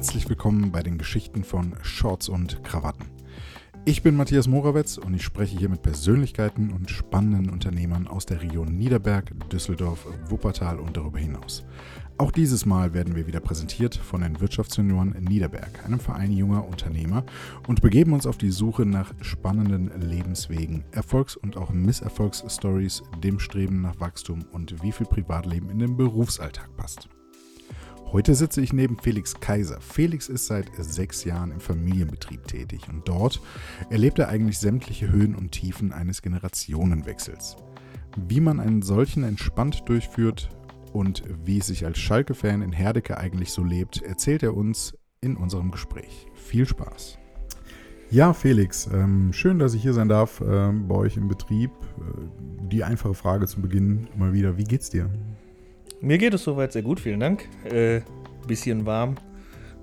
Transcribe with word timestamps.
Herzlich 0.00 0.30
willkommen 0.30 0.72
bei 0.72 0.82
den 0.82 0.96
Geschichten 0.96 1.44
von 1.44 1.74
Shorts 1.82 2.30
und 2.30 2.64
Krawatten. 2.64 3.04
Ich 3.84 4.02
bin 4.02 4.16
Matthias 4.16 4.48
Morawetz 4.48 4.96
und 4.96 5.12
ich 5.12 5.22
spreche 5.22 5.58
hier 5.58 5.68
mit 5.68 5.82
Persönlichkeiten 5.82 6.70
und 6.70 6.90
spannenden 6.90 7.50
Unternehmern 7.50 8.08
aus 8.08 8.24
der 8.24 8.40
Region 8.40 8.78
Niederberg, 8.78 9.30
Düsseldorf, 9.50 10.06
Wuppertal 10.30 10.80
und 10.80 10.96
darüber 10.96 11.18
hinaus. 11.18 11.66
Auch 12.16 12.30
dieses 12.30 12.64
Mal 12.64 12.94
werden 12.94 13.14
wir 13.14 13.26
wieder 13.26 13.40
präsentiert 13.40 13.94
von 13.94 14.22
den 14.22 14.40
Wirtschaftsjunioren 14.40 15.22
Niederberg, 15.22 15.84
einem 15.84 16.00
Verein 16.00 16.32
junger 16.32 16.66
Unternehmer, 16.66 17.22
und 17.68 17.82
begeben 17.82 18.14
uns 18.14 18.26
auf 18.26 18.38
die 18.38 18.52
Suche 18.52 18.86
nach 18.86 19.12
spannenden 19.20 19.90
Lebenswegen, 20.00 20.82
Erfolgs- 20.92 21.36
und 21.36 21.58
auch 21.58 21.72
Misserfolgsstories, 21.72 23.02
dem 23.22 23.38
Streben 23.38 23.82
nach 23.82 24.00
Wachstum 24.00 24.46
und 24.50 24.82
wie 24.82 24.92
viel 24.92 25.06
Privatleben 25.06 25.68
in 25.68 25.78
den 25.78 25.98
Berufsalltag 25.98 26.74
passt. 26.78 27.10
Heute 28.12 28.34
sitze 28.34 28.60
ich 28.60 28.72
neben 28.72 28.98
Felix 28.98 29.38
Kaiser. 29.38 29.80
Felix 29.80 30.28
ist 30.28 30.46
seit 30.46 30.66
sechs 30.76 31.22
Jahren 31.22 31.52
im 31.52 31.60
Familienbetrieb 31.60 32.44
tätig 32.44 32.88
und 32.88 33.06
dort 33.06 33.40
erlebt 33.88 34.18
er 34.18 34.28
eigentlich 34.28 34.58
sämtliche 34.58 35.12
Höhen 35.12 35.36
und 35.36 35.52
Tiefen 35.52 35.92
eines 35.92 36.20
Generationenwechsels. 36.20 37.56
Wie 38.16 38.40
man 38.40 38.58
einen 38.58 38.82
solchen 38.82 39.22
entspannt 39.22 39.88
durchführt 39.88 40.50
und 40.92 41.22
wie 41.44 41.58
es 41.58 41.68
sich 41.68 41.86
als 41.86 42.00
Schalke-Fan 42.00 42.62
in 42.62 42.72
Herdecke 42.72 43.16
eigentlich 43.16 43.52
so 43.52 43.62
lebt, 43.62 44.02
erzählt 44.02 44.42
er 44.42 44.56
uns 44.56 44.98
in 45.20 45.36
unserem 45.36 45.70
Gespräch. 45.70 46.26
Viel 46.34 46.66
Spaß! 46.66 47.16
Ja, 48.10 48.32
Felix, 48.32 48.88
ähm, 48.92 49.32
schön, 49.32 49.60
dass 49.60 49.72
ich 49.74 49.82
hier 49.82 49.92
sein 49.94 50.08
darf 50.08 50.40
äh, 50.40 50.72
bei 50.72 50.96
euch 50.96 51.16
im 51.16 51.28
Betrieb. 51.28 51.70
Äh, 52.00 52.66
die 52.66 52.82
einfache 52.82 53.14
Frage 53.14 53.46
zu 53.46 53.62
Beginn 53.62 54.08
mal 54.16 54.32
wieder, 54.32 54.58
wie 54.58 54.64
geht's 54.64 54.90
dir? 54.90 55.08
Mir 56.02 56.16
geht 56.16 56.32
es 56.32 56.44
soweit 56.44 56.72
sehr 56.72 56.80
gut, 56.80 56.98
vielen 56.98 57.20
Dank. 57.20 57.46
Äh, 57.64 58.00
bisschen 58.46 58.86
warm, 58.86 59.16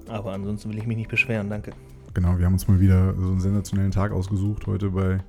aber 0.08 0.34
ansonsten 0.34 0.70
will 0.72 0.80
ich 0.80 0.88
mich 0.88 0.98
nicht 0.98 1.10
beschweren, 1.10 1.48
danke. 1.48 1.72
Genau, 2.16 2.40
wir 2.40 2.46
haben 2.46 2.54
uns 2.54 2.68
mal 2.68 2.80
wieder 2.80 3.14
so 3.16 3.28
einen 3.28 3.40
sensationellen 3.40 3.92
Tag 3.92 4.12
ausgesucht, 4.12 4.66
heute 4.66 4.90
bei 4.90 5.20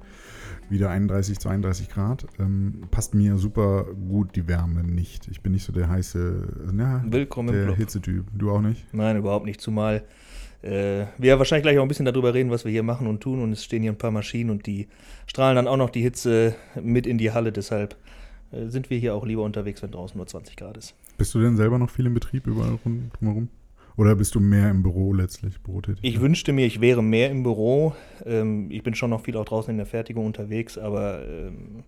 wieder 0.71 0.89
31, 0.89 1.39
32 1.39 1.91
Grad. 1.91 2.27
Ähm, 2.39 2.81
passt 2.91 3.15
mir 3.15 3.37
super 3.37 3.85
gut 4.09 4.35
die 4.35 4.49
Wärme 4.49 4.83
nicht. 4.83 5.29
Ich 5.29 5.43
bin 5.43 5.53
nicht 5.53 5.65
so 5.65 5.73
der 5.75 5.91
heiße, 5.91 6.71
na, 6.73 7.05
Willkommen 7.07 7.53
der. 7.53 7.77
Hitzetyp. 7.77 8.25
Du 8.33 8.51
auch 8.51 8.63
nicht? 8.63 8.87
Nein, 8.95 9.19
überhaupt 9.19 9.45
nicht, 9.45 9.61
zumal 9.61 10.05
äh, 10.63 11.05
wir 11.19 11.39
wahrscheinlich 11.39 11.65
gleich 11.65 11.79
auch 11.79 11.83
ein 11.83 11.89
bisschen 11.89 12.07
darüber 12.07 12.33
reden, 12.33 12.51
was 12.51 12.65
wir 12.65 12.73
hier 12.73 12.83
machen 12.83 13.07
und 13.07 13.21
tun 13.21 13.43
und 13.43 13.53
es 13.53 13.63
stehen 13.63 13.83
hier 13.83 13.93
ein 13.93 13.99
paar 13.99 14.11
Maschinen 14.11 14.49
und 14.49 14.67
die 14.67 14.89
strahlen 15.27 15.57
dann 15.57 15.69
auch 15.69 15.77
noch 15.77 15.91
die 15.91 16.03
Hitze 16.03 16.55
mit 16.83 17.07
in 17.07 17.19
die 17.19 17.31
Halle, 17.31 17.53
deshalb 17.53 17.95
sind 18.51 18.91
wir 18.91 18.99
hier 18.99 19.15
auch 19.15 19.27
lieber 19.27 19.43
unterwegs, 19.43 19.83
wenn 19.83 19.91
draußen 19.91 20.17
nur 20.17 20.27
20 20.27 20.57
Grad 20.57 20.77
ist. 20.77 20.95
Bist 21.19 21.35
du 21.35 21.41
denn 21.41 21.57
selber 21.57 21.79
noch 21.79 21.91
viel 21.91 22.07
im 22.07 22.15
Betrieb 22.15 22.47
überall 22.47 22.79
drumherum? 22.83 23.49
Oder 23.99 24.15
bist 24.15 24.37
du 24.37 24.41
mehr 24.41 24.71
im 24.71 24.85
Büro 24.85 25.13
letztlich, 25.13 25.61
Bürotätig? 25.61 25.99
Ich 26.05 26.21
wünschte 26.21 26.53
mir, 26.53 26.67
ich 26.67 26.81
wäre 26.81 27.03
mehr 27.03 27.31
im 27.31 27.43
Büro. 27.43 27.95
Ähm, 28.25 28.71
ich 28.71 28.85
bin 28.85 28.95
schon 28.95 29.11
noch 29.11 29.23
viel 29.23 29.37
auch 29.37 29.45
draußen 29.45 29.73
in 29.73 29.77
der 29.77 29.87
Fertigung 29.87 30.25
unterwegs, 30.25 30.79
aber 30.79 31.27
ähm, 31.27 31.83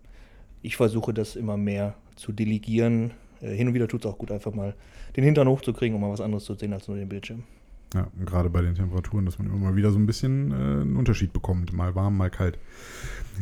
ich 0.60 0.76
versuche 0.76 1.14
das 1.14 1.36
immer 1.36 1.56
mehr 1.56 1.94
zu 2.16 2.32
delegieren. 2.32 3.12
Äh, 3.40 3.54
hin 3.54 3.68
und 3.68 3.74
wieder 3.74 3.86
tut 3.86 4.04
es 4.04 4.10
auch 4.10 4.18
gut, 4.18 4.32
einfach 4.32 4.52
mal 4.52 4.74
den 5.16 5.22
Hintern 5.22 5.46
hochzukriegen, 5.46 5.94
um 5.94 6.00
mal 6.00 6.10
was 6.10 6.20
anderes 6.20 6.44
zu 6.44 6.54
sehen 6.54 6.72
als 6.72 6.88
nur 6.88 6.96
den 6.96 7.08
Bildschirm. 7.08 7.44
Ja, 7.94 8.06
gerade 8.24 8.50
bei 8.50 8.62
den 8.62 8.74
Temperaturen, 8.76 9.24
dass 9.26 9.38
man 9.38 9.48
immer 9.48 9.56
mal 9.56 9.76
wieder 9.76 9.90
so 9.90 9.98
ein 9.98 10.06
bisschen 10.06 10.52
äh, 10.52 10.54
einen 10.54 10.96
Unterschied 10.96 11.32
bekommt. 11.32 11.72
Mal 11.72 11.94
warm, 11.96 12.16
mal 12.16 12.30
kalt. 12.30 12.56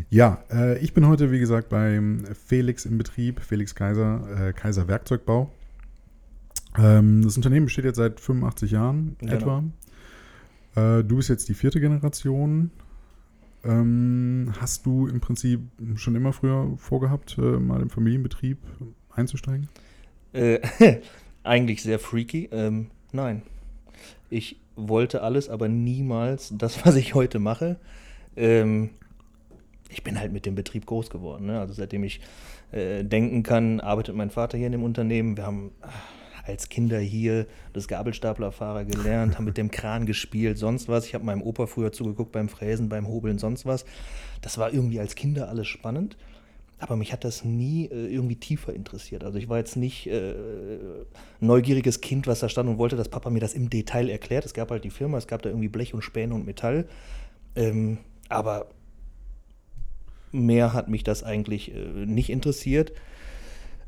Ja, 0.09 0.43
äh, 0.51 0.79
ich 0.79 0.95
bin 0.95 1.07
heute, 1.07 1.31
wie 1.31 1.39
gesagt, 1.39 1.69
beim 1.69 2.25
Felix 2.47 2.87
im 2.87 2.97
Betrieb, 2.97 3.41
Felix 3.41 3.75
Kaiser, 3.75 4.49
äh, 4.49 4.53
Kaiser 4.55 4.89
Werkzeugbau. 4.89 5.51
Ähm, 6.79 7.23
das 7.23 7.37
Unternehmen 7.37 7.67
besteht 7.67 7.85
jetzt 7.85 7.97
seit 7.97 8.21
85 8.21 8.71
Jahren 8.71 9.17
Genau. 9.19 9.33
etwa. 9.35 9.65
Äh, 10.77 11.05
du 11.05 11.17
bist 11.17 11.29
jetzt 11.29 11.49
die 11.49 11.55
vierte 11.55 11.81
Generation. 11.81 12.71
Ähm, 13.65 14.53
hast 14.61 14.87
du 14.87 15.09
im 15.09 15.21
Prinzip 15.21 15.61
schon 15.97 16.15
immer 16.15 16.33
früher 16.33 16.73
vorgehabt, 16.79 17.37
äh, 17.39 17.43
mal 17.59 17.83
im 17.83 17.91
Familienbetrieb 17.91 18.59
einzusteigen? 19.11 19.69
Äh, 20.33 20.61
eigentlich 21.43 21.83
sehr 21.83 21.99
freaky. 21.99 22.49
Ähm, 22.53 22.87
nein. 23.13 23.43
Ich 24.31 24.57
wollte 24.77 25.23
alles, 25.23 25.49
aber 25.49 25.69
niemals 25.69 26.53
das, 26.57 26.85
was 26.87 26.97
ich 26.97 27.15
heute 27.15 27.39
mache. 27.39 27.77
Ähm, 28.37 28.91
ich 29.91 30.03
bin 30.03 30.21
halt 30.21 30.33
mit 30.33 30.47
dem 30.47 30.55
Betrieb 30.55 30.87
groß 30.87 31.11
geworden. 31.11 31.47
Ne? 31.47 31.59
Also 31.59 31.73
seitdem 31.73 32.05
ich 32.05 32.21
äh, 32.73 33.05
denken 33.05 33.43
kann, 33.43 33.81
arbeitet 33.81 34.15
mein 34.15 34.31
Vater 34.31 34.59
hier 34.59 34.67
in 34.67 34.73
dem 34.73 34.83
Unternehmen. 34.83 35.37
Wir 35.37 35.47
haben 35.47 35.73
ah, 35.81 35.89
als 36.47 36.69
Kinder 36.69 36.99
hier 36.99 37.47
das 37.73 37.89
Gabelstaplerfahrer 37.89 38.85
gelernt, 38.85 39.37
haben 39.37 39.45
mit 39.45 39.57
dem 39.57 39.71
Kran 39.71 40.07
gespielt, 40.07 40.59
sonst 40.59 40.89
was. 40.89 41.07
Ich 41.07 41.15
habe 41.15 41.25
meinem 41.25 41.43
Opa 41.43 41.67
früher 41.67 41.93
zugeguckt 41.93 42.33
beim 42.33 42.49
Fräsen, 42.49 42.89
beim 42.89 43.07
Hobeln, 43.07 43.39
sonst 43.39 43.67
was. 43.67 43.85
Das 44.41 44.59
war 44.59 44.73
irgendwie 44.73 45.01
als 45.01 45.15
Kinder 45.15 45.49
alles 45.49 45.67
spannend. 45.69 46.17
Aber 46.79 46.97
mich 46.97 47.13
hat 47.13 47.25
das 47.25 47.45
nie 47.45 47.87
äh, 47.87 48.07
irgendwie 48.07 48.37
tiefer 48.37 48.73
interessiert. 48.73 49.25
Also 49.25 49.39
ich 49.39 49.49
war 49.49 49.59
jetzt 49.59 49.77
nicht 49.77 50.07
äh, 50.07 50.35
neugieriges 51.41 52.01
Kind, 52.01 52.27
was 52.27 52.41
da 52.41 52.49
stand 52.49 52.69
und 52.69 52.79
wollte, 52.79 52.97
dass 52.97 53.09
Papa 53.09 53.31
mir 53.31 53.41
das 53.41 53.55
im 53.55 53.69
Detail 53.69 54.09
erklärt. 54.09 54.45
Es 54.47 54.55
gab 54.55 54.71
halt 54.71 54.85
die 54.85 54.91
Firma, 54.91 55.19
es 55.19 55.27
gab 55.27 55.43
da 55.43 55.49
irgendwie 55.49 55.69
Blech 55.69 55.93
und 55.93 56.03
Späne 56.03 56.35
und 56.35 56.47
Metall. 56.47 56.87
Ähm, 57.57 57.99
aber 58.29 58.69
mehr 60.31 60.73
hat 60.73 60.89
mich 60.89 61.03
das 61.03 61.25
eigentlich 61.25 61.75
äh, 61.75 62.07
nicht 62.07 62.31
interessiert. 62.31 62.93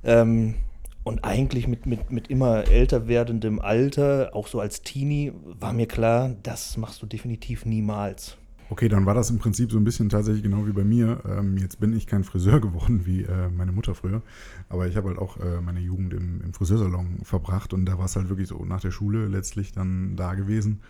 Ähm, 0.03 0.57
und 1.03 1.25
eigentlich 1.25 1.67
mit, 1.67 1.87
mit, 1.87 2.11
mit 2.11 2.29
immer 2.29 2.69
älter 2.69 3.09
werdendem 3.09 3.59
Alter, 3.61 4.31
auch 4.35 4.47
so 4.47 4.61
als 4.61 4.83
Teenie, 4.83 5.33
war 5.45 5.73
mir 5.73 5.87
klar, 5.87 6.35
das 6.43 6.77
machst 6.77 7.01
du 7.03 7.07
definitiv 7.07 7.65
niemals. 7.65 8.37
Okay, 8.71 8.89
dann 8.89 9.05
war 9.05 9.15
das 9.15 9.31
im 9.31 9.39
Prinzip 9.39 9.73
so 9.73 9.79
ein 9.79 9.85
bisschen 9.85 10.09
tatsächlich 10.09 10.45
genau 10.45 10.65
wie 10.65 10.73
bei 10.73 10.85
mir. 10.85 11.21
Ähm, 11.29 11.59
jetzt 11.59 11.81
bin 11.81 11.93
ich 11.93 12.07
kein 12.07 12.23
Friseur 12.23 12.61
geworden 12.63 13.05
wie 13.05 13.25
äh, 13.25 13.49
meine 13.49 13.73
Mutter 13.73 13.97
früher, 13.97 14.23
aber 14.69 14.87
ich 14.87 14.97
habe 14.97 15.09
halt 15.09 15.19
auch 15.19 15.39
äh, 15.39 15.61
meine 15.61 15.81
Jugend 15.81 16.15
im, 16.15 16.41
im 16.41 16.55
Friseursalon 16.55 17.19
verbracht 17.25 17.75
und 17.75 17.85
da 17.85 17.99
war 17.99 18.05
es 18.05 18.15
halt 18.15 18.29
wirklich 18.29 18.49
so 18.49 18.65
nach 18.65 18.81
der 18.81 18.93
Schule 18.93 19.27
letztlich 19.27 19.73
dann 19.73 20.15
da 20.15 20.35
gewesen 20.35 20.81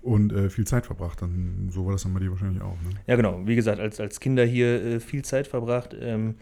und 0.00 0.32
äh, 0.32 0.48
viel 0.48 0.66
Zeit 0.66 0.86
verbracht. 0.86 1.20
Dann, 1.20 1.68
so 1.70 1.84
war 1.84 1.92
das 1.92 2.04
dann 2.04 2.14
bei 2.14 2.20
dir 2.20 2.30
wahrscheinlich 2.30 2.62
auch. 2.62 2.80
Ne? 2.82 2.90
Ja, 3.06 3.16
genau. 3.16 3.46
Wie 3.46 3.54
gesagt, 3.54 3.80
als, 3.80 4.00
als 4.00 4.18
Kinder 4.18 4.46
hier 4.46 4.82
äh, 4.82 5.00
viel 5.00 5.22
Zeit 5.22 5.46
verbracht, 5.46 5.94
ähm, 6.00 6.36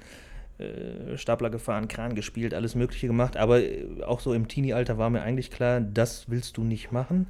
äh, 0.58 1.16
Stapler 1.16 1.50
gefahren, 1.50 1.88
Kran 1.88 2.14
gespielt, 2.14 2.54
alles 2.54 2.76
Mögliche 2.76 3.08
gemacht. 3.08 3.36
Aber 3.36 3.62
äh, 3.62 4.02
auch 4.06 4.20
so 4.20 4.32
im 4.32 4.46
Teenie-Alter 4.46 4.96
war 4.96 5.10
mir 5.10 5.22
eigentlich 5.22 5.50
klar, 5.50 5.80
das 5.80 6.30
willst 6.30 6.56
du 6.56 6.62
nicht 6.62 6.92
machen. 6.92 7.26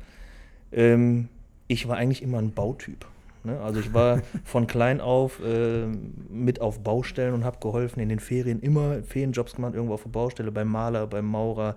Ähm, 0.71 1.29
ich 1.67 1.89
war 1.89 1.97
eigentlich 1.97 2.23
immer 2.23 2.39
ein 2.39 2.53
Bautyp. 2.53 3.07
Ne? 3.45 3.61
Also 3.61 3.81
ich 3.81 3.93
war 3.95 4.23
von 4.45 4.67
klein 4.67 5.01
auf 5.01 5.41
äh, 5.45 5.87
mit 6.29 6.61
auf 6.61 6.83
Baustellen 6.83 7.35
und 7.35 7.45
habe 7.45 7.59
geholfen 7.61 8.01
in 8.01 8.09
den 8.09 8.21
Ferien 8.21 8.61
immer 8.61 9.03
Ferienjobs 9.03 9.55
gemacht, 9.55 9.75
irgendwo 9.75 9.95
auf 9.95 10.03
der 10.03 10.11
Baustelle, 10.11 10.53
beim 10.53 10.69
Maler, 10.69 11.07
beim 11.07 11.27
Maurer, 11.27 11.77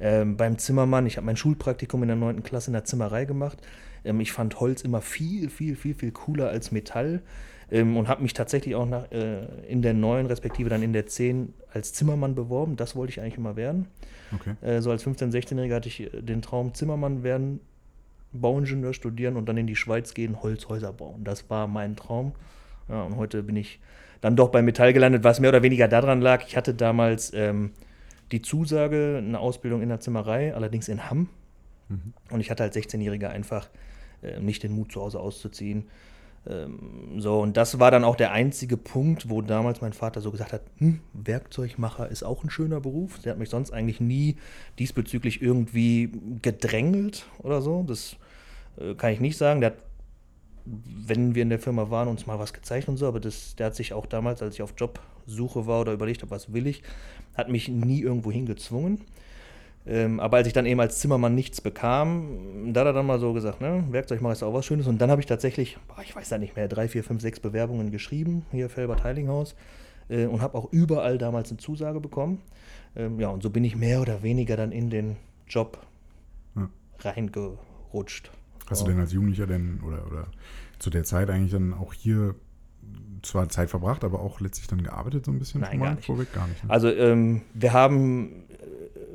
ähm, 0.00 0.36
beim 0.36 0.58
Zimmermann. 0.58 1.06
Ich 1.06 1.16
habe 1.16 1.26
mein 1.26 1.36
Schulpraktikum 1.36 2.02
in 2.02 2.08
der 2.08 2.16
9. 2.16 2.42
Klasse 2.42 2.68
in 2.68 2.74
der 2.74 2.84
Zimmerei 2.84 3.24
gemacht. 3.24 3.58
Ähm, 4.04 4.20
ich 4.20 4.32
fand 4.32 4.60
Holz 4.60 4.82
immer 4.82 5.00
viel, 5.00 5.50
viel, 5.50 5.76
viel, 5.76 5.94
viel 5.94 6.12
cooler 6.12 6.48
als 6.48 6.72
Metall 6.72 7.22
ähm, 7.70 7.96
und 7.96 8.08
habe 8.08 8.22
mich 8.22 8.34
tatsächlich 8.34 8.74
auch 8.74 8.86
nach, 8.86 9.10
äh, 9.10 9.44
in 9.68 9.82
der 9.82 9.94
9, 9.94 10.26
respektive 10.26 10.68
dann 10.68 10.82
in 10.82 10.92
der 10.92 11.06
10 11.06 11.54
als 11.72 11.92
Zimmermann 11.92 12.34
beworben. 12.34 12.76
Das 12.76 12.96
wollte 12.96 13.10
ich 13.10 13.20
eigentlich 13.20 13.36
immer 13.36 13.56
werden. 13.56 13.86
Okay. 14.34 14.54
Äh, 14.60 14.80
so 14.80 14.90
als 14.90 15.06
15-, 15.06 15.32
16-Jähriger 15.32 15.74
hatte 15.74 15.88
ich 15.88 16.00
äh, 16.00 16.22
den 16.22 16.42
Traum, 16.42 16.74
Zimmermann 16.74 17.22
werden, 17.22 17.60
Bauingenieur 18.32 18.94
studieren 18.94 19.36
und 19.36 19.48
dann 19.48 19.56
in 19.56 19.66
die 19.66 19.76
Schweiz 19.76 20.14
gehen, 20.14 20.42
Holzhäuser 20.42 20.92
bauen. 20.92 21.24
Das 21.24 21.48
war 21.50 21.66
mein 21.66 21.96
Traum. 21.96 22.32
Ja, 22.88 23.02
und 23.02 23.16
heute 23.16 23.42
bin 23.42 23.56
ich 23.56 23.80
dann 24.20 24.36
doch 24.36 24.50
bei 24.50 24.62
Metall 24.62 24.92
gelandet, 24.92 25.24
was 25.24 25.40
mehr 25.40 25.50
oder 25.50 25.62
weniger 25.62 25.88
daran 25.88 26.20
lag. 26.20 26.44
Ich 26.46 26.56
hatte 26.56 26.74
damals 26.74 27.32
ähm, 27.34 27.72
die 28.32 28.42
Zusage, 28.42 29.16
eine 29.18 29.38
Ausbildung 29.38 29.82
in 29.82 29.88
der 29.88 30.00
Zimmerei, 30.00 30.54
allerdings 30.54 30.88
in 30.88 31.08
Hamm. 31.08 31.28
Mhm. 31.88 32.12
Und 32.30 32.40
ich 32.40 32.50
hatte 32.50 32.62
als 32.62 32.76
16-Jähriger 32.76 33.28
einfach 33.28 33.68
äh, 34.22 34.40
nicht 34.40 34.62
den 34.62 34.72
Mut, 34.72 34.92
zu 34.92 35.00
Hause 35.00 35.20
auszuziehen. 35.20 35.84
Ähm, 36.46 37.20
so, 37.20 37.40
und 37.40 37.56
das 37.56 37.78
war 37.78 37.90
dann 37.90 38.04
auch 38.04 38.16
der 38.16 38.32
einzige 38.32 38.76
Punkt, 38.76 39.28
wo 39.28 39.42
damals 39.42 39.80
mein 39.80 39.92
Vater 39.92 40.20
so 40.20 40.30
gesagt 40.30 40.52
hat: 40.52 40.62
hm, 40.78 41.00
Werkzeugmacher 41.12 42.08
ist 42.08 42.22
auch 42.22 42.44
ein 42.44 42.50
schöner 42.50 42.80
Beruf. 42.80 43.18
Der 43.20 43.32
hat 43.32 43.38
mich 43.38 43.50
sonst 43.50 43.72
eigentlich 43.72 44.00
nie 44.00 44.36
diesbezüglich 44.78 45.42
irgendwie 45.42 46.10
gedrängelt 46.42 47.26
oder 47.42 47.60
so. 47.60 47.82
Das 47.82 48.16
äh, 48.78 48.94
kann 48.94 49.12
ich 49.12 49.20
nicht 49.20 49.36
sagen. 49.36 49.60
Der 49.60 49.70
hat, 49.70 49.78
wenn 50.64 51.34
wir 51.34 51.42
in 51.42 51.50
der 51.50 51.58
Firma 51.58 51.90
waren, 51.90 52.08
uns 52.08 52.26
mal 52.26 52.38
was 52.38 52.52
gezeigt 52.52 52.88
und 52.88 52.96
so, 52.96 53.06
aber 53.06 53.20
das, 53.20 53.56
der 53.56 53.66
hat 53.66 53.74
sich 53.74 53.92
auch 53.92 54.06
damals, 54.06 54.42
als 54.42 54.54
ich 54.54 54.62
auf 54.62 54.74
Jobsuche 54.76 55.66
war 55.66 55.80
oder 55.80 55.92
überlegt 55.92 56.22
habe, 56.22 56.30
was 56.30 56.52
will 56.52 56.66
ich, 56.66 56.82
hat 57.34 57.48
mich 57.48 57.68
nie 57.68 58.00
irgendwo 58.00 58.30
hingezwungen. 58.30 59.00
Ähm, 59.88 60.20
aber 60.20 60.36
als 60.36 60.46
ich 60.46 60.52
dann 60.52 60.66
eben 60.66 60.80
als 60.80 60.98
Zimmermann 60.98 61.34
nichts 61.34 61.60
bekam, 61.62 62.72
da 62.74 62.80
hat 62.80 62.88
er 62.88 62.92
dann 62.92 63.06
mal 63.06 63.18
so 63.18 63.32
gesagt, 63.32 63.60
ne, 63.60 63.84
Werkzeugmacher 63.90 64.34
ist 64.34 64.42
auch 64.42 64.52
was 64.52 64.66
Schönes. 64.66 64.86
Und 64.86 64.98
dann 65.00 65.10
habe 65.10 65.20
ich 65.20 65.26
tatsächlich, 65.26 65.78
boah, 65.88 66.02
ich 66.02 66.14
weiß 66.14 66.28
da 66.28 66.36
nicht 66.38 66.56
mehr, 66.56 66.68
drei, 66.68 66.88
vier, 66.88 67.02
fünf, 67.02 67.22
sechs 67.22 67.40
Bewerbungen 67.40 67.90
geschrieben, 67.90 68.44
hier 68.50 68.68
Felbert 68.68 69.02
Heilinghaus, 69.02 69.54
äh, 70.10 70.26
und 70.26 70.42
habe 70.42 70.58
auch 70.58 70.70
überall 70.72 71.16
damals 71.16 71.50
eine 71.50 71.58
Zusage 71.58 72.00
bekommen. 72.00 72.42
Ähm, 72.96 73.18
ja, 73.18 73.28
und 73.28 73.42
so 73.42 73.50
bin 73.50 73.64
ich 73.64 73.76
mehr 73.76 74.00
oder 74.02 74.22
weniger 74.22 74.56
dann 74.56 74.72
in 74.72 74.90
den 74.90 75.16
Job 75.46 75.78
Ja. 76.54 76.68
rutscht. 77.94 78.30
Hast 78.68 78.82
du 78.82 78.86
denn 78.90 79.00
als 79.00 79.12
Jugendlicher 79.12 79.46
denn 79.46 79.80
oder, 79.86 80.06
oder 80.06 80.26
zu 80.78 80.90
der 80.90 81.04
Zeit 81.04 81.30
eigentlich 81.30 81.52
dann 81.52 81.72
auch 81.72 81.94
hier 81.94 82.34
zwar 83.22 83.48
Zeit 83.48 83.70
verbracht, 83.70 84.04
aber 84.04 84.20
auch 84.20 84.40
letztlich 84.40 84.66
dann 84.68 84.82
gearbeitet 84.82 85.24
so 85.24 85.32
ein 85.32 85.38
bisschen 85.38 85.60
Nein, 85.62 85.80
gar 85.80 85.94
nicht. 85.94 86.06
vorweg? 86.06 86.32
Gar 86.32 86.46
nicht. 86.48 86.62
Ne? 86.64 86.70
Also 86.70 86.90
ähm, 86.90 87.42
wir 87.54 87.72
haben, 87.72 88.44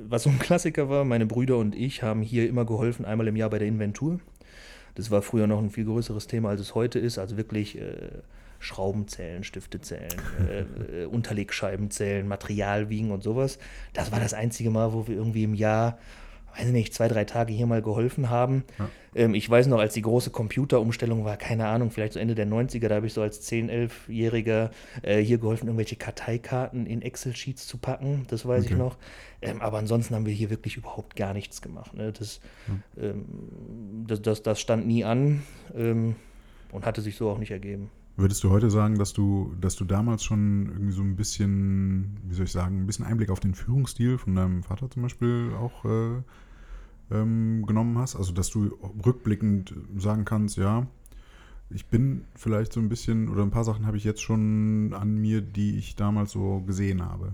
was 0.10 0.24
so 0.24 0.30
ein 0.30 0.40
Klassiker 0.40 0.90
war, 0.90 1.06
meine 1.06 1.26
Brüder 1.26 1.58
und 1.58 1.76
ich 1.76 2.04
haben 2.04 2.22
hier 2.22 2.48
immer 2.48 2.66
geholfen, 2.66 3.06
einmal 3.06 3.28
im 3.28 3.36
Jahr 3.36 3.50
bei 3.50 3.60
der 3.60 3.68
Inventur. 3.68 4.20
Das 4.96 5.10
war 5.10 5.22
früher 5.22 5.48
noch 5.48 5.60
ein 5.60 5.72
viel 5.72 5.86
größeres 5.86 6.28
Thema, 6.28 6.50
als 6.50 6.62
es 6.62 6.76
heute 6.76 7.00
ist. 7.00 7.18
Also 7.18 7.38
wirklich 7.38 7.80
äh, 7.80 8.22
Stifte 8.60 9.82
zählen, 9.82 10.14
äh, 10.50 11.04
äh, 11.04 11.06
Unterlegscheiben 11.06 11.92
zählen, 11.92 12.28
Material 12.28 12.90
wiegen 12.90 13.12
und 13.12 13.24
sowas. 13.24 13.60
Das 13.94 14.12
war 14.12 14.20
das 14.20 14.34
einzige 14.34 14.70
Mal, 14.70 14.94
wo 14.94 15.08
wir 15.08 15.16
irgendwie 15.16 15.44
im 15.44 15.54
Jahr 15.54 15.98
weiß 16.58 16.68
nicht, 16.68 16.94
zwei, 16.94 17.08
drei 17.08 17.26
Tage 17.26 17.54
hier 17.54 17.66
mal 17.66 17.82
geholfen 17.82 18.30
haben. 18.30 18.64
Ja. 18.80 18.90
Ähm, 19.16 19.34
ich 19.34 19.50
weiß 19.50 19.68
noch, 19.68 19.80
als 19.80 19.94
die 19.94 20.02
große 20.02 20.30
Computerumstellung 20.30 21.26
war, 21.26 21.38
keine 21.38 21.68
Ahnung, 21.68 21.92
vielleicht 21.92 22.14
so 22.14 22.20
Ende 22.20 22.36
der 22.36 22.48
90er, 22.48 22.88
da 22.88 22.96
habe 22.96 23.08
ich 23.08 23.14
so 23.14 23.22
als 23.22 23.50
10-, 23.50 23.70
11-Jähriger 23.70 24.72
äh, 25.02 25.20
hier 25.20 25.38
geholfen, 25.38 25.68
irgendwelche 25.68 25.96
Karteikarten 25.96 26.86
in 26.86 27.02
Excel-Sheets 27.02 27.68
zu 27.68 27.78
packen. 27.78 28.26
Das 28.30 28.48
weiß 28.48 28.66
okay. 28.66 28.74
ich 28.74 28.80
noch. 28.80 28.98
Ähm, 29.42 29.62
aber 29.62 29.78
ansonsten 29.78 30.16
haben 30.16 30.26
wir 30.26 30.34
hier 30.34 30.50
wirklich 30.50 30.78
überhaupt 30.78 31.16
gar 31.16 31.34
nichts 31.34 31.62
gemacht. 31.62 31.94
Ne? 31.94 32.14
Das, 32.14 32.40
ja. 32.68 33.10
ähm, 33.10 33.26
das, 34.08 34.22
das, 34.22 34.44
das, 34.44 34.62
stand 34.62 34.88
nie 34.88 35.04
an 35.04 35.44
ähm, 35.76 36.16
und 36.72 36.86
hatte 36.86 37.02
sich 37.02 37.16
so 37.16 37.30
auch 37.30 37.38
nicht 37.38 37.52
ergeben. 37.52 37.92
Würdest 38.16 38.44
du 38.44 38.52
heute 38.52 38.70
sagen, 38.70 39.00
dass 39.00 39.12
du, 39.14 39.56
dass 39.60 39.76
du 39.76 39.86
damals 39.86 40.24
schon 40.24 40.68
irgendwie 40.68 40.92
so 40.92 41.02
ein 41.02 41.16
bisschen, 41.16 42.18
wie 42.26 42.36
soll 42.36 42.46
ich 42.46 42.52
sagen, 42.52 42.82
ein 42.82 42.86
bisschen 42.86 43.06
Einblick 43.06 43.32
auf 43.32 43.40
den 43.40 43.56
Führungsstil 43.56 44.20
von 44.20 44.36
deinem 44.36 44.62
Vater 44.62 44.90
zum 44.90 45.02
Beispiel 45.02 45.52
auch 45.60 45.84
äh, 45.86 46.22
ähm, 47.12 47.66
genommen 47.66 47.98
hast? 47.98 48.16
Also, 48.16 48.32
dass 48.32 48.52
du 48.52 48.78
rückblickend 49.04 49.74
sagen 49.98 50.26
kannst, 50.26 50.58
ja, 50.58 50.86
ich 51.72 51.88
bin 51.88 52.26
vielleicht 52.36 52.74
so 52.74 52.80
ein 52.80 52.88
bisschen, 52.88 53.30
oder 53.30 53.42
ein 53.42 53.50
paar 53.50 53.64
Sachen 53.64 53.88
habe 53.88 53.98
ich 53.98 54.04
jetzt 54.04 54.22
schon 54.22 54.94
an 54.94 55.16
mir, 55.18 55.42
die 55.42 55.78
ich 55.78 55.96
damals 55.96 56.32
so 56.32 56.62
gesehen 56.62 57.04
habe. 57.04 57.34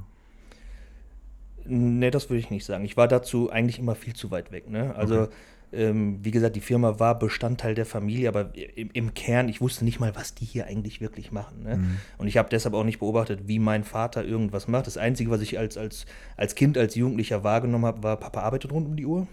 Nee, 1.65 2.09
das 2.09 2.29
würde 2.29 2.39
ich 2.39 2.49
nicht 2.49 2.65
sagen. 2.65 2.85
Ich 2.85 2.95
war 2.95 3.09
dazu 3.09 3.49
eigentlich 3.49 3.79
immer 3.79 3.95
viel 3.95 4.13
zu 4.13 4.31
weit 4.31 4.53
weg. 4.53 4.69
Ne? 4.69 4.95
Also, 4.95 5.23
okay. 5.23 5.33
Ähm, 5.71 6.19
wie 6.23 6.31
gesagt, 6.31 6.55
die 6.55 6.61
Firma 6.61 6.99
war 6.99 7.17
Bestandteil 7.19 7.75
der 7.75 7.85
Familie, 7.85 8.29
aber 8.29 8.51
im, 8.75 8.89
im, 8.91 9.13
Kern, 9.13 9.49
ich 9.49 9.61
wusste 9.61 9.85
nicht 9.85 9.99
mal, 9.99 10.15
was 10.15 10.33
die 10.33 10.45
hier 10.45 10.65
eigentlich 10.65 10.99
wirklich 10.99 11.31
machen. 11.31 11.63
Ne? 11.63 11.77
Mhm. 11.77 11.97
Und 12.17 12.27
ich 12.27 12.37
habe 12.37 12.49
deshalb 12.49 12.73
auch 12.73 12.83
nicht 12.83 12.99
beobachtet, 12.99 13.41
wie 13.47 13.59
mein 13.59 13.83
Vater 13.83 14.25
irgendwas 14.25 14.67
macht. 14.67 14.87
Das 14.87 14.97
Einzige, 14.97 15.29
was 15.29 15.41
ich 15.41 15.59
als, 15.59 15.77
als, 15.77 16.05
als 16.37 16.55
Kind, 16.55 16.77
als 16.77 16.95
Jugendlicher 16.95 17.43
wahrgenommen 17.43 17.85
habe, 17.85 18.01
war, 18.01 18.17
Papa 18.17 18.41
arbeitet 18.41 18.71
rund 18.71 18.87
um 18.87 18.95
die 18.95 19.05
Uhr. 19.05 19.27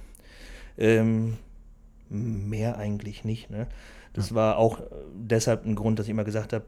Ähm, 0.77 1.39
mehr 2.11 2.77
eigentlich 2.79 3.25
nicht. 3.25 3.51
Ne? 3.51 3.67
Das 4.17 4.31
ja. 4.31 4.37
war 4.37 4.57
auch 4.57 4.81
äh, 4.81 4.85
deshalb 5.15 5.67
ein 5.67 5.75
Grund, 5.75 5.99
dass 5.99 6.07
ich 6.07 6.11
immer 6.11 6.25
gesagt 6.25 6.53
habe, 6.55 6.65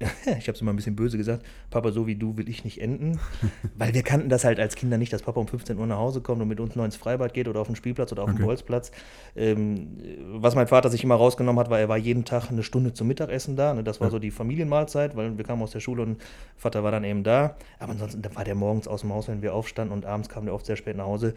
ich 0.38 0.48
habe 0.48 0.52
es 0.52 0.60
immer 0.60 0.72
ein 0.72 0.76
bisschen 0.76 0.96
böse 0.96 1.16
gesagt, 1.16 1.46
Papa, 1.70 1.92
so 1.92 2.06
wie 2.06 2.16
du 2.16 2.36
will 2.36 2.48
ich 2.48 2.64
nicht 2.64 2.80
enden. 2.80 3.20
Weil 3.76 3.94
wir 3.94 4.02
kannten 4.02 4.28
das 4.28 4.44
halt 4.44 4.58
als 4.58 4.74
Kinder 4.74 4.98
nicht, 4.98 5.12
dass 5.12 5.22
Papa 5.22 5.40
um 5.40 5.46
15 5.46 5.78
Uhr 5.78 5.86
nach 5.86 5.98
Hause 5.98 6.20
kommt 6.20 6.42
und 6.42 6.48
mit 6.48 6.60
uns 6.60 6.74
noch 6.74 6.84
ins 6.84 6.96
Freibad 6.96 7.32
geht 7.34 7.46
oder 7.48 7.60
auf 7.60 7.68
den 7.68 7.76
Spielplatz 7.76 8.10
oder 8.12 8.24
auf 8.24 8.30
okay. 8.30 8.38
den 8.38 8.46
Bolzplatz. 8.46 8.90
Ähm, 9.36 9.98
was 10.32 10.54
mein 10.54 10.66
Vater 10.66 10.90
sich 10.90 11.04
immer 11.04 11.14
rausgenommen 11.14 11.60
hat, 11.60 11.70
war, 11.70 11.78
er 11.78 11.88
war 11.88 11.98
jeden 11.98 12.24
Tag 12.24 12.50
eine 12.50 12.64
Stunde 12.64 12.92
zum 12.92 13.06
Mittagessen 13.06 13.56
da. 13.56 13.74
Ne? 13.74 13.84
Das 13.84 14.00
war 14.00 14.08
ja. 14.08 14.10
so 14.10 14.18
die 14.18 14.32
Familienmahlzeit, 14.32 15.16
weil 15.16 15.38
wir 15.38 15.44
kamen 15.44 15.62
aus 15.62 15.70
der 15.70 15.80
Schule 15.80 16.02
und 16.02 16.20
Vater 16.56 16.82
war 16.82 16.90
dann 16.90 17.04
eben 17.04 17.22
da. 17.22 17.56
Aber 17.78 17.92
ansonsten 17.92 18.22
war 18.34 18.44
der 18.44 18.56
morgens 18.56 18.88
aus 18.88 19.02
dem 19.02 19.12
Haus, 19.12 19.28
wenn 19.28 19.40
wir 19.40 19.54
aufstanden 19.54 19.94
und 19.94 20.04
abends 20.04 20.28
kam 20.28 20.44
der 20.44 20.54
oft 20.54 20.66
sehr 20.66 20.76
spät 20.76 20.96
nach 20.96 21.06
Hause. 21.06 21.34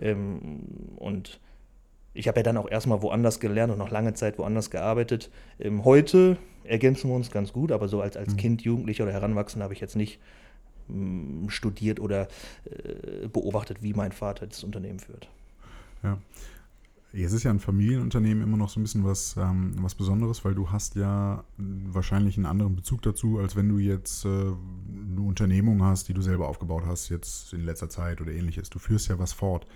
Ähm, 0.00 0.60
und 0.96 1.40
ich 2.14 2.28
habe 2.28 2.40
ja 2.40 2.42
dann 2.42 2.56
auch 2.56 2.70
erstmal 2.70 3.02
woanders 3.02 3.40
gelernt 3.40 3.72
und 3.72 3.78
noch 3.78 3.90
lange 3.90 4.14
Zeit 4.14 4.38
woanders 4.38 4.70
gearbeitet. 4.70 5.30
Ähm, 5.58 5.84
heute 5.84 6.36
ergänzen 6.64 7.10
wir 7.10 7.16
uns 7.16 7.30
ganz 7.30 7.52
gut, 7.52 7.72
aber 7.72 7.88
so 7.88 8.00
als, 8.00 8.16
als 8.16 8.32
mhm. 8.32 8.36
Kind, 8.36 8.62
Jugendlicher 8.62 9.04
oder 9.04 9.12
Heranwachsender 9.12 9.64
habe 9.64 9.74
ich 9.74 9.80
jetzt 9.80 9.96
nicht 9.96 10.20
mh, 10.88 10.96
mm, 11.46 11.50
studiert 11.50 12.00
oder 12.00 12.28
äh, 12.64 13.28
beobachtet, 13.28 13.82
wie 13.82 13.94
mein 13.94 14.12
Vater 14.12 14.46
das 14.46 14.64
Unternehmen 14.64 14.98
führt. 14.98 15.28
Ja. 16.02 16.18
Jetzt 17.10 17.32
ist 17.32 17.42
ja 17.42 17.50
ein 17.50 17.58
Familienunternehmen 17.58 18.42
immer 18.42 18.58
noch 18.58 18.68
so 18.68 18.78
ein 18.78 18.82
bisschen 18.82 19.02
was, 19.02 19.34
ähm, 19.38 19.72
was 19.78 19.94
Besonderes, 19.94 20.44
weil 20.44 20.54
du 20.54 20.70
hast 20.70 20.94
ja 20.94 21.42
wahrscheinlich 21.56 22.36
einen 22.36 22.44
anderen 22.44 22.76
Bezug 22.76 23.00
dazu, 23.00 23.38
als 23.38 23.56
wenn 23.56 23.66
du 23.66 23.78
jetzt 23.78 24.26
äh, 24.26 24.28
eine 24.28 25.22
Unternehmung 25.22 25.82
hast, 25.82 26.08
die 26.08 26.14
du 26.14 26.20
selber 26.20 26.48
aufgebaut 26.48 26.82
hast, 26.86 27.08
jetzt 27.08 27.54
in 27.54 27.64
letzter 27.64 27.88
Zeit 27.88 28.20
oder 28.20 28.32
ähnliches. 28.32 28.68
Du 28.68 28.78
führst 28.78 29.08
ja 29.08 29.18
was 29.18 29.32
fort 29.32 29.66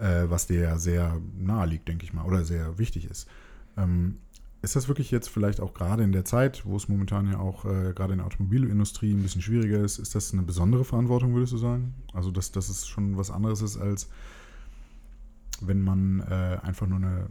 äh, 0.00 0.28
was 0.28 0.46
dir 0.46 0.60
ja 0.60 0.78
sehr 0.78 1.20
nahe 1.38 1.66
liegt, 1.66 1.88
denke 1.88 2.04
ich 2.04 2.12
mal, 2.12 2.24
oder 2.24 2.44
sehr 2.44 2.78
wichtig 2.78 3.10
ist. 3.10 3.28
Ähm, 3.76 4.16
ist 4.62 4.76
das 4.76 4.88
wirklich 4.88 5.10
jetzt 5.10 5.28
vielleicht 5.28 5.60
auch 5.60 5.72
gerade 5.72 6.02
in 6.02 6.12
der 6.12 6.24
Zeit, 6.24 6.66
wo 6.66 6.76
es 6.76 6.88
momentan 6.88 7.30
ja 7.30 7.38
auch 7.38 7.64
äh, 7.64 7.92
gerade 7.94 8.12
in 8.12 8.18
der 8.18 8.26
Automobilindustrie 8.26 9.12
ein 9.12 9.22
bisschen 9.22 9.40
schwieriger 9.40 9.80
ist, 9.80 9.98
ist 9.98 10.14
das 10.14 10.32
eine 10.32 10.42
besondere 10.42 10.84
Verantwortung, 10.84 11.34
würdest 11.34 11.54
du 11.54 11.56
sagen? 11.56 11.94
Also, 12.12 12.30
dass, 12.30 12.52
dass 12.52 12.68
es 12.68 12.86
schon 12.86 13.16
was 13.16 13.30
anderes 13.30 13.62
ist, 13.62 13.78
als 13.78 14.10
wenn 15.62 15.82
man 15.82 16.20
äh, 16.20 16.58
einfach 16.62 16.86
nur 16.86 16.98
eine 16.98 17.30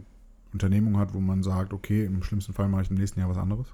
Unternehmung 0.52 0.98
hat, 0.98 1.14
wo 1.14 1.20
man 1.20 1.42
sagt, 1.42 1.72
okay, 1.72 2.04
im 2.04 2.22
schlimmsten 2.22 2.52
Fall 2.52 2.68
mache 2.68 2.82
ich 2.82 2.90
im 2.90 2.96
nächsten 2.96 3.20
Jahr 3.20 3.28
was 3.28 3.38
anderes? 3.38 3.66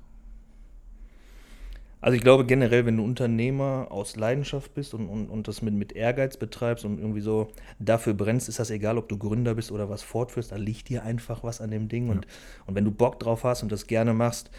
Also 2.00 2.16
ich 2.16 2.22
glaube 2.22 2.44
generell, 2.44 2.87
wenn 2.87 2.96
du 2.96 3.04
Unternehmer 3.04 3.88
aus 3.90 4.16
Leidenschaft 4.16 4.75
bist 4.75 4.94
und, 4.94 5.08
und, 5.08 5.28
und 5.28 5.48
das 5.48 5.62
mit, 5.62 5.75
mit 5.75 5.93
Ehrgeiz 5.93 6.37
betreibst 6.37 6.84
und 6.84 6.98
irgendwie 6.98 7.20
so 7.20 7.48
dafür 7.78 8.14
brennst, 8.14 8.48
ist 8.48 8.58
das 8.58 8.70
egal, 8.70 8.98
ob 8.98 9.08
du 9.08 9.16
Gründer 9.16 9.54
bist 9.54 9.72
oder 9.72 9.88
was 9.88 10.02
fortführst, 10.02 10.52
da 10.52 10.56
liegt 10.56 10.88
dir 10.88 11.02
einfach 11.02 11.43
was 11.43 11.60
an 11.60 11.70
dem 11.70 11.88
Ding. 11.88 12.06
Ja. 12.06 12.12
Und, 12.12 12.26
und 12.66 12.75
wenn 12.75 12.84
du 12.84 12.90
Bock 12.90 13.19
drauf 13.19 13.44
hast 13.44 13.62
und 13.62 13.72
das 13.72 13.87
gerne 13.87 14.12
machst, 14.12 14.50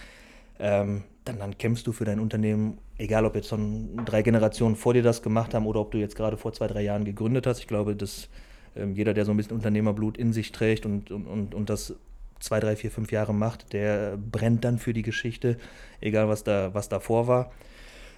ähm, 0.59 1.03
dann, 1.25 1.39
dann 1.39 1.57
kämpfst 1.57 1.85
du 1.85 1.91
für 1.91 2.05
dein 2.05 2.19
Unternehmen, 2.19 2.79
egal 2.97 3.25
ob 3.25 3.35
jetzt 3.35 3.49
schon 3.49 3.97
drei 4.05 4.23
Generationen 4.23 4.75
vor 4.75 4.93
dir 4.93 5.03
das 5.03 5.21
gemacht 5.21 5.53
haben 5.53 5.67
oder 5.67 5.81
ob 5.81 5.91
du 5.91 5.99
jetzt 5.99 6.15
gerade 6.15 6.37
vor 6.37 6.53
zwei, 6.53 6.67
drei 6.67 6.81
Jahren 6.81 7.05
gegründet 7.05 7.45
hast. 7.45 7.59
Ich 7.59 7.67
glaube, 7.67 7.95
dass 7.95 8.29
ähm, 8.75 8.95
jeder, 8.95 9.13
der 9.13 9.25
so 9.25 9.31
ein 9.31 9.37
bisschen 9.37 9.55
Unternehmerblut 9.55 10.17
in 10.17 10.33
sich 10.33 10.51
trägt 10.51 10.85
und, 10.85 11.11
und, 11.11 11.27
und, 11.27 11.53
und 11.53 11.69
das 11.69 11.95
zwei, 12.39 12.59
drei, 12.59 12.75
vier, 12.75 12.91
fünf 12.91 13.11
Jahre 13.11 13.33
macht, 13.33 13.73
der 13.73 14.17
brennt 14.17 14.63
dann 14.63 14.79
für 14.79 14.93
die 14.93 15.01
Geschichte, 15.01 15.57
egal 16.01 16.27
was 16.29 16.43
da, 16.43 16.73
was 16.73 16.89
davor 16.89 17.27
war. 17.27 17.51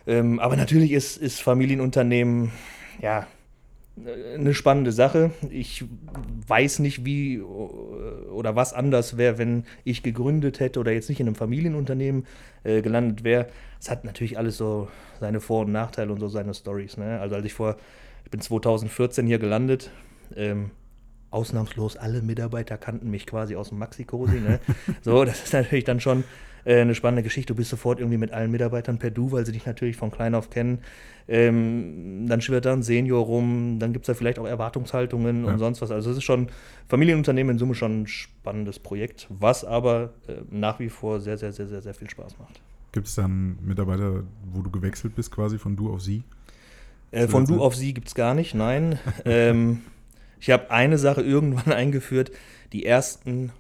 Ähm, 0.08 0.40
aber 0.40 0.56
natürlich 0.56 0.92
ist, 0.92 1.18
ist 1.18 1.42
Familienunternehmen, 1.42 2.52
ja, 3.02 3.28
eine 4.36 4.54
spannende 4.54 4.92
Sache. 4.92 5.32
Ich 5.50 5.84
weiß 6.48 6.80
nicht, 6.80 7.06
wie 7.06 7.42
oder 7.42 8.56
was 8.56 8.74
anders 8.74 9.18
wäre, 9.18 9.38
wenn 9.38 9.66
ich 9.84 10.04
gegründet 10.04 10.60
hätte 10.60 10.80
oder 10.80 10.92
jetzt 10.92 11.10
nicht 11.10 11.20
in 11.20 11.28
einem 11.28 11.36
Familienunternehmen 11.36 12.26
äh, 12.64 12.82
gelandet 12.82 13.24
wäre. 13.24 13.48
Es 13.80 13.90
hat 13.90 14.06
natürlich 14.06 14.38
alles 14.38 14.58
so 14.58 14.88
seine 15.20 15.42
Vor- 15.42 15.66
und 15.66 15.72
Nachteile 15.72 16.12
und 16.12 16.20
so 16.20 16.28
seine 16.28 16.54
Stories. 16.54 16.98
Ne? 16.98 17.20
Also 17.20 17.36
als 17.36 17.46
ich 17.46 17.54
vor, 17.54 17.78
ich 18.26 18.32
bin 18.32 18.42
2014 18.42 19.28
hier 19.28 19.40
gelandet, 19.40 19.92
ähm, 20.36 20.72
ausnahmslos 21.32 21.98
alle 21.98 22.22
Mitarbeiter 22.22 22.78
kannten 22.78 23.12
mich 23.12 23.26
quasi 23.26 23.56
aus 23.56 23.70
dem 23.70 23.80
Maxi-Cosi. 23.80 24.40
Ne? 24.40 24.60
so, 25.02 25.24
das 25.26 25.44
ist 25.44 25.54
natürlich 25.54 25.86
dann 25.86 26.00
schon 26.00 26.24
äh, 26.66 26.82
eine 26.82 26.96
spannende 26.96 27.24
Geschichte. 27.24 27.54
Du 27.54 27.58
bist 27.58 27.70
sofort 27.70 28.00
irgendwie 28.00 28.18
mit 28.18 28.32
allen 28.32 28.52
Mitarbeitern 28.52 29.00
per 29.00 29.12
Du, 29.12 29.32
weil 29.32 29.46
sie 29.46 29.52
dich 29.52 29.66
natürlich 29.66 29.98
von 29.98 30.12
klein 30.12 30.36
auf 30.36 30.50
kennen. 30.50 30.80
Ähm, 31.28 32.26
dann 32.28 32.42
schwirrt 32.42 32.66
da 32.66 32.74
ein 32.74 32.82
Senior 32.82 33.24
rum, 33.24 33.78
dann 33.80 33.94
gibt 33.94 34.04
es 34.04 34.08
da 34.08 34.16
vielleicht 34.16 34.40
auch 34.40 34.48
Erwartungshaltungen 34.48 35.46
ja. 35.46 35.52
und 35.52 35.60
sonst 35.60 35.82
was. 35.82 35.92
Also 35.92 36.10
es 36.10 36.18
ist 36.18 36.24
schon 36.24 36.48
Familienunternehmen 36.88 37.52
in 37.52 37.60
Summe 37.60 37.76
schon 37.76 38.02
ein 38.02 38.08
spannendes 38.08 38.80
Projekt, 38.80 39.28
was 39.30 39.64
aber 39.64 40.14
äh, 40.28 40.34
nach 40.50 40.80
wie 40.80 40.90
vor 40.90 41.20
sehr, 41.20 41.38
sehr, 41.38 41.52
sehr, 41.52 41.68
sehr, 41.68 41.82
sehr 41.82 41.94
viel 41.94 42.10
Spaß 42.10 42.40
macht. 42.40 42.60
Gibt 42.92 43.06
es 43.06 43.14
dann 43.14 43.60
Mitarbeiter, 43.64 44.24
wo 44.52 44.64
du 44.64 44.72
gewechselt 44.72 45.16
bist, 45.16 45.32
quasi 45.32 45.60
von 45.60 45.76
Du 45.76 45.94
auf 45.94 46.02
Sie? 46.02 46.24
Äh, 47.12 47.28
von 47.28 47.46
Du 47.46 47.62
auf 47.62 47.76
Sie 47.76 47.94
gibt 47.94 48.08
es 48.08 48.16
gar 48.16 48.34
nicht, 48.34 48.56
nein. 48.56 48.98
ähm, 49.26 49.82
ich 50.40 50.50
habe 50.52 50.72
eine 50.72 50.98
Sache 50.98 51.22
irgendwann 51.22 51.74
eingeführt. 51.74 52.32
Die 52.74 52.86
ersten 52.86 53.52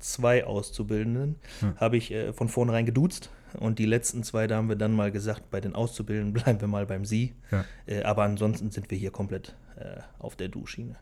zwei 0.00 0.44
Auszubildenden 0.44 1.36
hm. 1.60 1.76
habe 1.78 1.96
ich 1.96 2.12
äh, 2.12 2.32
von 2.32 2.48
vornherein 2.48 2.86
geduzt. 2.86 3.30
Und 3.54 3.78
die 3.78 3.86
letzten 3.86 4.22
zwei, 4.22 4.46
da 4.46 4.56
haben 4.56 4.68
wir 4.68 4.76
dann 4.76 4.94
mal 4.94 5.10
gesagt, 5.10 5.50
bei 5.50 5.60
den 5.60 5.74
Auszubildenden 5.74 6.32
bleiben 6.42 6.60
wir 6.60 6.68
mal 6.68 6.86
beim 6.86 7.04
Sie. 7.04 7.34
Ja. 7.50 7.64
Äh, 7.86 8.02
aber 8.02 8.24
ansonsten 8.24 8.70
sind 8.70 8.90
wir 8.90 8.98
hier 8.98 9.10
komplett 9.10 9.54
äh, 9.76 10.00
auf 10.18 10.36
der 10.36 10.48
Du-Schiene. 10.48 10.96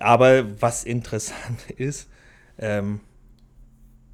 Aber 0.00 0.60
was 0.60 0.84
interessant 0.84 1.70
ist, 1.76 2.08
ähm, 2.58 3.00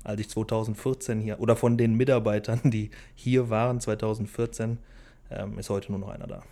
als 0.05 0.21
ich 0.21 0.31
2014 0.31 1.21
hier, 1.21 1.41
oder 1.41 1.57
von 1.57 1.77
den 1.77 1.95
Mitarbeitern, 1.95 2.61
die 2.65 2.91
hier 3.15 3.51
waren 3.51 3.81
2014, 3.81 4.79
ähm, 5.31 5.59
ist 5.59 5.71
heute 5.71 5.93
nur 5.93 6.01
noch 6.01 6.09
einer 6.09 6.27
da. 6.27 6.43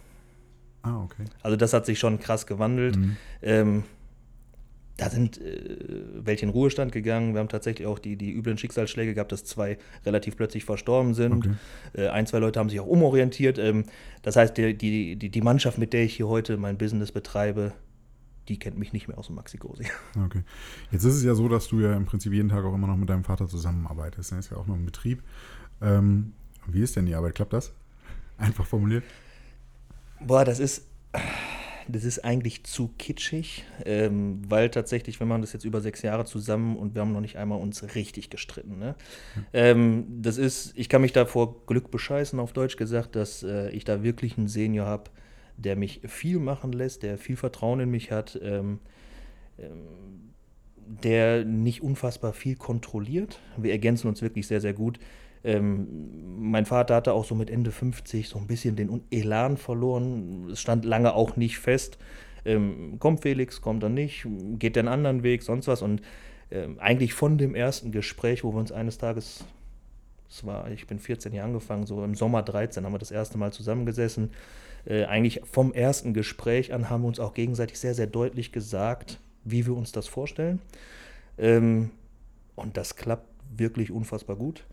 Ah, 0.83 1.03
okay. 1.03 1.25
Also 1.43 1.57
das 1.57 1.73
hat 1.73 1.87
sich 1.87 1.99
schon 1.99 2.19
krass 2.21 2.47
gewandelt. 2.47 2.97
Mhm. 2.97 3.17
Ähm, 3.43 3.85
da 4.99 5.09
sind 5.11 5.41
äh, 5.41 5.77
welche 6.13 6.45
in 6.45 6.51
Ruhestand 6.51 6.91
gegangen. 6.93 7.33
Wir 7.33 7.41
haben 7.41 7.49
tatsächlich 7.49 7.87
auch 7.87 8.01
die, 8.01 8.17
die 8.17 8.33
üblen 8.33 8.59
Schicksalsschläge 8.59 9.15
gehabt, 9.15 9.31
dass 9.31 9.45
zwei 9.45 9.79
relativ 10.05 10.37
plötzlich 10.37 10.65
verstorben 10.65 11.15
sind. 11.15 11.33
Okay. 11.33 11.55
Äh, 11.95 12.09
ein, 12.09 12.27
zwei 12.27 12.41
Leute 12.41 12.59
haben 12.59 12.69
sich 12.69 12.81
auch 12.81 12.87
umorientiert. 12.87 13.59
Ähm, 13.59 13.85
das 14.23 14.35
heißt, 14.35 14.57
die, 14.57 14.77
die, 14.77 15.17
die, 15.17 15.41
Mannschaft, 15.41 15.79
mit 15.79 15.93
der 15.93 16.03
ich 16.03 16.17
hier 16.17 16.27
heute 16.27 16.57
mein 16.57 16.79
Business 16.79 17.13
betreibe, 17.13 17.73
die 18.49 18.59
kennt 18.59 18.77
mich 18.77 18.93
nicht 18.93 19.07
mehr 19.07 19.19
aus 19.19 19.27
dem 19.27 19.37
Maxi-Cosi. 19.37 19.85
Okay. 20.25 20.43
Jetzt 20.91 21.05
ist 21.05 21.15
es 21.15 21.23
ja 21.23 21.37
so, 21.37 21.49
dass 21.49 21.69
du 21.69 21.81
ja 21.81 21.95
im 21.97 22.05
Prinzip 22.05 22.33
jeden 22.33 22.49
Tag 22.49 22.65
auch 22.65 22.75
immer 22.75 22.89
noch 22.89 22.97
mit 22.97 23.09
deinem 23.09 23.25
Vater 23.25 23.47
zusammenarbeitest. 23.47 24.33
Er 24.33 24.35
ne? 24.35 24.41
ist 24.41 24.51
ja 24.51 24.57
auch 24.57 24.67
noch 24.67 24.75
im 24.75 24.85
Betrieb. 24.85 25.23
Ähm, 25.81 26.33
wie 26.67 26.83
ist 26.83 26.97
denn 26.97 27.07
die 27.07 27.15
Arbeit? 27.15 27.37
Klappt 27.37 27.53
das? 27.53 27.73
Einfach 28.37 28.67
formuliert? 28.67 29.05
Boah, 30.21 30.45
das 30.45 30.59
ist, 30.59 30.87
das 31.89 32.05
ist 32.05 32.25
eigentlich 32.25 32.65
zu 32.65 32.89
kitschig, 32.99 33.65
ähm, 33.85 34.43
weil 34.49 34.69
tatsächlich, 34.71 35.21
wenn 35.21 35.29
man 35.29 35.41
das 35.41 35.53
jetzt 35.53 35.65
über 35.65 35.81
sechs 35.81 36.03
Jahre 36.03 36.25
zusammen 36.25 36.77
und 36.77 36.95
wir 36.95 37.03
haben 37.03 37.13
noch 37.13 37.21
nicht 37.21 37.37
einmal 37.37 37.61
uns 37.61 37.95
richtig 37.95 38.31
gestritten. 38.31 38.79
Ne? 38.79 38.95
Mhm. 39.35 39.47
Ähm, 39.53 40.07
das 40.21 40.37
ist, 40.37 40.73
ich 40.77 40.89
kann 40.89 41.01
mich 41.01 41.13
da 41.13 41.25
vor 41.25 41.65
Glück 41.67 41.91
bescheißen, 41.91 42.39
auf 42.41 42.53
Deutsch 42.53 42.77
gesagt, 42.77 43.17
dass 43.17 43.43
äh, 43.43 43.71
ich 43.71 43.85
da 43.85 44.03
wirklich 44.03 44.37
einen 44.37 44.49
Senior 44.49 44.87
habe, 44.87 45.11
der 45.57 45.77
mich 45.77 46.03
viel 46.07 46.39
machen 46.39 46.73
lässt, 46.73 47.03
der 47.03 47.19
viel 47.19 47.37
Vertrauen 47.37 47.81
in 47.81 47.91
mich 47.91 48.13
hat, 48.13 48.39
ähm, 48.43 48.81
ähm, 49.59 50.33
der 51.03 51.45
nicht 51.45 51.83
unfassbar 51.83 52.33
viel 52.33 52.57
kontrolliert. 52.57 53.41
Wir 53.57 53.73
ergänzen 53.73 54.09
uns 54.09 54.23
wirklich 54.23 54.47
sehr, 54.47 54.61
sehr 54.61 54.73
gut. 54.73 54.99
Ähm, 55.45 55.87
mein 56.51 56.67
Vater 56.67 56.95
hatte 56.97 57.13
auch 57.13 57.25
so 57.25 57.35
mit 57.35 57.51
Ende 57.51 57.71
50 57.71 58.29
so 58.29 58.39
ein 58.39 58.47
bisschen 58.47 58.77
den 58.77 59.03
Elan 59.11 59.57
verloren. 59.57 60.49
Es 60.51 60.61
stand 60.61 60.85
lange 60.85 61.15
auch 61.15 61.37
nicht 61.37 61.59
fest. 61.59 61.99
Ähm, 62.45 62.97
kommt 62.99 63.23
Felix, 63.23 63.61
kommt 63.61 63.83
er 63.83 63.89
nicht, 63.89 64.27
geht 64.59 64.79
einen 64.79 64.89
anderen 64.89 65.23
Weg, 65.23 65.43
sonst 65.43 65.69
was. 65.69 65.83
Und 65.83 66.03
ähm, 66.51 66.79
eigentlich 66.79 67.15
von 67.15 67.39
dem 67.39 67.55
ersten 67.55 67.93
Gespräch, 67.93 68.45
wo 68.45 68.53
wir 68.53 68.59
uns 68.59 68.73
eines 68.73 68.99
Tages, 68.99 69.45
es 70.31 70.45
war, 70.47 70.71
ich 70.71 70.87
bin 70.87 70.99
14 70.99 71.33
Jahre 71.33 71.49
angefangen, 71.49 71.87
so 71.87 72.03
im 72.05 72.15
Sommer 72.15 72.43
13 72.43 72.85
haben 72.85 72.93
wir 72.93 72.99
das 72.99 73.11
erste 73.11 73.39
Mal 73.39 73.53
zusammengesessen 73.53 74.31
äh, 74.89 75.05
eigentlich 75.05 75.41
vom 75.45 75.73
ersten 75.73 76.15
Gespräch 76.15 76.73
an 76.73 76.89
haben 76.89 77.03
wir 77.03 77.09
uns 77.09 77.21
auch 77.21 77.35
gegenseitig 77.35 77.79
sehr, 77.79 77.95
sehr 77.95 78.07
deutlich 78.07 78.53
gesagt, 78.53 79.19
wie 79.45 79.67
wir 79.67 79.77
uns 79.77 79.93
das 79.93 80.07
vorstellen. 80.07 80.61
Ähm, 81.37 81.91
und 82.57 82.77
das 82.77 82.97
klappt 82.97 83.29
wirklich 83.57 83.91
unfassbar 83.91 84.37
gut. 84.37 84.65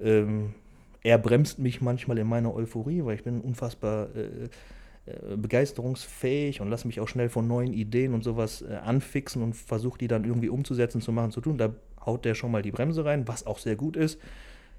Ähm, 0.00 0.54
er 1.02 1.18
bremst 1.18 1.58
mich 1.58 1.80
manchmal 1.80 2.18
in 2.18 2.26
meiner 2.26 2.54
Euphorie, 2.54 3.04
weil 3.04 3.14
ich 3.14 3.24
bin 3.24 3.40
unfassbar 3.40 4.08
äh, 4.16 4.48
äh, 5.06 5.36
begeisterungsfähig 5.36 6.60
und 6.60 6.68
lasse 6.68 6.86
mich 6.86 6.98
auch 6.98 7.06
schnell 7.06 7.28
von 7.28 7.46
neuen 7.46 7.72
Ideen 7.72 8.12
und 8.12 8.24
sowas 8.24 8.62
äh, 8.62 8.74
anfixen 8.74 9.42
und 9.42 9.54
versuche 9.54 9.98
die 9.98 10.08
dann 10.08 10.24
irgendwie 10.24 10.48
umzusetzen, 10.48 11.00
zu 11.00 11.12
machen, 11.12 11.30
zu 11.30 11.40
tun. 11.40 11.58
Da 11.58 11.72
haut 12.04 12.24
der 12.24 12.34
schon 12.34 12.50
mal 12.50 12.62
die 12.62 12.72
Bremse 12.72 13.04
rein, 13.04 13.28
was 13.28 13.46
auch 13.46 13.58
sehr 13.58 13.76
gut 13.76 13.96
ist. 13.96 14.18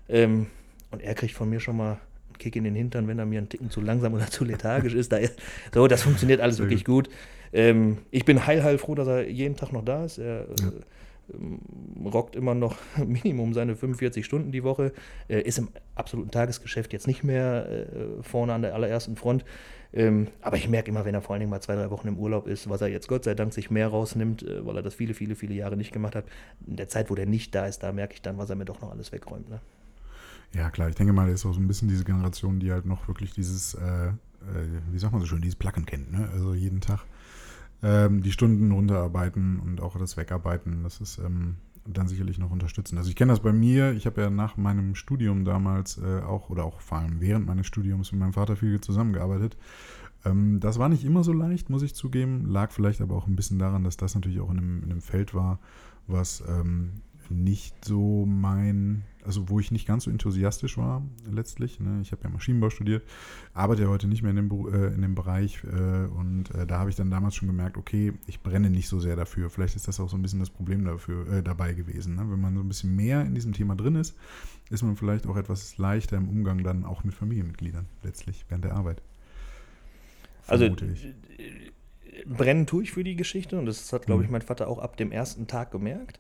Ähm, 0.10 0.48
und 0.92 1.02
er 1.02 1.16
kriegt 1.16 1.34
von 1.34 1.50
mir 1.50 1.62
schon 1.62 1.78
mal 1.78 2.00
Kick 2.40 2.58
in 2.58 2.66
den 2.66 2.76
Hintern, 2.76 3.08
wenn 3.08 3.20
er 3.20 3.26
mir 3.26 3.40
einen 3.40 3.50
Ticken 3.50 3.70
zu 3.70 3.80
langsam 3.82 4.14
oder 4.14 4.28
zu 4.28 4.44
lethargisch 4.44 4.94
ist. 4.94 5.14
Da 5.14 5.18
ist 5.18 5.40
so, 5.74 5.88
das 5.88 6.04
funktioniert 6.04 6.42
alles 6.42 6.60
wirklich 6.60 6.84
gut. 6.84 7.10
Ähm, 7.54 8.00
ich 8.12 8.26
bin 8.26 8.46
heil, 8.46 8.64
heil 8.64 8.78
froh, 8.78 8.96
dass 8.96 9.08
er 9.08 9.30
jeden 9.30 9.56
Tag 9.56 9.72
noch 9.72 9.86
da 9.86 10.04
ist. 10.04 10.18
Er 10.18 10.48
ja. 10.60 10.72
Äh, 11.30 12.08
rockt 12.08 12.36
immer 12.36 12.56
noch 12.56 12.78
Minimum 13.06 13.54
seine 13.54 13.76
45 13.76 14.26
Stunden 14.26 14.52
die 14.52 14.64
Woche, 14.64 14.94
äh, 15.28 15.42
ist 15.42 15.58
im 15.58 15.70
absoluten 15.96 16.32
Tagesgeschäft 16.32 16.94
jetzt 16.94 17.08
nicht 17.08 17.24
mehr 17.24 17.68
äh, 17.70 18.24
vorne 18.24 18.54
an 18.54 18.62
der 18.62 18.74
allerersten 18.74 19.16
Front. 19.16 19.46
Ähm, 19.94 20.28
aber 20.42 20.58
ich 20.58 20.68
merke 20.68 20.92
immer, 20.92 21.06
wenn 21.06 21.16
er 21.16 21.22
vor 21.22 21.34
allen 21.34 21.40
Dingen 21.40 21.50
mal 21.50 21.62
zwei, 21.62 21.76
drei 21.76 21.90
Wochen 21.90 22.08
im 22.08 22.18
Urlaub 22.18 22.48
ist, 22.48 22.70
was 22.70 22.82
er 22.82 22.88
jetzt 22.88 23.08
Gott 23.08 23.24
sei 23.24 23.36
Dank 23.36 23.54
sich 23.54 23.72
mehr 23.72 23.88
rausnimmt, 23.88 24.44
äh, 24.44 24.66
weil 24.66 24.76
er 24.76 24.84
das 24.84 24.96
viele, 24.96 25.14
viele, 25.14 25.36
viele 25.36 25.54
Jahre 25.54 25.78
nicht 25.78 25.94
gemacht 25.94 26.16
hat. 26.16 26.26
In 26.66 26.76
der 26.76 26.88
Zeit, 26.88 27.10
wo 27.10 27.16
der 27.16 27.26
nicht 27.26 27.56
da 27.56 27.66
ist, 27.66 27.84
da 27.84 27.92
merke 27.92 28.14
ich 28.14 28.22
dann, 28.22 28.38
was 28.38 28.50
er 28.50 28.56
mir 28.56 28.66
doch 28.66 28.82
noch 28.82 28.92
alles 28.92 29.12
wegräumt. 29.12 29.50
Ne? 29.50 29.60
Ja, 30.54 30.70
klar, 30.70 30.90
ich 30.90 30.96
denke 30.96 31.14
mal, 31.14 31.28
er 31.28 31.34
ist 31.34 31.46
auch 31.46 31.54
so 31.54 31.60
ein 31.60 31.68
bisschen 31.68 31.88
diese 31.88 32.04
Generation, 32.04 32.60
die 32.60 32.72
halt 32.72 32.86
noch 32.86 33.08
wirklich 33.08 33.34
dieses, 33.34 33.76
äh, 33.76 34.12
wie 34.92 35.00
sagt 35.00 35.14
man 35.14 35.22
so 35.22 35.28
schön, 35.28 35.42
dieses 35.42 35.56
Placken 35.56 35.86
kennt, 35.86 36.12
ne? 36.12 36.30
Also 36.32 36.54
jeden 36.54 36.80
Tag 36.80 37.06
ähm, 37.84 38.22
die 38.22 38.32
Stunden 38.32 38.72
runterarbeiten 38.72 39.60
und 39.60 39.82
auch 39.82 39.98
das 39.98 40.18
Wegarbeiten, 40.18 40.84
das 40.84 41.00
ist 41.02 41.20
ähm, 41.20 41.56
dann 41.86 42.08
sicherlich 42.08 42.38
noch 42.38 42.52
unterstützen. 42.52 42.98
Also 42.98 43.10
ich 43.10 43.16
kenne 43.16 43.32
das 43.32 43.40
bei 43.40 43.54
mir, 43.54 43.94
ich 43.94 44.06
habe 44.06 44.22
ja 44.22 44.30
nach 44.30 44.58
meinem 44.58 44.96
Studium 44.96 45.46
damals 45.46 45.98
äh, 45.98 46.22
auch, 46.22 46.50
oder 46.50 46.66
auch 46.66 46.82
vor 46.82 47.00
allem 47.00 47.22
während 47.22 47.46
meines 47.46 47.68
Studiums 47.68 48.12
mit 48.12 48.20
meinem 48.20 48.34
Vater 48.34 48.56
viel 48.56 48.82
zusammengearbeitet. 48.82 49.58
Ähm, 50.26 50.60
das 50.60 50.80
war 50.80 50.90
nicht 50.90 51.06
immer 51.06 51.24
so 51.24 51.34
leicht, 51.34 51.70
muss 51.70 51.84
ich 51.84 51.96
zugeben, 51.96 52.46
lag 52.46 52.72
vielleicht 52.72 53.02
aber 53.02 53.16
auch 53.16 53.28
ein 53.28 53.36
bisschen 53.36 53.60
daran, 53.60 53.84
dass 53.84 53.98
das 53.98 54.16
natürlich 54.16 54.40
auch 54.40 54.52
in 54.52 54.58
einem, 54.58 54.84
in 54.84 54.92
einem 54.92 55.02
Feld 55.02 55.34
war, 55.34 55.60
was 56.08 56.44
ähm, 56.48 57.02
nicht 57.30 57.86
so 57.86 58.26
mein, 58.26 59.04
also 59.24 59.50
wo 59.50 59.60
ich 59.60 59.72
nicht 59.72 59.88
ganz 59.88 60.06
so 60.06 60.12
enthusiastisch 60.12 60.78
war 60.78 61.04
letztlich. 61.30 61.80
Ne? 61.80 62.00
Ich 62.02 62.12
habe 62.12 62.24
ja 62.24 62.30
Maschinenbau 62.30 62.70
studiert, 62.70 63.04
arbeite 63.54 63.84
ja 63.84 63.88
heute 63.90 64.08
nicht 64.08 64.22
mehr 64.22 64.32
in 64.32 64.38
dem, 64.38 64.74
äh, 64.74 64.94
in 64.94 65.02
dem 65.02 65.16
Bereich 65.16 65.64
äh, 65.64 66.06
und 66.06 66.54
äh, 66.56 66.66
da 66.66 66.80
habe 66.80 66.90
ich 66.90 66.96
dann 66.96 67.12
damals 67.12 67.36
schon 67.36 67.48
gemerkt, 67.48 67.78
okay, 67.78 68.14
ich 68.28 68.42
brenne 68.42 68.70
nicht 68.70 68.88
so 68.88 69.00
sehr 69.00 69.16
dafür. 69.16 69.50
Vielleicht 69.50 69.76
ist 69.76 69.88
das 69.88 70.00
auch 70.00 70.10
so 70.10 70.18
ein 70.18 70.22
bisschen 70.22 70.40
das 70.40 70.50
Problem 70.50 70.86
dafür, 70.86 71.28
äh, 71.32 71.44
dabei 71.44 71.74
gewesen. 71.74 72.16
Ne? 72.16 72.30
Wenn 72.30 72.40
man 72.40 72.56
so 72.56 72.62
ein 72.62 72.68
bisschen 72.68 72.96
mehr 72.96 73.22
in 73.22 73.36
diesem 73.36 73.54
Thema 73.54 73.76
drin 73.76 73.96
ist, 73.96 74.16
ist 74.70 74.84
man 74.84 74.96
vielleicht 74.96 75.28
auch 75.28 75.38
etwas 75.38 75.78
leichter 75.78 76.18
im 76.18 76.30
Umgang 76.30 76.64
dann 76.64 76.86
auch 76.86 77.04
mit 77.04 77.14
Familienmitgliedern 77.14 77.86
letztlich 78.04 78.46
während 78.50 78.66
der 78.66 78.76
Arbeit. 78.76 79.02
Also 80.48 80.66
ich. 80.66 81.14
brennen 82.26 82.66
tue 82.66 82.84
ich 82.84 82.92
für 82.92 83.04
die 83.04 83.16
Geschichte 83.16 83.60
und 83.60 83.66
das 83.66 83.92
hat, 83.92 84.06
glaube 84.06 84.24
ich, 84.24 84.30
mhm. 84.30 84.34
mein 84.34 84.42
Vater 84.42 84.68
auch 84.68 84.80
ab 84.80 84.98
dem 84.98 85.12
ersten 85.12 85.48
Tag 85.48 85.72
gemerkt. 85.72 86.20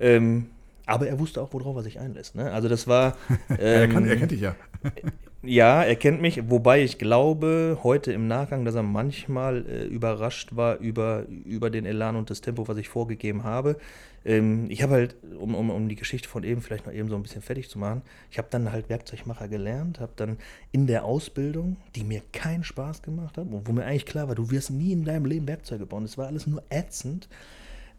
Ähm, 0.00 0.46
aber 0.86 1.06
er 1.06 1.20
wusste 1.20 1.40
auch, 1.40 1.52
worauf 1.52 1.76
er 1.76 1.82
sich 1.82 2.00
einlässt. 2.00 2.34
Ne? 2.34 2.50
Also 2.50 2.68
das 2.68 2.88
war. 2.88 3.16
Ähm, 3.50 3.58
er, 3.58 3.88
kann, 3.88 4.08
er 4.08 4.16
kennt 4.16 4.30
dich 4.30 4.40
ja. 4.40 4.56
ja, 5.42 5.82
er 5.82 5.96
kennt 5.96 6.22
mich, 6.22 6.50
wobei 6.50 6.82
ich 6.82 6.98
glaube, 6.98 7.78
heute 7.82 8.12
im 8.12 8.26
Nachgang, 8.26 8.64
dass 8.64 8.74
er 8.74 8.82
manchmal 8.82 9.66
äh, 9.66 9.84
überrascht 9.84 10.56
war 10.56 10.78
über, 10.78 11.26
über 11.44 11.68
den 11.68 11.84
Elan 11.84 12.16
und 12.16 12.30
das 12.30 12.40
Tempo, 12.40 12.66
was 12.68 12.76
ich 12.78 12.88
vorgegeben 12.88 13.44
habe. 13.44 13.76
Ähm, 14.24 14.66
ich 14.68 14.82
habe 14.82 14.94
halt, 14.94 15.16
um, 15.38 15.54
um, 15.54 15.70
um 15.70 15.88
die 15.88 15.96
Geschichte 15.96 16.28
von 16.28 16.44
eben 16.44 16.60
vielleicht 16.60 16.86
noch 16.86 16.92
eben 16.92 17.08
so 17.08 17.16
ein 17.16 17.22
bisschen 17.22 17.42
fertig 17.42 17.68
zu 17.68 17.78
machen, 17.78 18.02
ich 18.30 18.38
habe 18.38 18.48
dann 18.50 18.72
halt 18.72 18.88
Werkzeugmacher 18.88 19.48
gelernt, 19.48 20.00
habe 20.00 20.12
dann 20.16 20.38
in 20.72 20.86
der 20.86 21.04
Ausbildung, 21.04 21.76
die 21.96 22.04
mir 22.04 22.22
keinen 22.32 22.64
Spaß 22.64 23.02
gemacht 23.02 23.36
hat, 23.36 23.46
wo 23.48 23.72
mir 23.72 23.84
eigentlich 23.84 24.06
klar 24.06 24.28
war, 24.28 24.34
du 24.34 24.50
wirst 24.50 24.70
nie 24.70 24.92
in 24.92 25.04
deinem 25.04 25.24
Leben 25.24 25.48
Werkzeuge 25.48 25.86
bauen. 25.86 26.04
Es 26.04 26.18
war 26.18 26.26
alles 26.26 26.46
nur 26.46 26.62
ätzend 26.70 27.28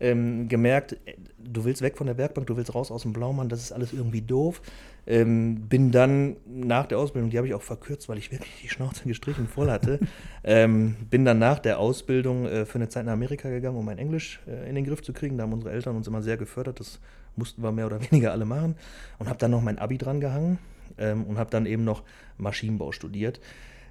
ähm, 0.02 0.48
gemerkt, 0.50 0.98
du 1.38 1.64
willst 1.64 1.82
weg 1.82 1.98
von 1.98 2.08
der 2.08 2.18
Werkbank, 2.18 2.48
du 2.48 2.58
willst 2.58 2.74
raus 2.74 2.92
aus 2.92 3.04
dem 3.04 3.14
Blaumann, 3.14 3.50
das 3.50 3.62
ist 3.62 3.72
alles 3.72 3.94
irgendwie 3.94 4.22
doof. 4.22 4.62
Ähm, 5.08 5.68
bin 5.68 5.92
dann 5.92 6.36
nach 6.46 6.86
der 6.86 7.00
Ausbildung, 7.00 7.30
die 7.32 7.38
habe 7.38 7.48
ich 7.48 7.54
auch 7.54 7.62
verkürzt, 7.62 8.08
weil 8.10 8.18
ich 8.18 8.32
wirklich 8.32 8.52
die 8.62 8.70
Schnauze 8.70 9.04
gestrichen 9.06 9.48
voll 9.48 9.72
hatte, 9.72 10.00
ähm, 10.44 10.96
bin 11.10 11.26
dann 11.26 11.40
nach 11.40 11.60
der 11.60 11.80
Ausbildung 11.80 12.46
äh, 12.46 12.66
für 12.66 12.76
eine 12.76 12.90
Zeit 12.90 13.06
nach 13.06 13.14
Amerika 13.14 13.50
gegangen, 13.50 13.78
um 13.78 13.86
mein 13.86 13.98
Englisch 13.98 14.40
äh, 14.48 14.68
in 14.68 14.76
den 14.76 14.86
Griff 14.86 15.02
zu 15.02 15.14
kriegen. 15.14 15.38
Da 15.38 15.44
haben 15.44 15.54
unsere 15.54 15.74
Eltern 15.74 15.96
uns 15.96 16.08
immer 16.08 16.22
sehr 16.22 16.38
gefördert, 16.38 16.80
das 16.80 17.00
mussten 17.36 17.64
wir 17.64 17.72
mehr 17.72 17.86
oder 17.86 18.02
weniger 18.12 18.32
alle 18.32 18.46
machen. 18.46 18.76
Und 19.20 19.28
habe 19.28 19.40
dann 19.40 19.52
noch 19.52 19.62
mein 19.62 19.80
Abi 19.80 19.98
dran 19.98 20.20
gehangen 20.20 20.60
ähm, 20.98 21.24
und 21.26 21.38
habe 21.38 21.50
dann 21.50 21.66
eben 21.66 21.84
noch 21.84 22.04
Maschinenbau 22.38 22.92
studiert. 22.92 23.40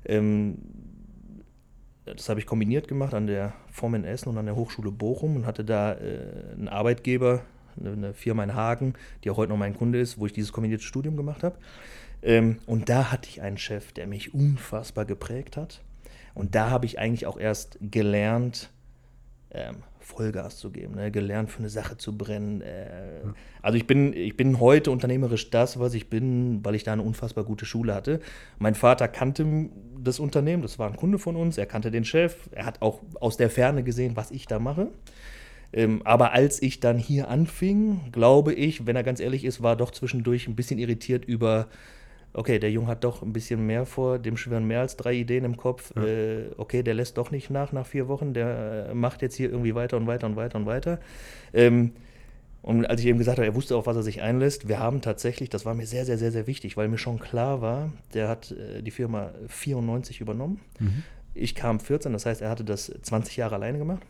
Ähm, 0.04 0.58
das 2.14 2.28
habe 2.28 2.40
ich 2.40 2.46
kombiniert 2.46 2.88
gemacht 2.88 3.14
an 3.14 3.26
der 3.26 3.52
Form 3.70 3.94
in 3.94 4.04
Essen 4.04 4.28
und 4.28 4.38
an 4.38 4.46
der 4.46 4.56
Hochschule 4.56 4.90
Bochum 4.90 5.36
und 5.36 5.46
hatte 5.46 5.64
da 5.64 5.92
äh, 5.92 6.52
einen 6.52 6.68
Arbeitgeber, 6.68 7.42
eine, 7.78 7.92
eine, 7.92 8.14
Firma 8.14 8.44
in 8.44 8.54
Hagen, 8.54 8.94
die 9.24 9.30
auch 9.30 9.36
heute 9.36 9.50
noch 9.50 9.58
mein 9.58 9.76
Kunde 9.76 10.00
ist, 10.00 10.18
wo 10.18 10.26
ich 10.26 10.32
dieses 10.32 10.52
kombinierte 10.52 10.84
Studium 10.84 11.16
gemacht 11.16 11.42
habe. 11.42 11.58
Ähm, 12.22 12.58
und 12.66 12.88
da 12.88 13.10
hatte 13.10 13.28
ich 13.28 13.42
einen 13.42 13.58
Chef, 13.58 13.92
der 13.92 14.06
mich 14.06 14.34
unfassbar 14.34 15.04
geprägt 15.04 15.56
hat. 15.56 15.82
Und 16.34 16.54
da 16.54 16.70
habe 16.70 16.86
ich 16.86 16.98
eigentlich 16.98 17.26
auch 17.26 17.38
erst 17.38 17.78
gelernt, 17.80 18.70
ähm, 19.52 19.76
Vollgas 19.98 20.56
zu 20.56 20.70
geben, 20.70 20.94
ne? 20.94 21.10
gelernt 21.10 21.50
für 21.50 21.60
eine 21.60 21.68
Sache 21.68 21.96
zu 21.96 22.16
brennen. 22.16 22.60
Äh, 22.62 23.20
ja. 23.24 23.34
Also 23.62 23.76
ich 23.76 23.86
bin, 23.86 24.12
ich 24.12 24.36
bin 24.36 24.60
heute 24.60 24.90
unternehmerisch 24.90 25.50
das, 25.50 25.78
was 25.78 25.94
ich 25.94 26.08
bin, 26.08 26.64
weil 26.64 26.74
ich 26.74 26.84
da 26.84 26.92
eine 26.92 27.02
unfassbar 27.02 27.44
gute 27.44 27.64
Schule 27.64 27.94
hatte. 27.94 28.20
Mein 28.58 28.74
Vater 28.74 29.08
kannte 29.08 29.68
das 30.02 30.18
Unternehmen, 30.18 30.62
das 30.62 30.78
war 30.78 30.88
ein 30.88 30.96
Kunde 30.96 31.18
von 31.18 31.36
uns, 31.36 31.58
er 31.58 31.66
kannte 31.66 31.90
den 31.90 32.04
Chef, 32.04 32.48
er 32.52 32.66
hat 32.66 32.82
auch 32.82 33.00
aus 33.20 33.36
der 33.36 33.50
Ferne 33.50 33.82
gesehen, 33.82 34.16
was 34.16 34.30
ich 34.30 34.46
da 34.46 34.58
mache. 34.58 34.88
Ähm, 35.72 36.02
aber 36.04 36.32
als 36.32 36.60
ich 36.62 36.80
dann 36.80 36.98
hier 36.98 37.28
anfing, 37.28 38.10
glaube 38.10 38.52
ich, 38.54 38.86
wenn 38.86 38.96
er 38.96 39.04
ganz 39.04 39.20
ehrlich 39.20 39.44
ist, 39.44 39.62
war 39.62 39.76
doch 39.76 39.92
zwischendurch 39.92 40.48
ein 40.48 40.56
bisschen 40.56 40.78
irritiert 40.78 41.24
über 41.24 41.68
okay, 42.32 42.58
der 42.58 42.70
Junge 42.70 42.88
hat 42.88 43.04
doch 43.04 43.22
ein 43.22 43.32
bisschen 43.32 43.66
mehr 43.66 43.86
vor, 43.86 44.18
dem 44.18 44.36
schwirren 44.36 44.66
mehr 44.66 44.80
als 44.80 44.96
drei 44.96 45.14
Ideen 45.14 45.44
im 45.44 45.56
Kopf. 45.56 45.92
Ja. 45.96 46.04
Äh, 46.04 46.50
okay, 46.56 46.82
der 46.82 46.94
lässt 46.94 47.18
doch 47.18 47.30
nicht 47.30 47.50
nach 47.50 47.72
nach 47.72 47.86
vier 47.86 48.08
Wochen, 48.08 48.34
der 48.34 48.88
äh, 48.90 48.94
macht 48.94 49.22
jetzt 49.22 49.36
hier 49.36 49.50
irgendwie 49.50 49.74
weiter 49.74 49.96
und 49.96 50.06
weiter 50.06 50.26
und 50.26 50.36
weiter 50.36 50.58
und 50.58 50.66
weiter. 50.66 51.00
Ähm, 51.52 51.92
und 52.62 52.84
als 52.84 53.00
ich 53.00 53.06
eben 53.06 53.18
gesagt 53.18 53.38
habe, 53.38 53.46
er 53.46 53.54
wusste, 53.54 53.74
auf 53.76 53.86
was 53.86 53.96
er 53.96 54.02
sich 54.02 54.20
einlässt, 54.20 54.68
wir 54.68 54.78
haben 54.78 55.00
tatsächlich, 55.00 55.48
das 55.48 55.64
war 55.64 55.74
mir 55.74 55.86
sehr, 55.86 56.04
sehr, 56.04 56.18
sehr, 56.18 56.30
sehr 56.30 56.46
wichtig, 56.46 56.76
weil 56.76 56.88
mir 56.88 56.98
schon 56.98 57.18
klar 57.18 57.62
war, 57.62 57.90
der 58.12 58.28
hat 58.28 58.52
äh, 58.52 58.82
die 58.82 58.90
Firma 58.90 59.32
94 59.48 60.20
übernommen. 60.20 60.60
Mhm. 60.78 61.02
Ich 61.32 61.54
kam 61.54 61.80
14, 61.80 62.12
das 62.12 62.26
heißt, 62.26 62.42
er 62.42 62.50
hatte 62.50 62.64
das 62.64 62.92
20 63.02 63.36
Jahre 63.36 63.54
alleine 63.54 63.78
gemacht. 63.78 64.02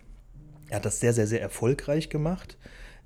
Er 0.69 0.77
hat 0.77 0.85
das 0.85 1.01
sehr, 1.01 1.13
sehr, 1.13 1.27
sehr 1.27 1.41
erfolgreich 1.41 2.11
gemacht. 2.11 2.57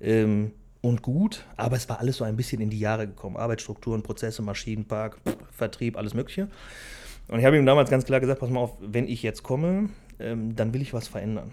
Ähm, 0.01 0.51
und 0.85 1.01
gut, 1.01 1.43
aber 1.57 1.75
es 1.75 1.89
war 1.89 1.99
alles 1.99 2.17
so 2.17 2.25
ein 2.25 2.35
bisschen 2.35 2.61
in 2.61 2.69
die 2.69 2.79
Jahre 2.79 3.07
gekommen. 3.07 3.37
Arbeitsstrukturen, 3.37 4.03
Prozesse, 4.03 4.43
Maschinenpark, 4.43 5.17
Vertrieb, 5.51 5.97
alles 5.97 6.13
Mögliche. 6.13 6.47
Und 7.27 7.39
ich 7.39 7.45
habe 7.45 7.57
ihm 7.57 7.65
damals 7.65 7.89
ganz 7.89 8.05
klar 8.05 8.19
gesagt: 8.19 8.39
Pass 8.39 8.51
mal 8.51 8.59
auf, 8.59 8.77
wenn 8.79 9.07
ich 9.07 9.23
jetzt 9.23 9.41
komme, 9.41 9.89
ähm, 10.19 10.55
dann 10.55 10.75
will 10.75 10.83
ich 10.83 10.93
was 10.93 11.07
verändern. 11.07 11.51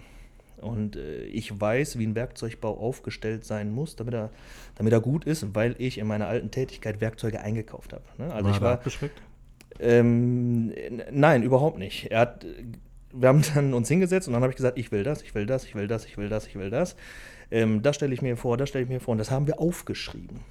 Und 0.57 0.97
äh, 0.97 1.23
ich 1.23 1.59
weiß, 1.59 1.97
wie 1.97 2.05
ein 2.05 2.13
Werkzeugbau 2.13 2.77
aufgestellt 2.77 3.43
sein 3.43 3.71
muss, 3.71 3.95
damit 3.95 4.13
er, 4.13 4.29
damit 4.75 4.93
er 4.93 5.01
gut 5.01 5.25
ist, 5.25 5.55
weil 5.55 5.75
ich 5.79 5.97
in 5.97 6.05
meiner 6.05 6.27
alten 6.27 6.51
Tätigkeit 6.51 7.01
Werkzeuge 7.01 7.41
eingekauft 7.41 7.91
habe. 7.91 8.03
Ne? 8.19 8.31
Also 8.31 8.45
war 8.45 8.51
ich 8.51 8.57
er 8.57 8.61
war. 8.61 8.73
abgeschreckt? 8.73 9.19
Ähm, 9.79 10.73
nein, 11.11 11.41
überhaupt 11.41 11.79
nicht. 11.79 12.11
Er 12.11 12.19
hat, 12.19 12.45
wir 13.11 13.29
haben 13.29 13.41
dann 13.55 13.73
uns 13.73 13.87
hingesetzt 13.87 14.27
und 14.27 14.35
dann 14.35 14.43
habe 14.43 14.51
ich 14.51 14.57
gesagt, 14.57 14.77
ich 14.77 14.91
will 14.91 15.03
das, 15.03 15.23
ich 15.23 15.33
will 15.33 15.47
das, 15.47 15.65
ich 15.65 15.73
will 15.73 15.87
das, 15.87 16.05
ich 16.05 16.17
will 16.17 16.29
das, 16.29 16.45
ich 16.45 16.55
will 16.55 16.69
das. 16.69 16.95
Ähm, 17.51 17.81
das 17.81 17.95
stelle 17.95 18.13
ich 18.13 18.21
mir 18.21 18.37
vor, 18.37 18.57
das 18.57 18.69
stelle 18.69 18.83
ich 18.83 18.89
mir 18.89 18.99
vor. 18.99 19.13
Und 19.13 19.17
das 19.17 19.31
haben 19.31 19.47
wir 19.47 19.59
aufgeschrieben. 19.59 20.41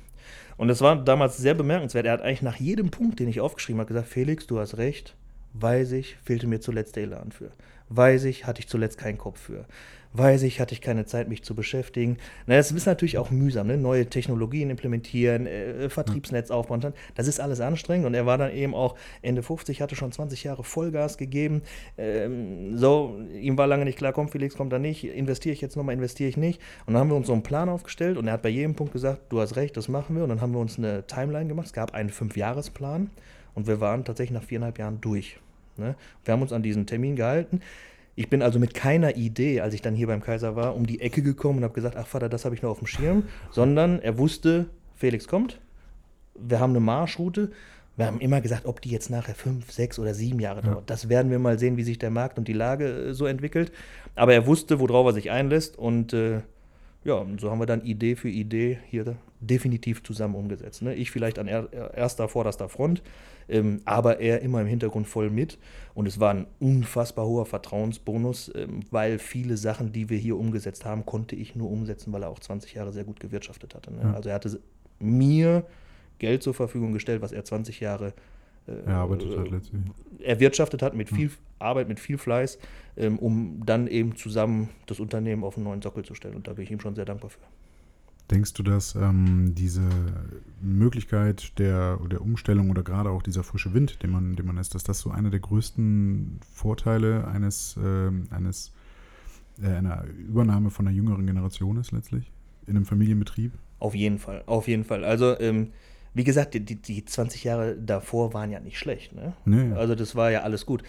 Und 0.57 0.69
das 0.69 0.81
war 0.81 0.97
damals 0.97 1.37
sehr 1.37 1.55
bemerkenswert. 1.55 2.07
Er 2.07 2.13
hat 2.13 2.23
eigentlich 2.23 2.43
nach 2.43 2.57
jedem 2.57 2.91
Punkt, 2.91 3.19
den 3.19 3.29
ich 3.29 3.41
aufgeschrieben 3.41 3.81
habe, 3.81 3.89
gesagt, 3.89 4.09
Felix, 4.09 4.47
du 4.47 4.61
hast 4.61 4.77
recht, 4.79 5.17
weiß 5.55 5.93
ich, 5.93 6.17
fehlte 6.23 6.47
mir 6.47 6.61
zuletzt 6.61 6.97
der 6.97 7.05
Elan 7.05 7.33
für. 7.33 7.51
Weiß 7.89 8.25
ich, 8.25 8.47
hatte 8.47 8.61
ich 8.61 8.69
zuletzt 8.69 8.99
keinen 8.99 9.19
Kopf 9.19 9.41
für 9.41 9.67
weiß 10.15 10.43
ich, 10.43 10.61
hatte 10.61 10.75
ich 10.75 10.81
keine 10.81 11.07
Zeit, 11.07 11.29
mich 11.29 11.43
zu 11.43 11.55
beschäftigen. 11.55 12.19
Na, 12.47 12.57
das 12.57 12.71
ist 12.71 12.87
natürlich 12.87 13.19
auch 13.19 13.31
mühsam, 13.31 13.67
ne? 13.67 13.77
neue 13.77 14.07
Technologien 14.07 14.71
implementieren, 14.71 15.47
äh, 15.47 15.89
Vertriebsnetz 15.89 16.51
aufbauen. 16.51 16.93
Das 17.15 17.29
ist 17.29 17.41
alles 17.41 17.61
anstrengend 17.61 18.07
und 18.07 18.15
er 18.15 18.27
war 18.27 18.39
dann 18.39 18.53
eben 18.53 18.75
auch 18.75 18.97
Ende 19.23 19.43
50, 19.43 19.81
hatte 19.81 19.97
schon 19.97 20.13
20 20.13 20.45
Jahre 20.45 20.65
Vollgas 20.65 21.17
gegeben. 21.17 21.63
Ähm, 21.97 22.77
so, 22.77 23.19
ihm 23.41 23.57
war 23.57 23.67
lange 23.67 23.85
nicht 23.85 23.99
klar, 23.99 24.13
komm 24.13 24.29
Felix, 24.29 24.57
kommt 24.57 24.73
da 24.73 24.79
nicht, 24.79 25.05
investiere 25.05 25.53
ich 25.55 25.61
jetzt 25.61 25.77
nochmal, 25.77 25.95
investiere 25.95 26.29
ich 26.29 26.37
nicht. 26.37 26.61
Und 26.87 26.95
dann 26.95 27.01
haben 27.01 27.11
wir 27.11 27.17
uns 27.17 27.27
so 27.27 27.33
einen 27.33 27.43
Plan 27.43 27.69
aufgestellt 27.69 28.19
und 28.19 28.27
er 28.27 28.35
hat 28.35 28.43
bei 28.43 28.49
jedem 28.49 28.75
Punkt 28.75 28.93
gesagt, 28.93 29.23
du 29.31 29.41
hast 29.41 29.57
recht, 29.57 29.77
das 29.77 29.89
machen 29.89 30.17
wir. 30.17 30.23
Und 30.23 30.29
dann 30.29 30.41
haben 30.41 30.53
wir 30.53 30.61
uns 30.61 30.79
eine 30.79 31.07
Timeline 31.07 31.49
gemacht. 31.49 31.67
Es 31.67 31.73
gab 31.73 31.95
einen 31.95 32.11
Fünfjahresplan 32.11 33.11
und 33.55 33.67
wir 33.67 33.81
waren 33.81 34.05
tatsächlich 34.05 34.39
nach 34.39 34.47
viereinhalb 34.47 34.79
Jahren 34.79 35.01
durch. 35.01 35.39
Ne? 35.77 35.95
Wir 36.25 36.33
haben 36.33 36.43
uns 36.43 36.53
an 36.53 36.63
diesen 36.63 36.87
Termin 36.87 37.17
gehalten. 37.17 37.61
Ich 38.15 38.29
bin 38.29 38.43
also 38.43 38.59
mit 38.59 38.75
keiner 38.75 39.17
Idee, 39.17 39.61
als 39.61 39.75
ich 39.75 39.83
dann 39.83 39.95
hier 39.95 40.07
beim 40.07 40.23
Kaiser 40.23 40.55
war, 40.55 40.77
um 40.77 40.87
die 40.87 41.01
Ecke 41.01 41.23
gekommen 41.23 41.59
und 41.59 41.65
habe 41.65 41.75
gesagt, 41.75 41.97
ach 41.97 42.07
Vater, 42.07 42.29
das 42.29 42.45
habe 42.45 42.55
ich 42.55 42.63
nur 42.63 42.71
auf 42.71 42.79
dem 42.79 42.87
Schirm, 42.87 43.25
sondern 43.51 44.01
er 44.01 44.19
wusste, 44.19 44.67
Felix 44.95 45.27
kommt, 45.27 45.61
wir 46.35 46.61
haben 46.61 46.71
eine 46.71 46.81
Marschroute. 46.81 47.51
Wir 47.97 48.07
haben 48.07 48.21
immer 48.21 48.41
gesagt, 48.41 48.65
ob 48.65 48.81
die 48.81 48.89
jetzt 48.89 49.11
nachher 49.11 49.35
fünf, 49.35 49.71
sechs 49.71 49.99
oder 49.99 50.15
sieben 50.15 50.41
Jahre 50.41 50.63
dauert. 50.63 50.89
Das 50.89 51.11
werden 51.11 51.31
wir 51.31 51.39
mal 51.39 51.59
sehen, 51.59 51.77
wie 51.77 51.83
sich 51.83 51.99
der 51.99 52.11
Markt 52.11 52.39
und 52.39 52.49
die 52.49 52.55
Lage 52.55 52.87
äh, 52.87 53.15
so 53.15 53.27
entwickelt. 53.27 53.71
Aber 54.15 54.33
er 54.33 54.47
wusste, 54.47 54.81
worauf 54.81 55.07
er 55.07 55.13
sich 55.13 55.31
einlässt 55.31 55.79
und 55.79 56.15
äh, 56.15 56.41
ja, 57.05 57.15
und 57.15 57.41
so 57.41 57.51
haben 57.51 57.59
wir 57.59 57.67
dann 57.67 57.83
Idee 57.83 58.17
für 58.17 58.29
Idee 58.29 58.79
hier 58.89 59.17
definitiv 59.41 60.03
zusammen 60.05 60.37
umgesetzt. 60.37 60.83
Ne? 60.83 60.95
Ich 60.95 61.11
vielleicht 61.11 61.39
an 61.39 61.49
er, 61.49 61.69
erster, 61.95 62.29
vorderster 62.29 62.69
Front, 62.69 63.03
ähm, 63.49 63.81
aber 63.85 64.21
er 64.21 64.41
immer 64.41 64.61
im 64.61 64.69
Hintergrund 64.69 65.09
voll 65.09 65.29
mit. 65.29 65.59
Und 65.95 66.07
es 66.07 66.21
war 66.21 66.33
ein 66.33 66.47
unfassbar 66.61 67.27
hoher 67.27 67.45
Vertrauensbonus, 67.47 68.53
ähm, 68.55 68.81
weil 68.91 69.19
viele 69.19 69.57
Sachen, 69.57 69.93
die 69.93 70.09
wir 70.11 70.19
hier 70.19 70.39
umgesetzt 70.39 70.85
haben, 70.85 71.05
konnte 71.05 71.35
ich 71.35 71.57
nur 71.57 71.71
umsetzen, 71.71 72.13
weil 72.13 72.23
er 72.23 72.31
auch 72.31 72.39
20 72.39 72.75
Jahre 72.75 72.93
sehr 72.93 73.05
gut 73.05 73.19
gewirtschaftet 73.19 73.75
hatte. 73.75 73.93
Ne? 73.93 74.15
Also 74.15 74.29
er 74.29 74.37
hatte 74.37 74.61
mir 75.01 75.67
Geld 76.19 76.45
zur 76.45 76.55
Verfügung 76.55 76.93
gestellt, 76.93 77.21
was 77.21 77.33
er 77.33 77.45
20 77.45 77.81
Jahre 77.81 78.15
erarbeitet 78.67 79.37
hat 79.37 79.51
letztlich. 79.51 79.83
erwirtschaftet 80.21 80.83
hat 80.83 80.95
mit 80.95 81.09
viel 81.09 81.31
Arbeit, 81.59 81.89
mit 81.89 82.01
viel 82.01 82.19
Fleiß, 82.19 82.59
ähm, 82.97 83.19
um 83.19 83.63
dann 83.65 83.87
eben 83.87 84.17
zusammen 84.17 84.69
das 84.87 85.01
Unternehmen 85.01 85.45
auf 85.45 85.57
einen 85.57 85.65
neuen 85.65 85.83
Sockel 85.83 86.05
zu 86.05 86.15
stellen. 86.15 86.35
Und 86.35 86.49
da 86.49 86.53
bin 86.53 86.65
ich 86.65 86.71
ihm 86.71 86.81
schon 86.81 86.95
sehr 86.95 87.05
dankbar 87.05 87.31
für. 87.31 87.41
Denkst 88.31 88.55
du, 88.55 88.63
dass 88.63 88.95
ähm, 88.95 89.55
diese 89.55 89.89
Möglichkeit 90.61 91.59
der, 91.59 91.99
der 92.11 92.23
Umstellung 92.23 92.71
oder 92.71 92.83
gerade 92.83 93.11
auch 93.11 93.23
dieser 93.23 93.43
frische 93.43 93.75
Wind, 93.75 94.03
den 94.03 94.11
man, 94.11 94.37
den 94.37 94.47
man 94.47 94.57
ist, 94.57 94.75
dass 94.75 94.85
das 94.85 95.01
so 95.01 95.11
einer 95.11 95.31
der 95.31 95.41
größten 95.41 96.41
Vorteile 96.51 97.27
eines, 97.27 97.77
äh, 97.77 98.35
eines 98.35 98.73
äh, 99.63 99.67
einer 99.67 100.05
Übernahme 100.05 100.71
von 100.71 100.87
einer 100.87 100.97
jüngeren 100.97 101.27
Generation 101.27 101.77
ist 101.77 101.93
letztlich 101.93 102.31
in 102.67 102.77
einem 102.77 102.87
Familienbetrieb? 102.87 103.53
Auf 103.81 103.95
jeden 103.95 104.19
Fall, 104.19 104.45
auf 104.47 104.69
jeden 104.69 104.85
Fall. 104.85 105.05
Also 105.05 105.39
ähm, 105.41 105.73
wie 106.15 106.25
gesagt, 106.25 106.55
die, 106.55 106.61
die 106.61 107.05
20 107.05 107.45
Jahre 107.45 107.77
davor 107.77 108.35
waren 108.35 108.51
ja 108.51 108.61
nicht 108.61 108.79
schlecht. 108.79 109.15
Ne? 109.15 109.33
Nee, 109.45 109.73
Also 109.75 109.95
das 109.95 110.15
war 110.15 110.31
ja 110.31 110.43
alles 110.43 110.67
gut. 110.67 110.83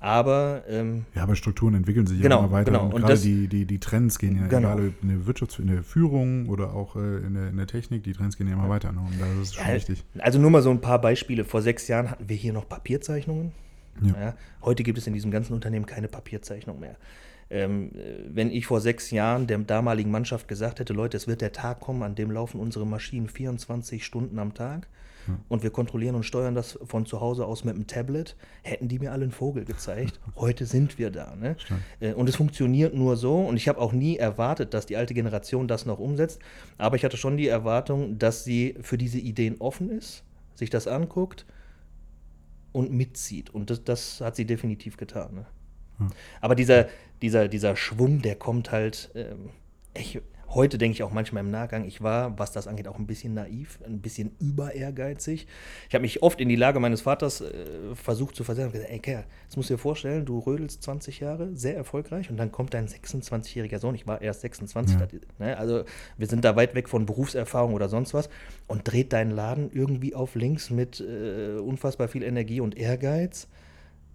Aber 0.00 0.62
ähm, 0.68 1.06
ja, 1.16 1.24
aber 1.24 1.34
Strukturen 1.34 1.74
entwickeln 1.74 2.06
sich 2.06 2.22
genau, 2.22 2.38
immer 2.38 2.52
weiter. 2.52 2.70
Genau. 2.70 2.84
Und, 2.86 2.94
und 2.94 3.00
gerade 3.02 3.18
die, 3.18 3.48
die, 3.48 3.64
die 3.64 3.80
Trends 3.80 4.18
gehen 4.18 4.36
ja, 4.36 4.46
genau. 4.46 4.74
egal 4.74 4.92
in 5.02 5.08
der 5.08 5.18
Wirtschafts-, 5.26 5.58
in 5.58 5.66
der 5.66 5.82
Führung 5.82 6.48
oder 6.48 6.72
auch 6.72 6.94
äh, 6.94 7.16
in, 7.18 7.34
der, 7.34 7.48
in 7.48 7.56
der 7.56 7.66
Technik, 7.66 8.04
die 8.04 8.12
Trends 8.12 8.36
gehen 8.36 8.46
ja 8.46 8.54
immer 8.54 8.64
ja. 8.64 8.70
weiter. 8.70 8.92
Ne? 8.92 9.00
Und 9.00 9.20
das 9.20 9.28
ist 9.42 9.54
schon 9.56 9.66
ja, 9.66 9.74
wichtig. 9.74 10.04
Also 10.18 10.38
nur 10.38 10.50
mal 10.50 10.62
so 10.62 10.70
ein 10.70 10.80
paar 10.80 11.00
Beispiele. 11.00 11.44
Vor 11.44 11.62
sechs 11.62 11.88
Jahren 11.88 12.10
hatten 12.10 12.28
wir 12.28 12.36
hier 12.36 12.52
noch 12.52 12.68
Papierzeichnungen. 12.68 13.52
Ja. 14.00 14.34
Heute 14.62 14.84
gibt 14.84 14.98
es 14.98 15.08
in 15.08 15.12
diesem 15.12 15.32
ganzen 15.32 15.54
Unternehmen 15.54 15.84
keine 15.84 16.06
Papierzeichnung 16.06 16.78
mehr. 16.78 16.96
Ähm, 17.50 17.92
wenn 18.26 18.50
ich 18.50 18.66
vor 18.66 18.80
sechs 18.80 19.10
Jahren 19.10 19.46
der 19.46 19.58
damaligen 19.58 20.10
Mannschaft 20.10 20.48
gesagt 20.48 20.80
hätte, 20.80 20.92
Leute, 20.92 21.16
es 21.16 21.26
wird 21.26 21.40
der 21.40 21.52
Tag 21.52 21.80
kommen, 21.80 22.02
an 22.02 22.14
dem 22.14 22.30
laufen 22.30 22.60
unsere 22.60 22.86
Maschinen 22.86 23.28
24 23.28 24.04
Stunden 24.04 24.38
am 24.38 24.52
Tag 24.52 24.86
hm. 25.24 25.38
und 25.48 25.62
wir 25.62 25.70
kontrollieren 25.70 26.14
und 26.14 26.24
steuern 26.24 26.54
das 26.54 26.78
von 26.84 27.06
zu 27.06 27.22
Hause 27.22 27.46
aus 27.46 27.64
mit 27.64 27.74
dem 27.74 27.86
Tablet, 27.86 28.36
hätten 28.62 28.88
die 28.88 28.98
mir 28.98 29.12
alle 29.12 29.22
einen 29.22 29.32
Vogel 29.32 29.64
gezeigt. 29.64 30.20
Heute 30.36 30.66
sind 30.66 30.98
wir 30.98 31.10
da. 31.10 31.36
Ne? 31.36 31.56
Äh, 32.00 32.12
und 32.12 32.28
es 32.28 32.36
funktioniert 32.36 32.92
nur 32.94 33.16
so 33.16 33.40
und 33.40 33.56
ich 33.56 33.66
habe 33.66 33.80
auch 33.80 33.92
nie 33.92 34.18
erwartet, 34.18 34.74
dass 34.74 34.84
die 34.84 34.96
alte 34.96 35.14
Generation 35.14 35.68
das 35.68 35.86
noch 35.86 35.98
umsetzt, 35.98 36.40
aber 36.76 36.96
ich 36.96 37.04
hatte 37.04 37.16
schon 37.16 37.38
die 37.38 37.48
Erwartung, 37.48 38.18
dass 38.18 38.44
sie 38.44 38.74
für 38.82 38.98
diese 38.98 39.18
Ideen 39.18 39.56
offen 39.58 39.88
ist, 39.88 40.22
sich 40.54 40.68
das 40.68 40.86
anguckt 40.86 41.46
und 42.72 42.92
mitzieht. 42.92 43.48
Und 43.48 43.70
das, 43.70 43.84
das 43.84 44.20
hat 44.20 44.36
sie 44.36 44.44
definitiv 44.44 44.98
getan. 44.98 45.34
Ne? 45.34 45.46
Aber 46.40 46.54
dieser, 46.54 46.88
dieser, 47.22 47.48
dieser 47.48 47.76
Schwung, 47.76 48.22
der 48.22 48.36
kommt 48.36 48.72
halt. 48.72 49.10
Ähm, 49.14 49.50
ich, 49.94 50.20
heute 50.50 50.78
denke 50.78 50.94
ich 50.94 51.02
auch 51.02 51.12
manchmal 51.12 51.44
im 51.44 51.50
Nachgang, 51.50 51.84
ich 51.84 52.02
war, 52.02 52.38
was 52.38 52.52
das 52.52 52.66
angeht, 52.66 52.88
auch 52.88 52.98
ein 52.98 53.06
bisschen 53.06 53.34
naiv, 53.34 53.78
ein 53.84 54.00
bisschen 54.00 54.32
über 54.40 54.74
ehrgeizig. 54.74 55.46
Ich 55.88 55.94
habe 55.94 56.02
mich 56.02 56.22
oft 56.22 56.40
in 56.40 56.48
die 56.48 56.56
Lage 56.56 56.80
meines 56.80 57.02
Vaters 57.02 57.40
äh, 57.40 57.94
versucht 57.94 58.34
zu 58.34 58.44
versetzen. 58.44 58.72
Gesagt, 58.72 58.90
ey 58.90 58.98
Kerl, 58.98 59.24
jetzt 59.44 59.56
musst 59.56 59.70
du 59.70 59.74
dir 59.74 59.78
vorstellen, 59.78 60.24
du 60.24 60.38
rödelst 60.38 60.82
20 60.82 61.20
Jahre, 61.20 61.54
sehr 61.54 61.76
erfolgreich, 61.76 62.30
und 62.30 62.36
dann 62.38 62.50
kommt 62.50 62.74
dein 62.74 62.88
26-jähriger 62.88 63.78
Sohn, 63.78 63.94
ich 63.94 64.06
war 64.06 64.22
erst 64.22 64.40
26, 64.40 64.98
ja. 64.98 65.06
das, 65.06 65.20
ne, 65.38 65.56
also 65.56 65.84
wir 66.16 66.26
sind 66.26 66.44
da 66.44 66.56
weit 66.56 66.74
weg 66.74 66.88
von 66.88 67.06
Berufserfahrung 67.06 67.74
oder 67.74 67.88
sonst 67.88 68.14
was, 68.14 68.28
und 68.66 68.90
dreht 68.90 69.12
deinen 69.12 69.30
Laden 69.30 69.70
irgendwie 69.72 70.14
auf 70.14 70.34
links 70.34 70.70
mit 70.70 71.00
äh, 71.00 71.58
unfassbar 71.58 72.08
viel 72.08 72.22
Energie 72.22 72.60
und 72.60 72.76
Ehrgeiz 72.76 73.48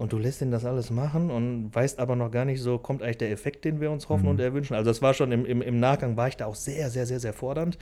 und 0.04 0.12
du 0.12 0.18
lässt 0.18 0.42
ihn 0.42 0.52
das 0.52 0.66
alles 0.66 0.92
machen 0.92 1.32
und 1.32 1.74
weißt 1.74 1.98
aber 1.98 2.18
noch 2.18 2.30
gar 2.30 2.44
nicht 2.44 2.62
so, 2.62 2.78
kommt 2.78 3.02
eigentlich 3.02 3.20
der 3.20 3.32
Effekt, 3.32 3.64
den 3.64 3.80
wir 3.80 3.90
uns 3.90 4.10
hoffen 4.10 4.24
mhm. 4.24 4.32
und 4.32 4.40
erwünschen. 4.42 4.76
Also 4.76 4.90
das 4.90 5.02
war 5.02 5.14
schon 5.14 5.32
im, 5.32 5.46
im, 5.46 5.62
im 5.62 5.80
Nachgang, 5.80 6.18
war 6.18 6.28
ich 6.28 6.36
da 6.36 6.46
auch 6.46 6.56
sehr, 6.56 6.90
sehr, 6.90 7.06
sehr, 7.06 7.22
sehr 7.22 7.32
fordernd. 7.32 7.78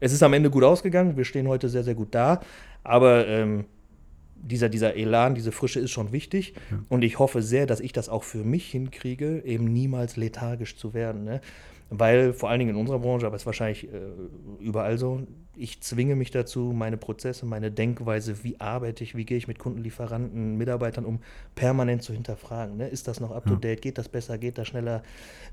Es 0.00 0.10
ist 0.10 0.22
am 0.22 0.32
Ende 0.32 0.48
gut 0.48 0.64
ausgegangen, 0.64 1.18
wir 1.18 1.26
stehen 1.26 1.46
heute 1.46 1.68
sehr, 1.68 1.84
sehr 1.84 1.94
gut 1.94 2.14
da, 2.14 2.40
aber 2.82 3.28
ähm, 3.28 3.66
dieser, 4.36 4.70
dieser 4.70 4.94
Elan, 4.94 5.34
diese 5.34 5.52
Frische 5.52 5.78
ist 5.78 5.90
schon 5.90 6.12
wichtig 6.12 6.54
ja. 6.70 6.78
und 6.88 7.04
ich 7.04 7.18
hoffe 7.18 7.42
sehr, 7.42 7.66
dass 7.66 7.80
ich 7.80 7.92
das 7.92 8.08
auch 8.08 8.24
für 8.24 8.42
mich 8.42 8.70
hinkriege, 8.70 9.42
eben 9.44 9.66
niemals 9.66 10.16
lethargisch 10.16 10.78
zu 10.78 10.94
werden. 10.94 11.24
Ne? 11.24 11.42
Weil 11.88 12.32
vor 12.32 12.50
allen 12.50 12.58
Dingen 12.58 12.72
in 12.72 12.76
unserer 12.76 12.98
Branche, 12.98 13.26
aber 13.26 13.36
es 13.36 13.42
ist 13.42 13.46
wahrscheinlich 13.46 13.84
äh, 13.84 14.00
überall 14.58 14.98
so, 14.98 15.22
ich 15.54 15.80
zwinge 15.82 16.16
mich 16.16 16.32
dazu, 16.32 16.72
meine 16.74 16.96
Prozesse, 16.96 17.46
meine 17.46 17.70
Denkweise, 17.70 18.42
wie 18.42 18.60
arbeite 18.60 19.04
ich, 19.04 19.14
wie 19.14 19.24
gehe 19.24 19.38
ich 19.38 19.46
mit 19.46 19.58
Kunden, 19.58 19.82
Lieferanten, 19.82 20.56
Mitarbeitern 20.56 21.04
um, 21.04 21.20
permanent 21.54 22.02
zu 22.02 22.12
hinterfragen. 22.12 22.76
Ne? 22.76 22.88
Ist 22.88 23.06
das 23.06 23.20
noch 23.20 23.30
up 23.30 23.46
to 23.46 23.54
date? 23.54 23.82
Geht 23.82 23.98
das 23.98 24.08
besser? 24.08 24.36
Geht 24.36 24.58
das 24.58 24.66
schneller? 24.66 25.02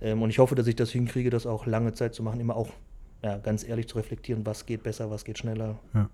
Ähm, 0.02 0.22
und 0.22 0.32
ich 0.32 0.40
hoffe, 0.40 0.56
dass 0.56 0.66
ich 0.66 0.76
das 0.76 0.92
hinkriege, 0.92 1.30
das 1.30 1.46
auch 1.46 1.68
lange 1.68 1.94
Zeit 1.94 2.16
zu 2.16 2.24
machen, 2.24 2.40
immer 2.40 2.56
auch 2.56 2.70
ja, 3.22 3.38
ganz 3.38 3.68
ehrlich 3.68 3.88
zu 3.88 3.98
reflektieren, 3.98 4.46
was 4.46 4.66
geht 4.66 4.84
besser, 4.84 5.12
was 5.12 5.24
geht 5.24 5.38
schneller. 5.38 5.80
Ja. 5.94 6.10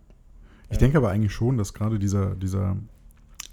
Ich 0.70 0.76
ja. 0.76 0.80
denke 0.80 0.98
aber 0.98 1.10
eigentlich 1.10 1.34
schon, 1.34 1.58
dass 1.58 1.74
gerade 1.74 1.98
dieser, 1.98 2.36
dieser 2.36 2.78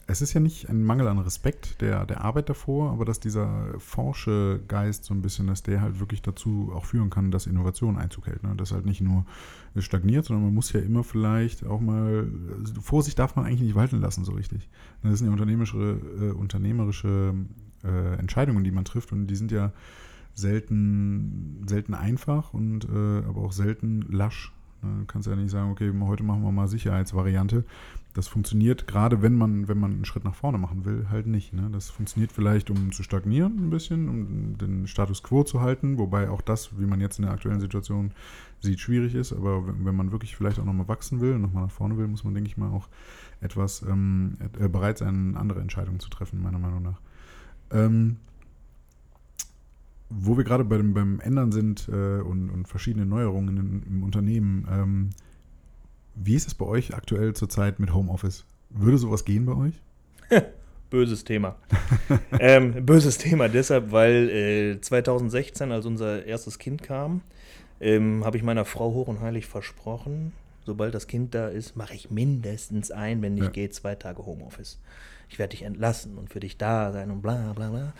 es 0.09 0.23
ist 0.23 0.35
ja 0.35 0.41
nicht 0.41 0.69
ein 0.69 0.85
Mangel 0.85 1.09
an 1.09 1.19
Respekt 1.19 1.81
der, 1.81 2.07
der 2.07 2.21
Arbeit 2.21 2.49
davor, 2.49 2.93
aber 2.93 3.05
dass 3.05 3.19
dieser 3.19 3.75
forsche 3.79 4.61
Geist 4.69 5.05
so 5.05 5.13
ein 5.13 5.21
bisschen, 5.21 5.49
dass 5.49 5.65
der 5.65 5.81
halt 5.81 5.99
wirklich 5.99 6.23
dazu 6.23 6.71
auch 6.73 6.85
führen 6.85 7.11
kann, 7.11 7.33
dass 7.33 7.47
Innovation 7.47 7.99
Einzug 7.99 8.29
hält. 8.29 8.45
Ne? 8.45 8.55
Dass 8.57 8.71
halt 8.71 8.87
nicht 8.87 9.01
nur 9.01 9.27
stagniert, 9.77 10.25
sondern 10.25 10.45
man 10.45 10.55
muss 10.55 10.73
ja 10.73 10.81
immer 10.81 11.03
vielleicht 11.03 11.67
auch 11.67 11.81
mal, 11.81 12.29
also 12.61 12.81
Vorsicht 12.81 13.19
darf 13.19 13.35
man 13.35 13.47
eigentlich 13.47 13.63
nicht 13.63 13.75
walten 13.75 14.01
lassen, 14.01 14.25
so 14.25 14.33
richtig. 14.33 14.69
Das 15.03 15.19
sind 15.19 15.27
ja 15.27 15.33
unternehmerische, 15.33 16.01
äh, 16.21 16.31
unternehmerische 16.31 17.35
äh, 17.83 18.15
Entscheidungen, 18.19 18.63
die 18.63 18.71
man 18.71 18.85
trifft 18.85 19.11
und 19.11 19.27
die 19.27 19.37
sind 19.37 19.51
ja 19.51 19.73
selten, 20.35 21.65
selten 21.67 21.95
einfach 21.95 22.55
und 22.55 22.85
äh, 22.85 23.27
aber 23.27 23.41
auch 23.43 23.53
selten 23.53 24.03
lasch. 24.09 24.53
Ne? 24.83 25.01
Du 25.01 25.05
kannst 25.07 25.29
ja 25.29 25.37
nicht 25.37 25.51
sagen, 25.51 25.71
okay, 25.71 25.93
heute 26.01 26.23
machen 26.23 26.43
wir 26.43 26.53
mal 26.53 26.69
Sicherheitsvariante 26.69 27.65
das 28.17 28.29
funktioniert 28.29 28.87
gerade, 28.87 29.21
wenn 29.21 29.35
man, 29.35 29.69
wenn 29.69 29.79
man 29.79 29.93
einen 29.93 30.05
Schritt 30.07 30.25
nach 30.25 30.35
vorne 30.35 30.57
machen 30.57 30.87
will, 30.87 31.09
halt 31.11 31.27
nicht. 31.27 31.53
Ne? 31.53 31.69
Das 31.71 31.91
funktioniert 31.91 32.33
vielleicht, 32.33 32.71
um 32.71 32.91
zu 32.91 33.03
stagnieren 33.03 33.59
ein 33.59 33.69
bisschen, 33.69 34.09
um 34.09 34.57
den 34.57 34.87
Status 34.87 35.23
quo 35.23 35.45
zu 35.45 35.61
halten, 35.61 35.99
wobei 35.99 36.31
auch 36.31 36.41
das, 36.41 36.79
wie 36.79 36.87
man 36.87 37.03
jetzt 37.03 37.19
in 37.19 37.27
der 37.27 37.33
aktuellen 37.33 37.61
Situation 37.61 38.13
sieht, 38.61 38.81
schwierig 38.81 39.15
ist. 39.15 39.35
Aber 39.35 39.67
wenn, 39.67 39.95
man 39.95 40.13
wirklich 40.13 40.35
vielleicht 40.35 40.59
auch 40.59 40.65
nochmal 40.65 40.89
wachsen 40.89 41.21
will, 41.21 41.39
nochmal 41.39 41.65
nach 41.65 41.71
vorne 41.71 41.99
will, 41.99 42.07
muss 42.07 42.25
man, 42.25 42.33
denke 42.33 42.49
ich 42.49 42.57
mal, 42.57 42.71
auch 42.71 42.89
etwas 43.43 43.83
ähm, 43.83 44.39
äh, 44.59 44.69
bereit 44.69 44.97
sein, 44.97 45.37
andere 45.37 45.61
Entscheidungen 45.61 46.01
zu 46.01 46.09
treffen, 46.09 46.43
meiner 46.43 46.59
Meinung 46.59 46.83
nach. 46.83 47.01
Ähm, 47.71 48.17
wo 50.09 50.37
wir 50.37 50.45
gerade 50.45 50.65
beim, 50.65 50.95
beim 50.95 51.21
Ändern 51.21 51.53
sind 51.53 51.89
äh, 51.89 52.21
und, 52.21 52.51
und 52.51 52.69
verschiedene 52.69 53.07
Neuerungen 53.07 53.57
im, 53.57 53.83
im 53.87 54.03
Unternehmen, 54.03 54.67
ähm, 54.71 55.11
wie 56.15 56.35
ist 56.35 56.47
es 56.47 56.55
bei 56.55 56.65
euch 56.65 56.95
aktuell 56.95 57.35
zurzeit 57.35 57.79
mit 57.79 57.93
Homeoffice? 57.93 58.45
Würde 58.71 58.99
sowas 58.99 59.25
gehen 59.25 59.47
bei 59.47 59.55
euch? 59.55 59.75
Böses 60.91 61.25
Thema. 61.25 61.57
ähm, 62.39 62.87
böses 62.87 63.19
Thema 63.19 63.49
deshalb, 63.49 63.91
weil 63.91 64.31
äh, 64.31 64.81
2016, 64.81 65.73
als 65.73 65.85
unser 65.85 66.25
erstes 66.25 66.59
Kind 66.59 66.83
kam, 66.83 67.23
ähm, 67.81 68.25
habe 68.25 68.37
ich 68.37 68.43
meiner 68.43 68.65
Frau 68.65 68.93
hoch 68.93 69.09
und 69.09 69.21
heilig 69.21 69.47
versprochen, 69.47 70.33
sobald 70.65 70.95
das 70.95 71.09
Kind 71.09 71.35
da 71.35 71.49
ist, 71.49 71.77
mache 71.77 71.95
ich 71.95 72.11
mindestens 72.11 72.93
ein, 72.93 73.21
wenn 73.21 73.35
nicht 73.35 73.45
ja. 73.45 73.51
geht, 73.51 73.75
zwei 73.75 73.97
Tage 73.97 74.25
Homeoffice. 74.25 74.79
Ich 75.29 75.39
werde 75.41 75.51
dich 75.51 75.63
entlassen 75.63 76.19
und 76.19 76.31
für 76.31 76.41
dich 76.41 76.57
da 76.57 76.93
sein 76.93 77.11
und 77.11 77.21
bla 77.21 77.53
bla 77.53 77.71
bla. 77.71 77.93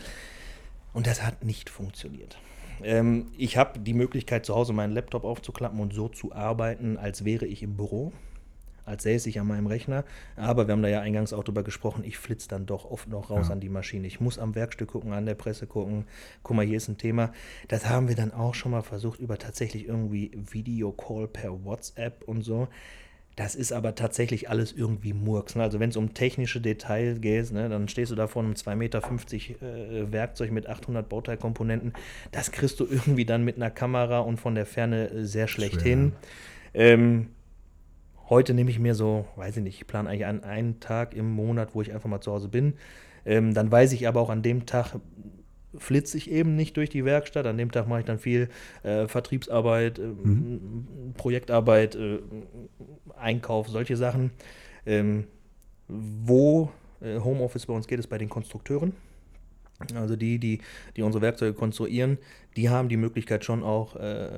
Und 0.97 1.05
das 1.05 1.21
hat 1.21 1.43
nicht 1.43 1.69
funktioniert. 1.69 2.39
Ähm, 2.81 3.27
ich 3.37 3.55
habe 3.55 3.77
die 3.77 3.93
Möglichkeit, 3.93 4.47
zu 4.47 4.55
Hause 4.55 4.73
meinen 4.73 4.93
Laptop 4.93 5.25
aufzuklappen 5.25 5.79
und 5.79 5.93
so 5.93 6.09
zu 6.09 6.33
arbeiten, 6.33 6.97
als 6.97 7.23
wäre 7.23 7.45
ich 7.45 7.61
im 7.61 7.77
Büro, 7.77 8.13
als 8.83 9.03
säße 9.03 9.29
ich 9.29 9.39
an 9.39 9.45
meinem 9.45 9.67
Rechner. 9.67 10.05
Aber 10.37 10.65
wir 10.65 10.71
haben 10.71 10.81
da 10.81 10.87
ja 10.87 11.01
eingangs 11.01 11.33
auch 11.33 11.43
drüber 11.43 11.61
gesprochen, 11.61 12.03
ich 12.03 12.17
flitze 12.17 12.47
dann 12.47 12.65
doch 12.65 12.83
oft 12.89 13.09
noch 13.09 13.29
raus 13.29 13.49
ja. 13.49 13.53
an 13.53 13.59
die 13.59 13.69
Maschine. 13.69 14.07
Ich 14.07 14.19
muss 14.19 14.39
am 14.39 14.55
Werkstück 14.55 14.89
gucken, 14.89 15.13
an 15.13 15.27
der 15.27 15.35
Presse 15.35 15.67
gucken. 15.67 16.05
Guck 16.41 16.55
mal, 16.55 16.65
hier 16.65 16.77
ist 16.77 16.87
ein 16.87 16.97
Thema. 16.97 17.31
Das 17.67 17.87
haben 17.87 18.07
wir 18.07 18.15
dann 18.15 18.33
auch 18.33 18.55
schon 18.55 18.71
mal 18.71 18.81
versucht, 18.81 19.19
über 19.19 19.37
tatsächlich 19.37 19.87
irgendwie 19.87 20.31
Videocall 20.33 21.27
per 21.27 21.63
WhatsApp 21.63 22.23
und 22.23 22.41
so. 22.41 22.69
Das 23.37 23.53
ist 23.53 23.71
aber 23.71 23.93
tatsächlich 23.93 24.49
alles 24.49 24.73
irgendwie 24.73 25.13
Murks. 25.13 25.55
Ne? 25.55 25.61
Also 25.61 25.79
wenn 25.79 25.91
es 25.91 25.95
um 25.95 26.15
technische 26.15 26.59
Details 26.59 27.21
geht, 27.21 27.51
ne, 27.51 27.69
dann 27.69 27.87
stehst 27.87 28.11
du 28.11 28.15
da 28.15 28.25
vor 28.25 28.43
einem 28.43 28.53
2,50 28.53 28.75
Meter 28.75 29.03
äh, 29.61 30.11
Werkzeug 30.11 30.51
mit 30.51 30.67
800 30.67 31.07
Bauteilkomponenten. 31.07 31.93
Das 32.31 32.51
kriegst 32.51 32.79
du 32.79 32.87
irgendwie 32.89 33.25
dann 33.25 33.45
mit 33.45 33.57
einer 33.57 33.69
Kamera 33.69 34.19
und 34.19 34.39
von 34.39 34.55
der 34.55 34.65
Ferne 34.65 35.11
äh, 35.11 35.23
sehr 35.23 35.47
schlecht 35.47 35.81
Schwer. 35.81 35.83
hin. 35.83 36.11
Ähm, 36.73 37.27
heute 38.27 38.55
nehme 38.55 38.71
ich 38.71 38.79
mir 38.79 38.95
so, 38.95 39.27
weiß 39.35 39.57
ich 39.57 39.63
nicht, 39.63 39.81
ich 39.81 39.85
plane 39.85 40.09
eigentlich 40.09 40.25
an 40.25 40.43
einen 40.43 40.79
Tag 40.79 41.13
im 41.13 41.29
Monat, 41.29 41.75
wo 41.75 41.83
ich 41.83 41.93
einfach 41.93 42.09
mal 42.09 42.21
zu 42.21 42.31
Hause 42.31 42.47
bin. 42.47 42.73
Ähm, 43.23 43.53
dann 43.53 43.71
weiß 43.71 43.93
ich 43.93 44.07
aber 44.07 44.19
auch 44.19 44.31
an 44.31 44.41
dem 44.41 44.65
Tag, 44.65 44.95
flitze 45.77 46.17
ich 46.17 46.29
eben 46.31 46.55
nicht 46.55 46.77
durch 46.77 46.89
die 46.89 47.05
Werkstatt. 47.05 47.45
An 47.45 47.57
dem 47.57 47.71
Tag 47.71 47.87
mache 47.87 48.01
ich 48.01 48.05
dann 48.05 48.19
viel 48.19 48.49
äh, 48.83 49.07
Vertriebsarbeit, 49.07 49.99
äh, 49.99 50.03
mhm. 50.03 51.13
Projektarbeit, 51.15 51.95
äh, 51.95 52.19
Einkauf, 53.15 53.67
solche 53.69 53.97
Sachen. 53.97 54.31
Ähm, 54.85 55.25
wo 55.87 56.71
äh, 57.01 57.19
Homeoffice 57.19 57.65
bei 57.65 57.73
uns 57.73 57.87
geht, 57.87 57.99
ist 57.99 58.07
bei 58.07 58.17
den 58.17 58.29
Konstrukteuren. 58.29 58.93
Also 59.95 60.15
die, 60.15 60.39
die, 60.39 60.59
die 60.95 61.03
unsere 61.03 61.21
Werkzeuge 61.21 61.53
konstruieren, 61.53 62.17
die 62.55 62.69
haben 62.69 62.89
die 62.89 62.97
Möglichkeit 62.97 63.45
schon 63.45 63.63
auch, 63.63 63.95
äh, 63.95 64.29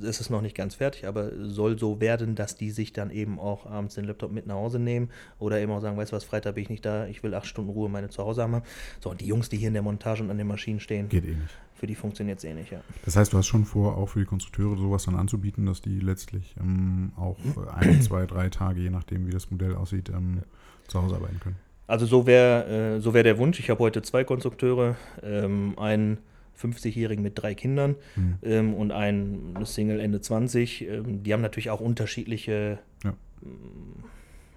es 0.00 0.20
ist 0.20 0.30
noch 0.30 0.40
nicht 0.40 0.56
ganz 0.56 0.76
fertig, 0.76 1.06
aber 1.06 1.32
soll 1.48 1.78
so 1.78 2.00
werden, 2.00 2.36
dass 2.36 2.56
die 2.56 2.70
sich 2.70 2.92
dann 2.92 3.10
eben 3.10 3.40
auch 3.40 3.66
abends 3.66 3.96
den 3.96 4.04
Laptop 4.04 4.30
mit 4.30 4.46
nach 4.46 4.54
Hause 4.54 4.78
nehmen 4.78 5.10
oder 5.38 5.60
eben 5.60 5.72
auch 5.72 5.80
sagen, 5.80 5.96
weißt 5.96 6.12
du 6.12 6.16
was, 6.16 6.24
Freitag 6.24 6.54
bin 6.54 6.62
ich 6.62 6.70
nicht 6.70 6.84
da, 6.84 7.06
ich 7.06 7.22
will 7.22 7.34
acht 7.34 7.46
Stunden 7.46 7.70
Ruhe 7.70 7.88
meine 7.88 8.08
zu 8.08 8.22
Hause 8.22 8.42
haben. 8.42 8.62
So, 9.00 9.10
und 9.10 9.20
die 9.20 9.26
Jungs, 9.26 9.48
die 9.48 9.56
hier 9.56 9.68
in 9.68 9.74
der 9.74 9.82
Montage 9.82 10.22
und 10.22 10.30
an 10.30 10.38
den 10.38 10.46
Maschinen 10.46 10.78
stehen, 10.78 11.08
geht 11.08 11.24
eh 11.24 11.34
nicht. 11.34 11.58
Für 11.74 11.88
die 11.88 11.96
funktioniert 11.96 12.38
es 12.38 12.44
eh 12.44 12.54
nicht, 12.54 12.70
ja. 12.70 12.80
Das 13.04 13.16
heißt, 13.16 13.32
du 13.32 13.38
hast 13.38 13.48
schon 13.48 13.64
vor, 13.64 13.96
auch 13.96 14.10
für 14.10 14.20
die 14.20 14.26
Konstrukteure 14.26 14.76
sowas 14.76 15.04
dann 15.04 15.16
anzubieten, 15.16 15.66
dass 15.66 15.82
die 15.82 15.98
letztlich 15.98 16.54
ähm, 16.60 17.10
auch 17.16 17.36
ein, 17.74 18.00
zwei, 18.02 18.26
drei 18.26 18.50
Tage, 18.50 18.80
je 18.80 18.90
nachdem, 18.90 19.26
wie 19.26 19.32
das 19.32 19.50
Modell 19.50 19.74
aussieht, 19.74 20.08
ähm, 20.10 20.36
ja. 20.36 20.42
zu 20.86 21.02
Hause 21.02 21.16
arbeiten 21.16 21.40
können. 21.40 21.56
Also 21.86 22.06
so 22.06 22.26
wäre 22.26 22.96
äh, 22.96 23.00
so 23.00 23.14
wär 23.14 23.22
der 23.22 23.38
Wunsch. 23.38 23.58
Ich 23.60 23.70
habe 23.70 23.80
heute 23.80 24.02
zwei 24.02 24.24
Konstrukteure, 24.24 24.96
ähm, 25.22 25.78
einen 25.78 26.18
50-Jährigen 26.60 27.22
mit 27.22 27.40
drei 27.40 27.54
Kindern 27.54 27.96
mhm. 28.16 28.38
ähm, 28.42 28.74
und 28.74 28.92
einen 28.92 29.56
Single 29.64 30.00
Ende 30.00 30.20
20. 30.20 30.88
Ähm, 30.88 31.22
die 31.22 31.32
haben 31.32 31.42
natürlich 31.42 31.70
auch 31.70 31.80
unterschiedliche 31.80 32.78
ja. 33.04 33.10
Mm, 33.40 34.04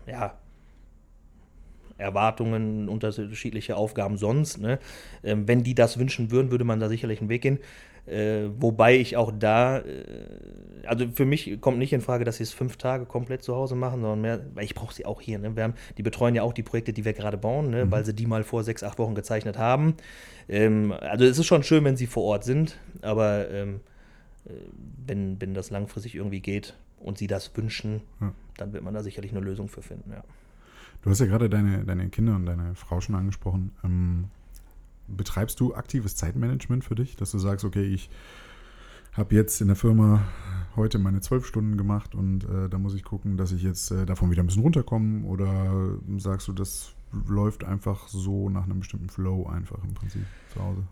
ja 0.07 0.37
Erwartungen, 1.97 2.89
unterschiedliche 2.89 3.77
Aufgaben 3.77 4.17
sonst. 4.17 4.59
Ne? 4.59 4.79
Ähm, 5.23 5.47
wenn 5.47 5.63
die 5.63 5.75
das 5.75 5.97
wünschen 5.97 6.29
würden, 6.31 6.51
würde 6.51 6.65
man 6.65 6.79
da 6.79 6.89
sicherlich 6.89 7.21
einen 7.21 7.29
Weg 7.29 7.41
gehen. 7.41 7.59
Äh, 8.07 8.49
wobei 8.59 8.97
ich 8.97 9.17
auch 9.17 9.31
da, 9.37 9.79
äh, 9.79 10.03
also 10.85 11.07
für 11.09 11.25
mich 11.25 11.59
kommt 11.59 11.79
nicht 11.79 11.91
in 11.91 12.01
Frage, 12.01 12.23
dass 12.23 12.37
sie 12.37 12.43
es 12.43 12.53
fünf 12.53 12.77
Tage 12.77 13.05
komplett 13.05 13.41
zu 13.41 13.55
Hause 13.55 13.75
machen, 13.75 14.01
sondern 14.01 14.21
mehr, 14.21 14.45
weil 14.53 14.63
ich 14.63 14.75
brauche 14.75 14.93
sie 14.93 15.05
auch 15.05 15.21
hier. 15.21 15.39
Ne? 15.39 15.55
Wir 15.55 15.63
haben, 15.63 15.73
die 15.97 16.03
betreuen 16.03 16.35
ja 16.35 16.43
auch 16.43 16.53
die 16.53 16.61
Projekte, 16.61 16.93
die 16.93 17.03
wir 17.03 17.13
gerade 17.13 17.37
bauen, 17.37 17.71
ne? 17.71 17.85
Mhm. 17.85 17.91
weil 17.91 18.05
sie 18.05 18.13
die 18.13 18.27
mal 18.27 18.43
vor 18.43 18.63
sechs, 18.63 18.83
acht 18.83 18.99
Wochen 18.99 19.15
gezeichnet 19.15 19.57
haben. 19.57 19.95
Ähm, 20.47 20.91
also 20.91 21.25
es 21.25 21.39
ist 21.39 21.47
schon 21.47 21.63
schön, 21.63 21.83
wenn 21.83 21.97
sie 21.97 22.05
vor 22.05 22.23
Ort 22.23 22.43
sind, 22.43 22.77
aber 23.01 23.49
ähm, 23.49 23.79
äh, 24.45 24.51
wenn, 25.07 25.41
wenn 25.41 25.55
das 25.55 25.71
langfristig 25.71 26.13
irgendwie 26.13 26.41
geht 26.41 26.75
und 26.99 27.17
sie 27.17 27.27
das 27.27 27.55
wünschen, 27.57 28.01
ja. 28.21 28.33
dann 28.57 28.73
wird 28.73 28.83
man 28.83 28.93
da 28.93 29.01
sicherlich 29.01 29.31
eine 29.31 29.41
Lösung 29.41 29.67
für 29.67 29.81
finden, 29.81 30.11
ja. 30.11 30.23
Du 31.01 31.11
hast 31.11 31.19
ja 31.19 31.27
gerade 31.27 31.49
deine, 31.49 31.85
deine 31.85 32.09
Kinder 32.09 32.35
und 32.35 32.47
deine 32.47 32.73
Frau 32.73 32.99
schon 32.99 33.13
angesprochen. 33.13 33.71
Ähm, 33.83 34.25
betreibst 35.07 35.59
du 35.59 35.73
aktives 35.73 36.15
Zeitmanagement 36.15 36.83
für 36.83 36.95
dich, 36.95 37.15
dass 37.15 37.31
du 37.31 37.39
sagst, 37.39 37.65
okay, 37.65 37.83
ich 37.83 38.09
habe 39.13 39.33
jetzt 39.35 39.61
in 39.61 39.67
der 39.67 39.75
Firma 39.75 40.23
heute 40.75 40.99
meine 40.99 41.21
zwölf 41.21 41.45
Stunden 41.45 41.77
gemacht 41.77 42.15
und 42.15 42.43
äh, 42.43 42.69
da 42.69 42.77
muss 42.77 42.93
ich 42.95 43.03
gucken, 43.03 43.37
dass 43.37 43.51
ich 43.51 43.63
jetzt 43.63 43.91
äh, 43.91 44.05
davon 44.05 44.29
wieder 44.29 44.43
ein 44.43 44.47
bisschen 44.47 44.63
runterkomme 44.63 45.25
oder 45.25 45.97
sagst 46.17 46.47
du, 46.47 46.53
das 46.53 46.93
läuft 47.27 47.63
einfach 47.63 48.07
so 48.07 48.49
nach 48.49 48.65
einem 48.65 48.79
bestimmten 48.79 49.09
Flow 49.09 49.47
einfach 49.47 49.81
im 49.83 49.93
Prinzip 49.93 50.25
zu 50.53 50.61
Hause? 50.61 50.83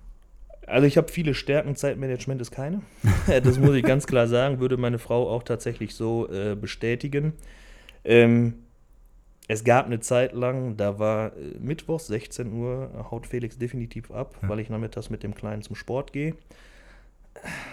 Also 0.65 0.87
ich 0.87 0.95
habe 0.95 1.11
viele 1.11 1.33
Stärken, 1.33 1.75
Zeitmanagement 1.75 2.39
ist 2.39 2.51
keine. 2.51 2.81
das 3.27 3.59
muss 3.59 3.75
ich 3.75 3.83
ganz 3.83 4.07
klar 4.07 4.27
sagen, 4.27 4.59
würde 4.59 4.77
meine 4.77 4.99
Frau 4.99 5.29
auch 5.29 5.43
tatsächlich 5.43 5.93
so 5.95 6.29
äh, 6.29 6.55
bestätigen. 6.55 7.33
Ähm, 8.05 8.55
es 9.47 9.63
gab 9.63 9.85
eine 9.85 9.99
Zeit 9.99 10.33
lang, 10.33 10.77
da 10.77 10.99
war 10.99 11.35
äh, 11.35 11.57
Mittwochs 11.59 12.07
16 12.07 12.53
Uhr, 12.53 13.07
haut 13.11 13.27
Felix 13.27 13.57
definitiv 13.57 14.11
ab, 14.11 14.37
ja. 14.41 14.49
weil 14.49 14.59
ich 14.59 14.69
nachmittags 14.69 15.09
mit 15.09 15.23
dem 15.23 15.35
Kleinen 15.35 15.61
zum 15.61 15.75
Sport 15.75 16.13
gehe. 16.13 16.35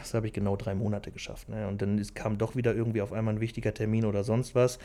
Das 0.01 0.15
habe 0.15 0.27
ich 0.27 0.33
genau 0.33 0.57
drei 0.57 0.75
Monate 0.75 1.11
geschafft. 1.11 1.49
Ne? 1.49 1.69
Und 1.69 1.83
dann 1.83 1.99
ist, 1.99 2.15
kam 2.15 2.39
doch 2.39 2.57
wieder 2.57 2.75
irgendwie 2.75 3.03
auf 3.03 3.13
einmal 3.13 3.35
ein 3.35 3.41
wichtiger 3.41 3.75
Termin 3.75 4.05
oder 4.05 4.25
sonst 4.25 4.55
was. 4.55 4.79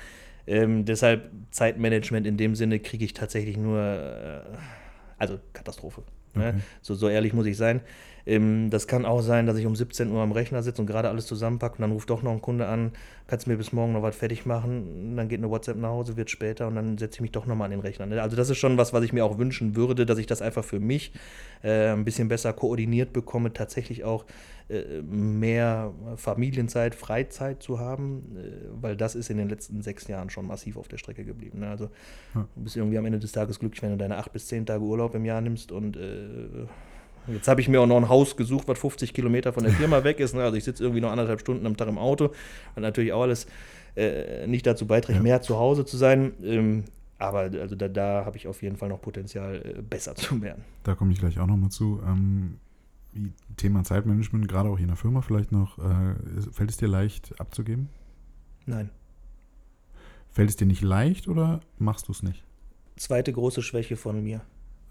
Ähm, 0.48 0.86
deshalb 0.86 1.32
Zeitmanagement 1.52 2.28
in 2.28 2.38
dem 2.38 2.56
Sinne 2.56 2.80
kriege 2.80 3.04
ich 3.04 3.14
tatsächlich 3.14 3.58
nur, 3.58 3.80
äh, 3.80 4.42
also 5.18 5.40
Katastrophe. 5.54 6.04
Ne? 6.36 6.50
Okay. 6.50 6.60
So, 6.82 6.94
so 6.94 7.10
ehrlich 7.10 7.34
muss 7.34 7.48
ich 7.48 7.58
sein. 7.58 7.82
Ähm, 8.26 8.70
das 8.70 8.88
kann 8.88 9.06
auch 9.06 9.22
sein, 9.22 9.46
dass 9.46 9.58
ich 9.58 9.66
um 9.66 9.76
17 9.76 10.12
Uhr 10.12 10.22
am 10.22 10.32
Rechner 10.32 10.64
sitze 10.64 10.82
und 10.82 10.88
gerade 10.88 11.10
alles 11.10 11.26
zusammenpacke 11.28 11.76
und 11.76 11.82
dann 11.82 11.92
ruft 11.92 12.10
doch 12.10 12.24
noch 12.24 12.32
ein 12.32 12.42
Kunde 12.42 12.68
an, 12.68 12.92
kannst 13.28 13.46
du 13.46 13.52
mir 13.52 13.58
bis 13.58 13.72
morgen 13.72 13.94
noch 13.94 14.02
was 14.02 14.16
fertig 14.16 14.46
machen, 14.46 15.16
dann 15.16 15.28
geht 15.28 15.40
eine 15.40 15.50
WhatsApp 15.50 15.78
nach 15.78 15.90
Hause, 15.90 16.18
wird 16.18 16.30
später 16.30 16.68
und 16.68 16.76
dann 16.76 16.98
setze 16.98 17.16
ich 17.16 17.22
mich 17.22 17.32
doch 17.32 17.46
nochmal 17.46 17.66
an 17.66 17.72
den 17.72 17.80
Rechner. 17.80 18.06
Ne? 18.06 18.22
Also 18.22 18.36
das 18.36 18.50
ist 18.50 18.58
schon 18.58 18.78
was, 18.78 18.94
was 18.94 19.04
ich 19.04 19.14
mir 19.14 19.26
auch 19.26 19.38
wünschen 19.38 19.76
würde, 19.76 20.06
dass 20.06 20.18
ich 20.18 20.26
das 20.26 20.42
einfach 20.42 20.64
für 20.64 20.80
mich 20.80 21.14
äh, 21.64 21.90
ein 21.90 22.06
bisschen 22.06 22.28
besser 22.28 22.54
koordiniert 22.54 23.14
bekomme, 23.14 23.54
tatsächlich 23.54 24.04
auch 24.04 24.26
äh, 24.70 25.02
mehr 25.04 25.94
Familienzeit, 26.16 26.96
Freizeit 26.96 27.62
zu 27.62 27.80
haben, 27.80 28.38
äh, 28.38 28.82
weil 28.82 28.96
das 28.96 29.14
ist 29.14 29.30
in 29.30 29.38
den 29.38 29.50
letzten 29.50 29.82
sechs 29.82 30.08
Jahren 30.08 30.32
schon 30.32 30.48
massiv 30.48 30.78
auf 30.78 30.88
der 30.88 30.98
Strecke 30.98 31.24
geblieben. 31.24 31.60
Ne? 31.60 31.70
Also 31.70 31.90
du 32.34 32.48
bist 32.56 32.76
irgendwie 32.76 32.98
am 32.98 33.06
Ende 33.06 33.20
des 33.20 33.32
Tages 33.32 33.60
glücklich, 33.60 33.84
wenn 33.84 33.92
du 33.92 33.98
deine 33.98 34.18
acht 34.18 34.34
bis 34.34 34.48
zehn 34.48 34.66
Tage 34.66 34.84
Urlaub 34.84 35.14
im 35.14 35.26
Jahr 35.26 35.42
nimmst 35.42 35.72
und 35.72 35.98
äh, 35.98 36.66
Jetzt 37.28 37.48
habe 37.48 37.62
ich 37.62 37.68
mir 37.68 37.82
auch 37.82 37.88
noch 37.88 37.98
ein 37.98 38.10
Haus 38.10 38.36
gesucht, 38.38 38.68
was 38.68 38.80
50 38.80 39.14
Kilometer 39.14 39.54
von 39.54 39.64
der 39.64 39.74
Firma 39.74 40.04
weg 40.04 40.20
ist. 40.20 40.36
Ne? 40.36 40.44
Also 40.44 40.58
ich 40.58 40.64
sitze 40.64 40.84
irgendwie 40.84 41.02
noch 41.02 41.12
anderthalb 41.12 41.40
Stunden 41.40 41.66
am 41.66 41.78
Tag 41.78 41.88
im 41.88 41.98
Auto 41.98 42.32
und 42.76 42.82
natürlich 42.82 43.14
auch 43.14 43.24
alles 43.24 43.48
äh, 43.96 44.48
nicht 44.48 44.66
dazu 44.66 44.86
beiträgt, 44.86 45.18
ja. 45.18 45.24
mehr 45.24 45.42
zu 45.42 45.58
Hause 45.58 45.86
zu 45.86 45.98
sein. 45.98 46.34
Ähm, 46.44 46.84
aber 47.18 47.40
also 47.40 47.76
da, 47.76 47.88
da 47.88 48.26
habe 48.26 48.38
ich 48.38 48.48
auf 48.48 48.62
jeden 48.62 48.76
Fall 48.76 48.90
noch 48.90 49.02
Potenzial, 49.02 49.56
äh, 49.56 49.82
besser 49.82 50.16
zu 50.16 50.42
werden. 50.42 50.64
Da 50.84 50.96
komme 50.96 51.14
ich 51.14 51.20
gleich 51.20 51.40
auch 51.40 51.48
nochmal 51.48 51.70
zu. 51.70 52.02
Ähm, 52.06 52.60
Thema 53.56 53.84
Zeitmanagement, 53.84 54.48
gerade 54.48 54.70
auch 54.70 54.76
hier 54.76 54.84
in 54.84 54.90
der 54.90 54.98
Firma 54.98 55.22
vielleicht 55.22 55.52
noch, 55.54 55.80
äh, 55.80 56.16
fällt 56.52 56.70
es 56.70 56.78
dir 56.78 56.90
leicht 56.90 57.40
abzugeben? 57.40 57.88
Nein. 58.66 58.90
Fällt 60.32 60.50
es 60.50 60.58
dir 60.58 60.66
nicht 60.66 60.82
leicht 60.82 61.30
oder 61.30 61.62
machst 61.80 62.10
du 62.10 62.12
es 62.12 62.24
nicht? 62.24 62.44
Zweite 62.98 63.32
große 63.32 63.62
Schwäche 63.62 63.96
von 63.96 64.22
mir. 64.22 64.42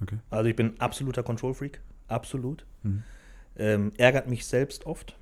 Okay. 0.00 0.16
Also 0.30 0.48
ich 0.48 0.56
bin 0.56 0.80
absoluter 0.80 1.22
Control-Freak 1.22 1.82
absolut. 2.08 2.66
Mhm. 2.82 3.02
Ähm, 3.56 3.92
ärgert 3.96 4.28
mich 4.28 4.46
selbst 4.46 4.86
oft. 4.86 5.16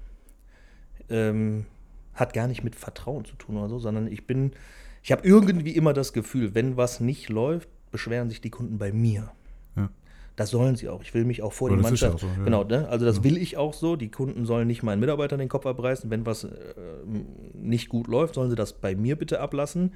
Ähm, 1.08 1.66
hat 2.14 2.32
gar 2.32 2.46
nicht 2.46 2.62
mit 2.62 2.76
Vertrauen 2.76 3.24
zu 3.24 3.36
tun 3.36 3.56
oder 3.56 3.68
so, 3.68 3.78
sondern 3.78 4.06
ich 4.06 4.26
bin, 4.26 4.52
ich 5.02 5.12
habe 5.12 5.26
irgendwie 5.26 5.72
immer 5.72 5.92
das 5.92 6.12
Gefühl, 6.12 6.54
wenn 6.54 6.76
was 6.76 7.00
nicht 7.00 7.28
läuft, 7.28 7.68
beschweren 7.90 8.28
sich 8.28 8.40
die 8.40 8.50
Kunden 8.50 8.78
bei 8.78 8.92
mir. 8.92 9.30
Ja. 9.76 9.90
Das 10.36 10.50
sollen 10.50 10.76
sie 10.76 10.88
auch. 10.88 11.02
Ich 11.02 11.14
will 11.14 11.24
mich 11.24 11.42
auch 11.42 11.52
vor 11.52 11.68
Aber 11.68 11.76
die 11.76 11.82
Mannschaft. 11.82 12.20
So, 12.20 12.26
ja. 12.26 12.44
Genau, 12.44 12.64
ne? 12.64 12.88
also 12.88 13.04
das 13.04 13.18
ja. 13.18 13.24
will 13.24 13.36
ich 13.36 13.56
auch 13.56 13.74
so. 13.74 13.96
Die 13.96 14.10
Kunden 14.10 14.46
sollen 14.46 14.66
nicht 14.66 14.82
meinen 14.82 15.00
Mitarbeitern 15.00 15.38
den 15.38 15.48
Kopf 15.48 15.66
abreißen. 15.66 16.10
Wenn 16.10 16.24
was 16.26 16.44
äh, 16.44 16.48
nicht 17.54 17.88
gut 17.88 18.06
läuft, 18.06 18.34
sollen 18.34 18.50
sie 18.50 18.56
das 18.56 18.72
bei 18.72 18.94
mir 18.94 19.16
bitte 19.16 19.40
ablassen. 19.40 19.92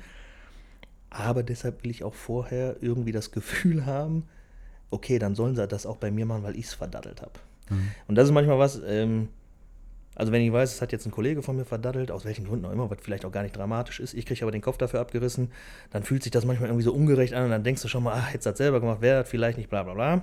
Aber 1.10 1.42
deshalb 1.42 1.82
will 1.84 1.90
ich 1.90 2.04
auch 2.04 2.14
vorher 2.14 2.76
irgendwie 2.80 3.12
das 3.12 3.30
Gefühl 3.30 3.86
haben, 3.86 4.24
okay, 4.90 5.18
dann 5.18 5.34
sollen 5.34 5.56
sie 5.56 5.66
das 5.66 5.86
auch 5.86 5.96
bei 5.96 6.10
mir 6.10 6.26
machen, 6.26 6.42
weil 6.42 6.56
ich 6.56 6.66
es 6.66 6.74
verdattelt 6.74 7.22
habe. 7.22 7.32
Mhm. 7.70 7.88
Und 8.08 8.14
das 8.14 8.26
ist 8.26 8.32
manchmal 8.32 8.58
was, 8.58 8.80
ähm, 8.86 9.28
also 10.14 10.32
wenn 10.32 10.40
ich 10.40 10.52
weiß, 10.52 10.74
es 10.74 10.82
hat 10.82 10.92
jetzt 10.92 11.04
ein 11.06 11.12
Kollege 11.12 11.42
von 11.42 11.56
mir 11.56 11.64
verdaddelt, 11.64 12.10
aus 12.10 12.24
welchen 12.24 12.46
Gründen 12.46 12.64
auch 12.64 12.72
immer, 12.72 12.90
was 12.90 12.98
vielleicht 13.02 13.24
auch 13.24 13.32
gar 13.32 13.42
nicht 13.42 13.56
dramatisch 13.56 14.00
ist, 14.00 14.14
ich 14.14 14.24
kriege 14.24 14.42
aber 14.42 14.50
den 14.50 14.62
Kopf 14.62 14.78
dafür 14.78 15.00
abgerissen, 15.00 15.50
dann 15.90 16.02
fühlt 16.02 16.22
sich 16.22 16.32
das 16.32 16.44
manchmal 16.44 16.70
irgendwie 16.70 16.84
so 16.84 16.92
ungerecht 16.92 17.34
an 17.34 17.44
und 17.44 17.50
dann 17.50 17.64
denkst 17.64 17.82
du 17.82 17.88
schon 17.88 18.02
mal, 18.02 18.14
ach, 18.16 18.32
jetzt 18.32 18.46
hat 18.46 18.54
es 18.54 18.58
selber 18.58 18.80
gemacht, 18.80 18.98
wer 19.00 19.18
hat 19.18 19.28
vielleicht 19.28 19.58
nicht, 19.58 19.68
bla 19.68 19.82
bla 19.82 19.94
bla. 19.94 20.22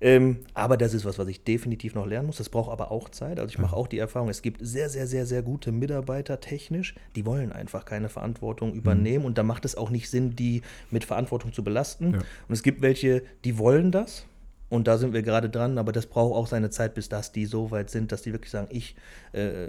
Ähm, 0.00 0.38
aber 0.54 0.76
das 0.76 0.94
ist 0.94 1.04
was, 1.04 1.18
was 1.18 1.28
ich 1.28 1.44
definitiv 1.44 1.94
noch 1.94 2.06
lernen 2.06 2.26
muss. 2.26 2.38
Das 2.38 2.48
braucht 2.48 2.70
aber 2.70 2.90
auch 2.90 3.10
Zeit. 3.10 3.38
Also 3.38 3.50
ich 3.50 3.58
mache 3.58 3.76
auch 3.76 3.86
die 3.86 3.98
Erfahrung, 3.98 4.28
es 4.28 4.42
gibt 4.42 4.60
sehr, 4.64 4.88
sehr, 4.88 5.06
sehr, 5.06 5.26
sehr 5.26 5.42
gute 5.42 5.72
Mitarbeiter 5.72 6.40
technisch, 6.40 6.94
die 7.16 7.26
wollen 7.26 7.52
einfach 7.52 7.84
keine 7.84 8.08
Verantwortung 8.08 8.72
übernehmen 8.72 9.20
mhm. 9.20 9.26
und 9.26 9.38
da 9.38 9.42
macht 9.42 9.64
es 9.64 9.76
auch 9.76 9.90
nicht 9.90 10.08
Sinn, 10.08 10.34
die 10.36 10.62
mit 10.90 11.04
Verantwortung 11.04 11.52
zu 11.52 11.62
belasten. 11.62 12.12
Ja. 12.12 12.18
Und 12.18 12.54
es 12.54 12.62
gibt 12.62 12.80
welche, 12.80 13.22
die 13.44 13.58
wollen 13.58 13.92
das. 13.92 14.26
Und 14.70 14.86
da 14.86 14.98
sind 14.98 15.12
wir 15.12 15.22
gerade 15.22 15.50
dran, 15.50 15.78
aber 15.78 15.90
das 15.90 16.06
braucht 16.06 16.36
auch 16.36 16.46
seine 16.46 16.70
Zeit, 16.70 16.94
bis 16.94 17.08
das 17.08 17.32
die 17.32 17.44
so 17.44 17.72
weit 17.72 17.90
sind, 17.90 18.12
dass 18.12 18.22
die 18.22 18.32
wirklich 18.32 18.52
sagen, 18.52 18.68
ich 18.70 18.94
äh, 19.32 19.66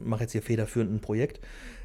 mache 0.00 0.22
jetzt 0.22 0.32
hier 0.32 0.42
federführend 0.42 0.92
ein 0.92 1.00
Projekt. 1.00 1.40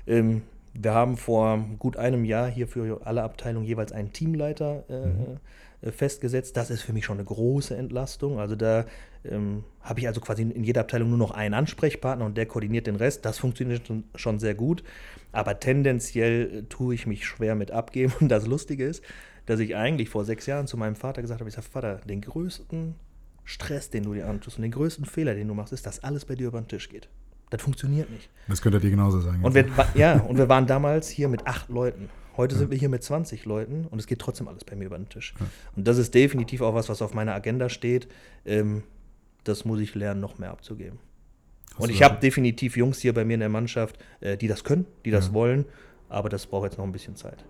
Ähm, 0.07 0.41
wir 0.73 0.93
haben 0.93 1.15
vor 1.15 1.63
gut 1.79 1.95
einem 1.95 2.25
Jahr 2.25 2.49
hier 2.49 2.67
für 2.67 3.01
alle 3.05 3.23
Abteilungen 3.23 3.65
jeweils 3.65 3.91
einen 3.91 4.11
Teamleiter 4.11 4.83
äh, 4.89 5.05
mhm. 5.05 5.37
Äh, 5.85 5.91
festgesetzt. 5.91 6.57
Das 6.57 6.69
ist 6.69 6.81
für 6.81 6.93
mich 6.93 7.05
schon 7.05 7.17
eine 7.17 7.25
große 7.25 7.75
Entlastung. 7.75 8.39
Also 8.39 8.55
da 8.55 8.85
ähm, 9.23 9.63
habe 9.81 9.99
ich 9.99 10.07
also 10.07 10.19
quasi 10.19 10.41
in 10.41 10.63
jeder 10.63 10.81
Abteilung 10.81 11.09
nur 11.09 11.17
noch 11.17 11.31
einen 11.31 11.53
Ansprechpartner 11.53 12.25
und 12.25 12.37
der 12.37 12.45
koordiniert 12.47 12.87
den 12.87 12.95
Rest. 12.95 13.25
Das 13.25 13.37
funktioniert 13.37 13.83
schon 14.15 14.39
sehr 14.39 14.55
gut. 14.55 14.83
Aber 15.31 15.59
tendenziell 15.59 16.51
äh, 16.51 16.63
tue 16.63 16.95
ich 16.95 17.05
mich 17.05 17.25
schwer 17.25 17.55
mit 17.55 17.71
abgeben. 17.71 18.13
Und 18.19 18.29
das 18.29 18.47
Lustige 18.47 18.85
ist, 18.85 19.03
dass 19.45 19.59
ich 19.59 19.75
eigentlich 19.75 20.09
vor 20.09 20.25
sechs 20.25 20.47
Jahren 20.47 20.67
zu 20.67 20.75
meinem 20.75 20.95
Vater 20.95 21.21
gesagt 21.21 21.41
habe, 21.41 21.49
ich 21.49 21.55
sage, 21.55 21.67
Vater, 21.67 22.01
den 22.05 22.21
größten 22.21 22.95
Stress, 23.43 23.91
den 23.91 24.03
du 24.03 24.15
dir 24.15 24.27
antust 24.27 24.57
und 24.57 24.63
den 24.63 24.71
größten 24.71 25.05
Fehler, 25.05 25.35
den 25.35 25.47
du 25.47 25.53
machst, 25.53 25.71
ist, 25.71 25.85
dass 25.85 26.03
alles 26.03 26.25
bei 26.25 26.33
dir 26.33 26.47
über 26.47 26.59
den 26.59 26.67
Tisch 26.67 26.89
geht. 26.89 27.09
Das 27.51 27.61
funktioniert 27.61 28.09
nicht. 28.09 28.27
Das 28.47 28.59
könnte 28.59 28.79
dir 28.79 28.89
genauso 28.89 29.21
sagen. 29.21 29.43
Und 29.43 29.53
wir, 29.53 29.67
ja, 29.93 30.19
und 30.19 30.37
wir 30.37 30.49
waren 30.49 30.65
damals 30.65 31.09
hier 31.09 31.29
mit 31.29 31.45
acht 31.45 31.69
Leuten. 31.69 32.09
Heute 32.37 32.55
ja. 32.55 32.59
sind 32.59 32.71
wir 32.71 32.77
hier 32.77 32.89
mit 32.89 33.03
20 33.03 33.45
Leuten 33.45 33.85
und 33.85 33.99
es 33.99 34.07
geht 34.07 34.19
trotzdem 34.19 34.47
alles 34.47 34.63
bei 34.63 34.75
mir 34.75 34.85
über 34.85 34.97
den 34.97 35.09
Tisch. 35.09 35.33
Ja. 35.39 35.45
Und 35.75 35.87
das 35.87 35.97
ist 35.97 36.13
definitiv 36.13 36.61
auch 36.61 36.73
was, 36.73 36.89
was 36.89 37.01
auf 37.01 37.13
meiner 37.13 37.33
Agenda 37.33 37.69
steht. 37.69 38.07
Ähm, 38.45 38.83
das 39.43 39.65
muss 39.65 39.79
ich 39.79 39.95
lernen, 39.95 40.21
noch 40.21 40.37
mehr 40.37 40.51
abzugeben. 40.51 40.99
Hast 41.75 41.83
und 41.83 41.89
ich 41.89 42.03
habe 42.03 42.19
definitiv 42.19 42.77
Jungs 42.77 42.99
hier 42.99 43.13
bei 43.13 43.25
mir 43.25 43.35
in 43.35 43.41
der 43.41 43.49
Mannschaft, 43.49 43.97
äh, 44.21 44.37
die 44.37 44.47
das 44.47 44.63
können, 44.63 44.85
die 45.03 45.11
das 45.11 45.27
ja. 45.27 45.33
wollen, 45.33 45.65
aber 46.09 46.29
das 46.29 46.47
braucht 46.47 46.65
jetzt 46.65 46.77
noch 46.77 46.85
ein 46.85 46.91
bisschen 46.91 47.15
Zeit. 47.15 47.45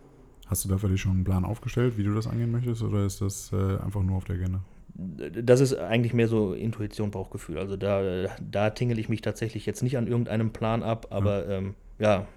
Hast 0.47 0.65
du 0.65 0.69
dafür 0.69 0.95
schon 0.97 1.11
einen 1.11 1.23
Plan 1.23 1.45
aufgestellt, 1.45 1.97
wie 1.97 2.03
du 2.03 2.13
das 2.13 2.27
angehen 2.27 2.51
möchtest, 2.51 2.83
oder 2.83 3.05
ist 3.05 3.21
das 3.21 3.51
äh, 3.51 3.77
einfach 3.77 4.03
nur 4.03 4.17
auf 4.17 4.25
der 4.25 4.35
Agenda? 4.35 4.61
Das 4.95 5.59
ist 5.59 5.73
eigentlich 5.73 6.13
mehr 6.13 6.27
so 6.27 6.53
Intuition, 6.53 7.11
Bauchgefühl. 7.11 7.57
Also 7.57 7.75
da, 7.75 8.27
da 8.39 8.69
tingel 8.69 8.97
ich 8.97 9.09
mich 9.09 9.21
tatsächlich 9.21 9.65
jetzt 9.65 9.83
nicht 9.83 9.97
an 9.97 10.07
irgendeinem 10.07 10.51
Plan 10.51 10.83
ab, 10.83 11.07
aber 11.09 11.45
ja, 11.47 11.57
ähm, 11.57 11.75
ja 11.99 12.27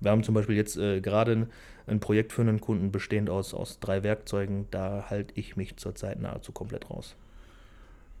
wir 0.00 0.10
haben 0.10 0.22
zum 0.22 0.34
Beispiel 0.34 0.56
jetzt 0.56 0.76
äh, 0.76 1.00
gerade 1.00 1.48
ein 1.86 2.00
Projekt 2.00 2.32
für 2.32 2.42
einen 2.42 2.60
Kunden 2.60 2.92
bestehend 2.92 3.30
aus, 3.30 3.54
aus 3.54 3.78
drei 3.80 4.02
Werkzeugen. 4.02 4.66
Da 4.70 5.06
halte 5.08 5.32
ich 5.36 5.56
mich 5.56 5.76
zurzeit 5.76 6.20
nahezu 6.20 6.52
komplett 6.52 6.90
raus. 6.90 7.16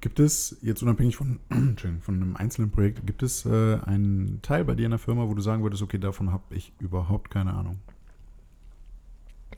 Gibt 0.00 0.20
es, 0.20 0.58
jetzt 0.62 0.82
unabhängig 0.82 1.16
von, 1.16 1.40
von 2.00 2.14
einem 2.14 2.36
einzelnen 2.36 2.70
Projekt, 2.70 3.06
gibt 3.06 3.22
es 3.22 3.46
äh, 3.46 3.78
einen 3.84 4.40
Teil 4.42 4.64
bei 4.64 4.74
dir 4.74 4.84
in 4.84 4.90
der 4.90 4.98
Firma, 4.98 5.28
wo 5.28 5.34
du 5.34 5.40
sagen 5.40 5.62
würdest, 5.62 5.82
okay, 5.82 5.98
davon 5.98 6.32
habe 6.32 6.54
ich 6.54 6.72
überhaupt 6.78 7.30
keine 7.30 7.54
Ahnung? 7.54 7.78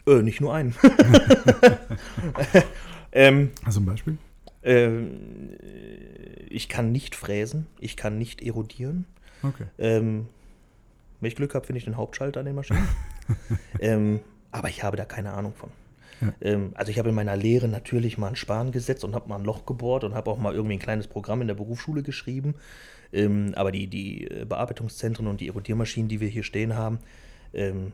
Äh, 0.06 0.22
nicht 0.22 0.40
nur 0.40 0.54
einen. 0.54 0.74
ähm, 3.12 3.50
also 3.64 3.80
ein 3.80 3.86
Beispiel? 3.86 4.16
Ähm, 4.62 5.10
ich 6.48 6.68
kann 6.68 6.92
nicht 6.92 7.14
fräsen, 7.14 7.66
ich 7.78 7.96
kann 7.96 8.18
nicht 8.18 8.42
erodieren. 8.42 9.06
Okay. 9.42 9.66
Ähm, 9.78 10.26
wenn 11.20 11.28
ich 11.28 11.36
Glück 11.36 11.54
habe, 11.54 11.66
finde 11.66 11.78
ich 11.78 11.84
den 11.84 11.96
Hauptschalter 11.96 12.40
an 12.40 12.46
den 12.46 12.54
Maschinen. 12.54 12.86
ähm, 13.80 14.20
aber 14.50 14.68
ich 14.68 14.82
habe 14.82 14.96
da 14.96 15.04
keine 15.04 15.32
Ahnung 15.32 15.54
von. 15.54 15.70
Ja. 16.20 16.32
Ähm, 16.40 16.72
also 16.74 16.90
ich 16.90 16.98
habe 16.98 17.10
in 17.10 17.14
meiner 17.14 17.36
Lehre 17.36 17.68
natürlich 17.68 18.18
mal 18.18 18.28
einen 18.28 18.36
Span 18.36 18.72
gesetzt 18.72 19.04
und 19.04 19.14
habe 19.14 19.28
mal 19.28 19.36
ein 19.36 19.44
Loch 19.44 19.66
gebohrt 19.66 20.04
und 20.04 20.14
habe 20.14 20.30
auch 20.30 20.38
mal 20.38 20.54
irgendwie 20.54 20.76
ein 20.76 20.80
kleines 20.80 21.06
Programm 21.06 21.40
in 21.40 21.48
der 21.48 21.54
Berufsschule 21.54 22.02
geschrieben. 22.02 22.54
Ähm, 23.12 23.52
aber 23.54 23.72
die, 23.72 23.86
die 23.86 24.30
äh, 24.30 24.44
Bearbeitungszentren 24.44 25.26
und 25.26 25.40
die 25.40 25.48
Erodiermaschinen, 25.48 26.08
die 26.08 26.20
wir 26.20 26.28
hier 26.28 26.42
stehen 26.42 26.74
haben, 26.74 26.98
ähm, 27.54 27.92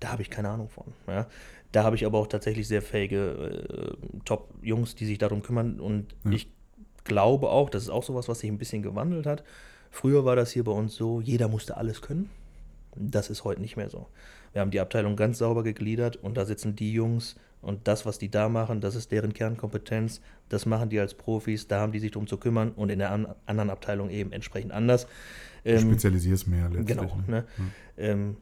da 0.00 0.12
habe 0.12 0.22
ich 0.22 0.30
keine 0.30 0.50
Ahnung 0.50 0.68
von. 0.68 0.84
Ja. 1.06 1.26
Da 1.72 1.84
habe 1.84 1.96
ich 1.96 2.06
aber 2.06 2.18
auch 2.18 2.26
tatsächlich 2.26 2.68
sehr 2.68 2.82
fähige 2.82 3.96
äh, 3.98 4.20
Top-Jungs, 4.24 4.94
die 4.94 5.06
sich 5.06 5.18
darum 5.18 5.42
kümmern. 5.42 5.80
Und 5.80 6.14
ja. 6.24 6.32
ich 6.32 6.48
glaube 7.04 7.50
auch, 7.50 7.70
das 7.70 7.84
ist 7.84 7.90
auch 7.90 8.02
sowas, 8.02 8.28
was 8.28 8.40
sich 8.40 8.50
ein 8.50 8.58
bisschen 8.58 8.82
gewandelt 8.82 9.26
hat. 9.26 9.44
Früher 9.94 10.24
war 10.24 10.34
das 10.34 10.50
hier 10.50 10.64
bei 10.64 10.72
uns 10.72 10.96
so, 10.96 11.20
jeder 11.20 11.46
musste 11.46 11.76
alles 11.76 12.02
können. 12.02 12.28
Das 12.96 13.30
ist 13.30 13.44
heute 13.44 13.60
nicht 13.60 13.76
mehr 13.76 13.88
so. 13.88 14.08
Wir 14.52 14.60
haben 14.60 14.72
die 14.72 14.80
Abteilung 14.80 15.14
ganz 15.14 15.38
sauber 15.38 15.62
gegliedert 15.62 16.16
und 16.16 16.36
da 16.36 16.44
sitzen 16.44 16.74
die 16.74 16.92
Jungs 16.92 17.36
und 17.62 17.86
das, 17.86 18.04
was 18.04 18.18
die 18.18 18.28
da 18.28 18.48
machen, 18.48 18.80
das 18.80 18.96
ist 18.96 19.12
deren 19.12 19.32
Kernkompetenz. 19.32 20.20
Das 20.48 20.66
machen 20.66 20.90
die 20.90 20.98
als 20.98 21.14
Profis, 21.14 21.68
da 21.68 21.78
haben 21.78 21.92
die 21.92 22.00
sich 22.00 22.10
darum 22.10 22.26
zu 22.26 22.38
kümmern 22.38 22.72
und 22.72 22.90
in 22.90 22.98
der 22.98 23.12
an 23.12 23.28
anderen 23.46 23.70
Abteilung 23.70 24.10
eben 24.10 24.32
entsprechend 24.32 24.72
anders. 24.72 25.06
Du 25.62 25.70
ähm, 25.70 25.78
spezialisierst 25.78 26.48
mehr 26.48 26.68
letztlich. 26.70 26.98
Genau. 26.98 27.16
Ne? 27.28 27.44
Ja. 27.96 28.04
Ähm, 28.04 28.36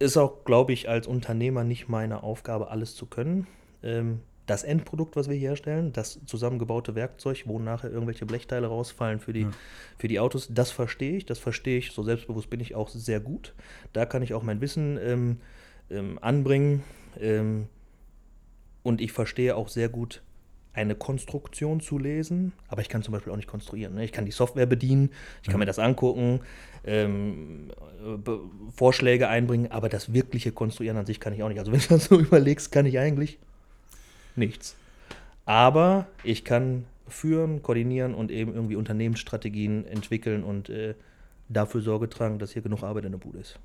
ist 0.00 0.16
auch, 0.16 0.44
glaube 0.44 0.72
ich, 0.72 0.88
als 0.88 1.06
Unternehmer 1.06 1.62
nicht 1.62 1.88
meine 1.88 2.24
Aufgabe, 2.24 2.70
alles 2.70 2.96
zu 2.96 3.06
können. 3.06 3.46
Ähm, 3.84 4.18
das 4.46 4.64
Endprodukt, 4.64 5.16
was 5.16 5.28
wir 5.28 5.36
hier 5.36 5.50
herstellen, 5.50 5.92
das 5.92 6.20
zusammengebaute 6.26 6.94
Werkzeug, 6.94 7.44
wo 7.46 7.58
nachher 7.58 7.90
irgendwelche 7.90 8.26
Blechteile 8.26 8.66
rausfallen 8.66 9.20
für 9.20 9.32
die, 9.32 9.42
ja. 9.42 9.50
für 9.98 10.08
die 10.08 10.18
Autos, 10.18 10.48
das 10.50 10.70
verstehe 10.70 11.16
ich. 11.16 11.26
Das 11.26 11.38
verstehe 11.38 11.78
ich, 11.78 11.92
so 11.92 12.02
selbstbewusst 12.02 12.50
bin 12.50 12.60
ich 12.60 12.74
auch 12.74 12.88
sehr 12.88 13.20
gut. 13.20 13.54
Da 13.92 14.04
kann 14.04 14.22
ich 14.22 14.34
auch 14.34 14.42
mein 14.42 14.60
Wissen 14.60 14.98
ähm, 15.02 15.40
ähm, 15.90 16.18
anbringen. 16.20 16.82
Ähm, 17.20 17.68
und 18.82 19.00
ich 19.00 19.12
verstehe 19.12 19.54
auch 19.54 19.68
sehr 19.68 19.88
gut, 19.88 20.22
eine 20.74 20.94
Konstruktion 20.94 21.80
zu 21.80 21.98
lesen, 21.98 22.52
aber 22.66 22.80
ich 22.80 22.88
kann 22.88 23.02
zum 23.02 23.12
Beispiel 23.12 23.32
auch 23.32 23.36
nicht 23.36 23.48
konstruieren. 23.48 23.94
Ne? 23.94 24.04
Ich 24.04 24.12
kann 24.12 24.24
die 24.24 24.32
Software 24.32 24.66
bedienen, 24.66 25.10
ich 25.42 25.48
kann 25.48 25.56
ja. 25.56 25.58
mir 25.58 25.66
das 25.66 25.78
angucken, 25.78 26.40
ähm, 26.84 27.70
Vorschläge 28.74 29.28
einbringen, 29.28 29.70
aber 29.70 29.88
das 29.88 30.14
wirkliche 30.14 30.50
Konstruieren 30.50 30.96
an 30.96 31.06
sich 31.06 31.20
kann 31.20 31.34
ich 31.34 31.42
auch 31.42 31.48
nicht. 31.48 31.58
Also 31.58 31.72
wenn 31.72 31.80
du 31.80 31.88
das 31.88 32.06
so 32.06 32.18
überlegst, 32.18 32.72
kann 32.72 32.86
ich 32.86 32.98
eigentlich 32.98 33.38
nichts. 34.36 34.76
Aber 35.44 36.06
ich 36.24 36.44
kann 36.44 36.84
führen, 37.08 37.62
koordinieren 37.62 38.14
und 38.14 38.30
eben 38.30 38.54
irgendwie 38.54 38.76
Unternehmensstrategien 38.76 39.86
entwickeln 39.86 40.44
und 40.44 40.68
äh, 40.68 40.94
dafür 41.48 41.82
Sorge 41.82 42.08
tragen, 42.08 42.38
dass 42.38 42.52
hier 42.52 42.62
genug 42.62 42.82
Arbeit 42.82 43.04
in 43.04 43.12
der 43.12 43.18
Bude 43.18 43.38
ist. 43.38 43.58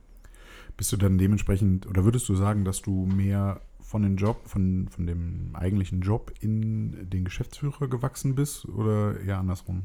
Bist 0.76 0.92
du 0.92 0.98
dann 0.98 1.18
dementsprechend, 1.18 1.88
oder 1.88 2.04
würdest 2.04 2.28
du 2.30 2.36
sagen, 2.36 2.66
dass 2.66 2.82
du 2.82 3.06
mehr 3.06 3.62
von 3.80 4.02
dem 4.02 4.18
Job, 4.18 4.42
von, 4.46 4.90
von 4.90 5.08
dem 5.08 5.52
eigentlichen 5.54 6.02
Job 6.02 6.34
in 6.42 7.10
den 7.10 7.24
Geschäftsführer 7.24 7.88
gewachsen 7.88 8.36
bist 8.36 8.68
oder 8.68 9.20
eher 9.22 9.38
andersrum? 9.38 9.84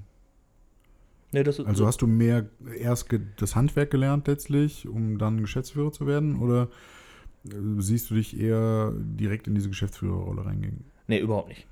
Nee, 1.30 1.44
also 1.44 1.86
hast 1.86 2.02
du 2.02 2.06
mehr 2.06 2.50
erst 2.78 3.08
das 3.36 3.56
Handwerk 3.56 3.90
gelernt 3.90 4.26
letztlich, 4.26 4.86
um 4.86 5.16
dann 5.16 5.40
Geschäftsführer 5.40 5.90
zu 5.90 6.06
werden? 6.06 6.36
Oder 6.36 6.68
siehst 7.44 8.10
du 8.10 8.14
dich 8.14 8.38
eher 8.38 8.92
direkt 8.94 9.48
in 9.48 9.54
diese 9.54 9.68
Geschäftsführerrolle 9.68 10.44
reingehen? 10.44 10.84
Nee, 11.06 11.18
überhaupt 11.18 11.48
nicht. 11.48 11.66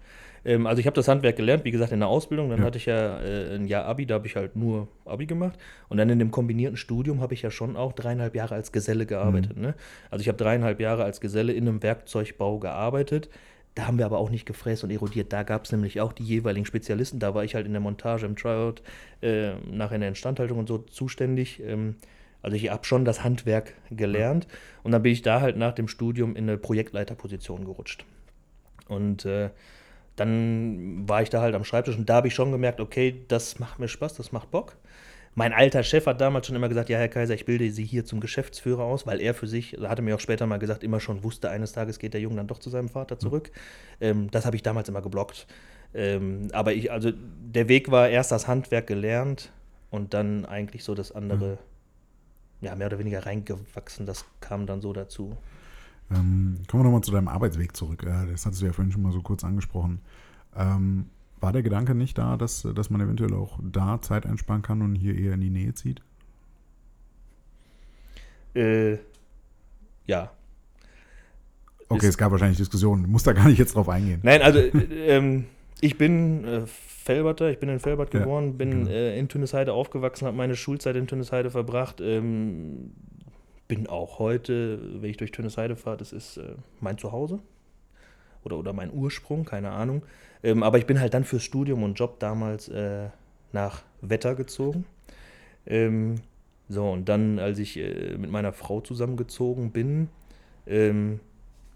Ähm, 0.44 0.66
also 0.66 0.80
ich 0.80 0.86
habe 0.86 0.94
das 0.94 1.08
Handwerk 1.08 1.36
gelernt, 1.36 1.64
wie 1.64 1.70
gesagt, 1.70 1.92
in 1.92 2.00
der 2.00 2.08
Ausbildung. 2.08 2.50
Dann 2.50 2.60
ja. 2.60 2.64
hatte 2.64 2.78
ich 2.78 2.86
ja 2.86 3.20
äh, 3.20 3.54
ein 3.54 3.66
Jahr 3.66 3.84
Abi, 3.84 4.06
da 4.06 4.14
habe 4.14 4.26
ich 4.26 4.36
halt 4.36 4.56
nur 4.56 4.88
Abi 5.04 5.26
gemacht. 5.26 5.58
Und 5.88 5.98
dann 5.98 6.08
in 6.08 6.18
dem 6.18 6.30
kombinierten 6.30 6.76
Studium 6.76 7.20
habe 7.20 7.34
ich 7.34 7.42
ja 7.42 7.50
schon 7.50 7.76
auch 7.76 7.92
dreieinhalb 7.92 8.34
Jahre 8.34 8.54
als 8.54 8.72
Geselle 8.72 9.06
gearbeitet. 9.06 9.56
Mhm. 9.56 9.62
Ne? 9.62 9.74
Also 10.10 10.22
ich 10.22 10.28
habe 10.28 10.38
dreieinhalb 10.38 10.80
Jahre 10.80 11.04
als 11.04 11.20
Geselle 11.20 11.52
in 11.52 11.68
einem 11.68 11.82
Werkzeugbau 11.82 12.58
gearbeitet. 12.58 13.28
Da 13.76 13.86
haben 13.86 13.98
wir 13.98 14.06
aber 14.06 14.18
auch 14.18 14.30
nicht 14.30 14.46
gefräst 14.46 14.82
und 14.82 14.90
erodiert. 14.90 15.32
Da 15.32 15.44
gab 15.44 15.64
es 15.64 15.72
nämlich 15.72 16.00
auch 16.00 16.12
die 16.12 16.24
jeweiligen 16.24 16.66
Spezialisten. 16.66 17.20
Da 17.20 17.34
war 17.34 17.44
ich 17.44 17.54
halt 17.54 17.66
in 17.66 17.72
der 17.72 17.80
Montage, 17.80 18.26
im 18.26 18.34
Tryout, 18.34 18.82
äh, 19.22 19.52
nachher 19.70 19.94
in 19.94 20.00
der 20.00 20.08
Instandhaltung 20.08 20.58
und 20.58 20.68
so 20.68 20.78
zuständig. 20.78 21.62
Ähm, 21.64 21.94
also 22.42 22.56
ich 22.56 22.70
habe 22.70 22.84
schon 22.84 23.04
das 23.04 23.22
Handwerk 23.24 23.74
gelernt 23.90 24.46
und 24.82 24.92
dann 24.92 25.02
bin 25.02 25.12
ich 25.12 25.22
da 25.22 25.40
halt 25.40 25.56
nach 25.56 25.72
dem 25.72 25.88
Studium 25.88 26.36
in 26.36 26.48
eine 26.48 26.58
Projektleiterposition 26.58 27.64
gerutscht. 27.64 28.04
Und 28.88 29.24
äh, 29.24 29.50
dann 30.16 31.08
war 31.08 31.22
ich 31.22 31.30
da 31.30 31.40
halt 31.40 31.54
am 31.54 31.64
Schreibtisch 31.64 31.96
und 31.96 32.08
da 32.08 32.16
habe 32.16 32.28
ich 32.28 32.34
schon 32.34 32.52
gemerkt, 32.52 32.80
okay, 32.80 33.24
das 33.28 33.58
macht 33.58 33.78
mir 33.78 33.88
Spaß, 33.88 34.14
das 34.14 34.32
macht 34.32 34.50
Bock. 34.50 34.76
Mein 35.34 35.52
alter 35.52 35.84
Chef 35.84 36.06
hat 36.06 36.20
damals 36.20 36.46
schon 36.46 36.56
immer 36.56 36.68
gesagt, 36.68 36.88
ja, 36.88 36.98
Herr 36.98 37.08
Kaiser, 37.08 37.34
ich 37.34 37.44
bilde 37.44 37.70
Sie 37.70 37.84
hier 37.84 38.04
zum 38.04 38.18
Geschäftsführer 38.20 38.82
aus, 38.82 39.06
weil 39.06 39.20
er 39.20 39.32
für 39.32 39.46
sich, 39.46 39.78
hatte 39.80 40.02
mir 40.02 40.16
auch 40.16 40.20
später 40.20 40.46
mal 40.46 40.58
gesagt, 40.58 40.82
immer 40.82 40.98
schon 40.98 41.22
wusste, 41.22 41.50
eines 41.50 41.72
Tages 41.72 42.00
geht 42.00 42.14
der 42.14 42.20
Junge 42.20 42.36
dann 42.36 42.48
doch 42.48 42.58
zu 42.58 42.68
seinem 42.68 42.88
Vater 42.88 43.18
zurück. 43.18 43.52
Ähm, 44.00 44.28
das 44.30 44.44
habe 44.44 44.56
ich 44.56 44.62
damals 44.62 44.88
immer 44.88 45.02
geblockt. 45.02 45.46
Ähm, 45.94 46.48
aber 46.52 46.72
ich, 46.72 46.90
also 46.90 47.12
der 47.12 47.68
Weg 47.68 47.90
war 47.90 48.08
erst 48.08 48.32
das 48.32 48.48
Handwerk 48.48 48.88
gelernt 48.88 49.52
und 49.90 50.14
dann 50.14 50.44
eigentlich 50.44 50.82
so 50.82 50.94
das 50.94 51.12
andere 51.12 51.58
ja, 52.60 52.74
mehr 52.76 52.88
oder 52.88 52.98
weniger 52.98 53.24
reingewachsen. 53.26 54.06
Das 54.06 54.24
kam 54.40 54.66
dann 54.66 54.80
so 54.80 54.92
dazu. 54.92 55.36
Ähm, 56.10 56.58
kommen 56.68 56.82
wir 56.82 56.84
nochmal 56.84 57.02
zu 57.02 57.12
deinem 57.12 57.28
Arbeitsweg 57.28 57.76
zurück. 57.76 58.02
Äh, 58.02 58.30
das 58.30 58.44
hattest 58.44 58.62
du 58.62 58.66
ja 58.66 58.72
vorhin 58.72 58.92
schon 58.92 59.02
mal 59.02 59.12
so 59.12 59.22
kurz 59.22 59.44
angesprochen. 59.44 60.00
Ähm, 60.56 61.06
War 61.40 61.52
der 61.52 61.62
Gedanke 61.62 61.94
nicht 61.94 62.18
da, 62.18 62.36
dass, 62.36 62.66
dass 62.74 62.90
man 62.90 63.00
eventuell 63.00 63.32
auch 63.34 63.58
da 63.62 64.00
Zeit 64.02 64.26
einsparen 64.26 64.62
kann 64.62 64.82
und 64.82 64.94
hier 64.94 65.16
eher 65.16 65.34
in 65.34 65.40
die 65.40 65.50
Nähe 65.50 65.74
zieht? 65.74 66.02
Äh, 68.54 68.98
ja. 70.06 70.30
Okay, 71.88 72.06
es 72.06 72.18
gab 72.18 72.30
wahrscheinlich 72.32 72.58
Diskussionen. 72.58 73.04
Du 73.04 73.08
musst 73.08 73.26
da 73.26 73.32
gar 73.32 73.48
nicht 73.48 73.58
jetzt 73.58 73.74
drauf 73.74 73.88
eingehen. 73.88 74.20
Nein, 74.22 74.42
also 74.42 74.58
äh, 74.58 74.68
ähm, 75.16 75.46
ich 75.80 75.98
bin 75.98 76.44
äh, 76.44 76.66
Felberter, 76.66 77.50
ich 77.50 77.58
bin 77.58 77.68
in 77.68 77.80
Felbert 77.80 78.12
Ja, 78.12 78.20
geboren, 78.20 78.58
bin 78.58 78.70
genau. 78.70 78.90
äh, 78.90 79.18
in 79.18 79.28
Tünnesheide 79.28 79.72
aufgewachsen, 79.72 80.26
habe 80.26 80.36
meine 80.36 80.56
Schulzeit 80.56 80.96
in 80.96 81.06
Tünnesheide 81.06 81.50
verbracht. 81.50 82.00
Ähm, 82.00 82.92
bin 83.68 83.86
auch 83.86 84.18
heute, 84.18 85.00
wenn 85.00 85.10
ich 85.10 85.16
durch 85.16 85.30
Tünnesheide 85.30 85.76
fahre, 85.76 85.96
das 85.96 86.12
ist 86.12 86.38
äh, 86.38 86.54
mein 86.80 86.98
Zuhause 86.98 87.38
oder, 88.44 88.58
oder 88.58 88.72
mein 88.72 88.92
Ursprung, 88.92 89.44
keine 89.44 89.70
Ahnung. 89.70 90.02
Ähm, 90.42 90.62
aber 90.62 90.78
ich 90.78 90.86
bin 90.86 91.00
halt 91.00 91.14
dann 91.14 91.24
fürs 91.24 91.42
Studium 91.42 91.82
und 91.82 91.94
Job 91.94 92.18
damals 92.18 92.68
äh, 92.68 93.08
nach 93.52 93.82
Wetter 94.00 94.34
gezogen. 94.34 94.84
Ähm, 95.66 96.16
so, 96.68 96.90
und 96.90 97.08
dann, 97.08 97.38
als 97.38 97.58
ich 97.58 97.76
äh, 97.78 98.16
mit 98.16 98.30
meiner 98.30 98.52
Frau 98.52 98.80
zusammengezogen 98.80 99.70
bin, 99.70 100.08
ähm, 100.66 101.20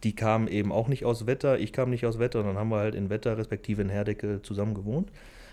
die 0.04 0.14
kam 0.14 0.46
eben 0.48 0.70
auch 0.70 0.88
nicht 0.88 1.04
aus 1.04 1.26
Wetter, 1.26 1.58
ich 1.58 1.72
kam 1.72 1.90
nicht 1.90 2.06
aus 2.06 2.18
Wetter, 2.18 2.40
und 2.40 2.46
dann 2.46 2.56
haben 2.58 2.68
wir 2.70 2.76
halt 2.78 2.94
in 2.94 3.10
Wetter, 3.10 3.36
respektive 3.38 3.82
in 3.82 3.88
Herdecke, 3.88 4.42
zusammen 4.42 4.74
gewohnt. 4.74 5.10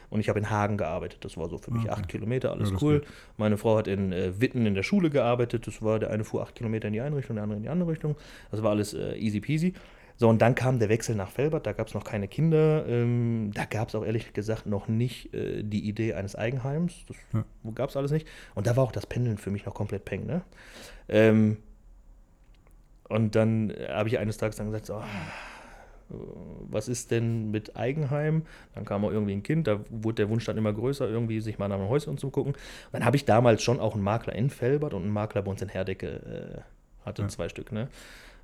Und 0.09 0.19
ich 0.19 0.27
habe 0.27 0.39
in 0.39 0.49
Hagen 0.49 0.75
gearbeitet. 0.75 1.23
Das 1.23 1.37
war 1.37 1.47
so 1.47 1.57
für 1.57 1.71
mich 1.71 1.83
Ah, 1.83 1.93
okay. 1.93 2.01
acht 2.01 2.07
Kilometer, 2.09 2.51
alles 2.51 2.69
Ja, 2.71 2.77
cool. 2.81 2.99
geht. 2.99 3.07
Meine 3.37 3.57
Frau 3.57 3.77
hat 3.77 3.87
in 3.87 4.11
äh, 4.11 4.41
Witten 4.41 4.65
in 4.65 4.75
der 4.75 4.83
Schule 4.83 5.09
gearbeitet. 5.09 5.65
Das 5.67 5.81
war, 5.81 5.99
der 5.99 6.09
eine 6.09 6.25
fuhr 6.25 6.41
acht 6.43 6.53
Kilometer 6.53 6.87
in 6.89 6.93
die 6.93 6.99
eine 6.99 7.15
Richtung, 7.15 7.37
der 7.37 7.43
andere 7.43 7.55
in 7.55 7.63
die 7.63 7.69
andere 7.69 7.89
Richtung. 7.91 8.17
Das 8.51 8.61
war 8.61 8.71
alles 8.71 8.93
äh, 8.93 9.15
easy 9.15 9.39
peasy. 9.39 9.73
So, 10.17 10.27
und 10.27 10.41
dann 10.41 10.53
kam 10.53 10.79
der 10.79 10.89
Wechsel 10.89 11.15
nach 11.15 11.31
Felbert, 11.31 11.65
da 11.65 11.71
gab 11.71 11.87
es 11.87 11.93
noch 11.93 12.03
keine 12.03 12.27
Kinder. 12.27 12.85
Ähm, 12.89 13.51
da 13.53 13.63
gab 13.63 13.87
es 13.87 13.95
auch 13.95 14.03
ehrlich 14.05 14.33
gesagt 14.33 14.65
noch 14.65 14.89
nicht 14.89 15.33
äh, 15.33 15.63
die 15.63 15.87
Idee 15.87 16.13
eines 16.13 16.35
Eigenheims. 16.35 17.05
Das 17.07 17.15
Ja. 17.33 17.45
gab 17.73 17.89
es 17.89 17.95
alles 17.95 18.11
nicht. 18.11 18.27
Und 18.53 18.67
da 18.67 18.75
war 18.75 18.83
auch 18.83 18.91
das 18.91 19.07
Pendeln 19.07 19.37
für 19.37 19.49
mich 19.49 19.65
noch 19.65 19.73
komplett 19.73 20.03
peng. 20.03 20.25
Ne? 20.25 20.41
Ähm, 21.07 21.55
und 23.11 23.35
dann 23.35 23.69
äh, 23.71 23.87
habe 23.89 24.09
ich 24.09 24.19
eines 24.19 24.37
Tages 24.37 24.55
dann 24.55 24.67
gesagt, 24.67 24.85
so, 24.85 24.95
ah, 24.95 25.05
was 26.69 26.87
ist 26.87 27.11
denn 27.11 27.51
mit 27.51 27.75
Eigenheim? 27.77 28.43
Dann 28.75 28.85
kam 28.85 29.05
auch 29.05 29.11
irgendwie 29.11 29.33
ein 29.33 29.43
Kind, 29.43 29.67
da 29.67 29.79
wurde 29.89 30.15
der 30.15 30.29
Wunsch 30.29 30.45
dann 30.45 30.57
immer 30.57 30.73
größer, 30.73 31.07
irgendwie 31.07 31.39
sich 31.39 31.57
mal 31.57 31.67
nach 31.67 31.77
einem 31.77 31.89
Häuschen 31.89 32.11
umzugucken. 32.11 32.53
Und 32.53 32.93
dann 32.93 33.05
habe 33.05 33.15
ich 33.15 33.25
damals 33.25 33.63
schon 33.63 33.79
auch 33.79 33.93
einen 33.93 34.03
Makler 34.03 34.35
in 34.35 34.49
Felbert 34.49 34.93
und 34.93 35.03
einen 35.03 35.13
Makler 35.13 35.41
bei 35.41 35.51
uns 35.51 35.61
in 35.61 35.69
Herdecke, 35.69 36.07
äh, 37.05 37.05
hatte 37.05 37.21
Ja. 37.21 37.27
zwei 37.29 37.49
Stück. 37.49 37.71
Ne? 37.71 37.87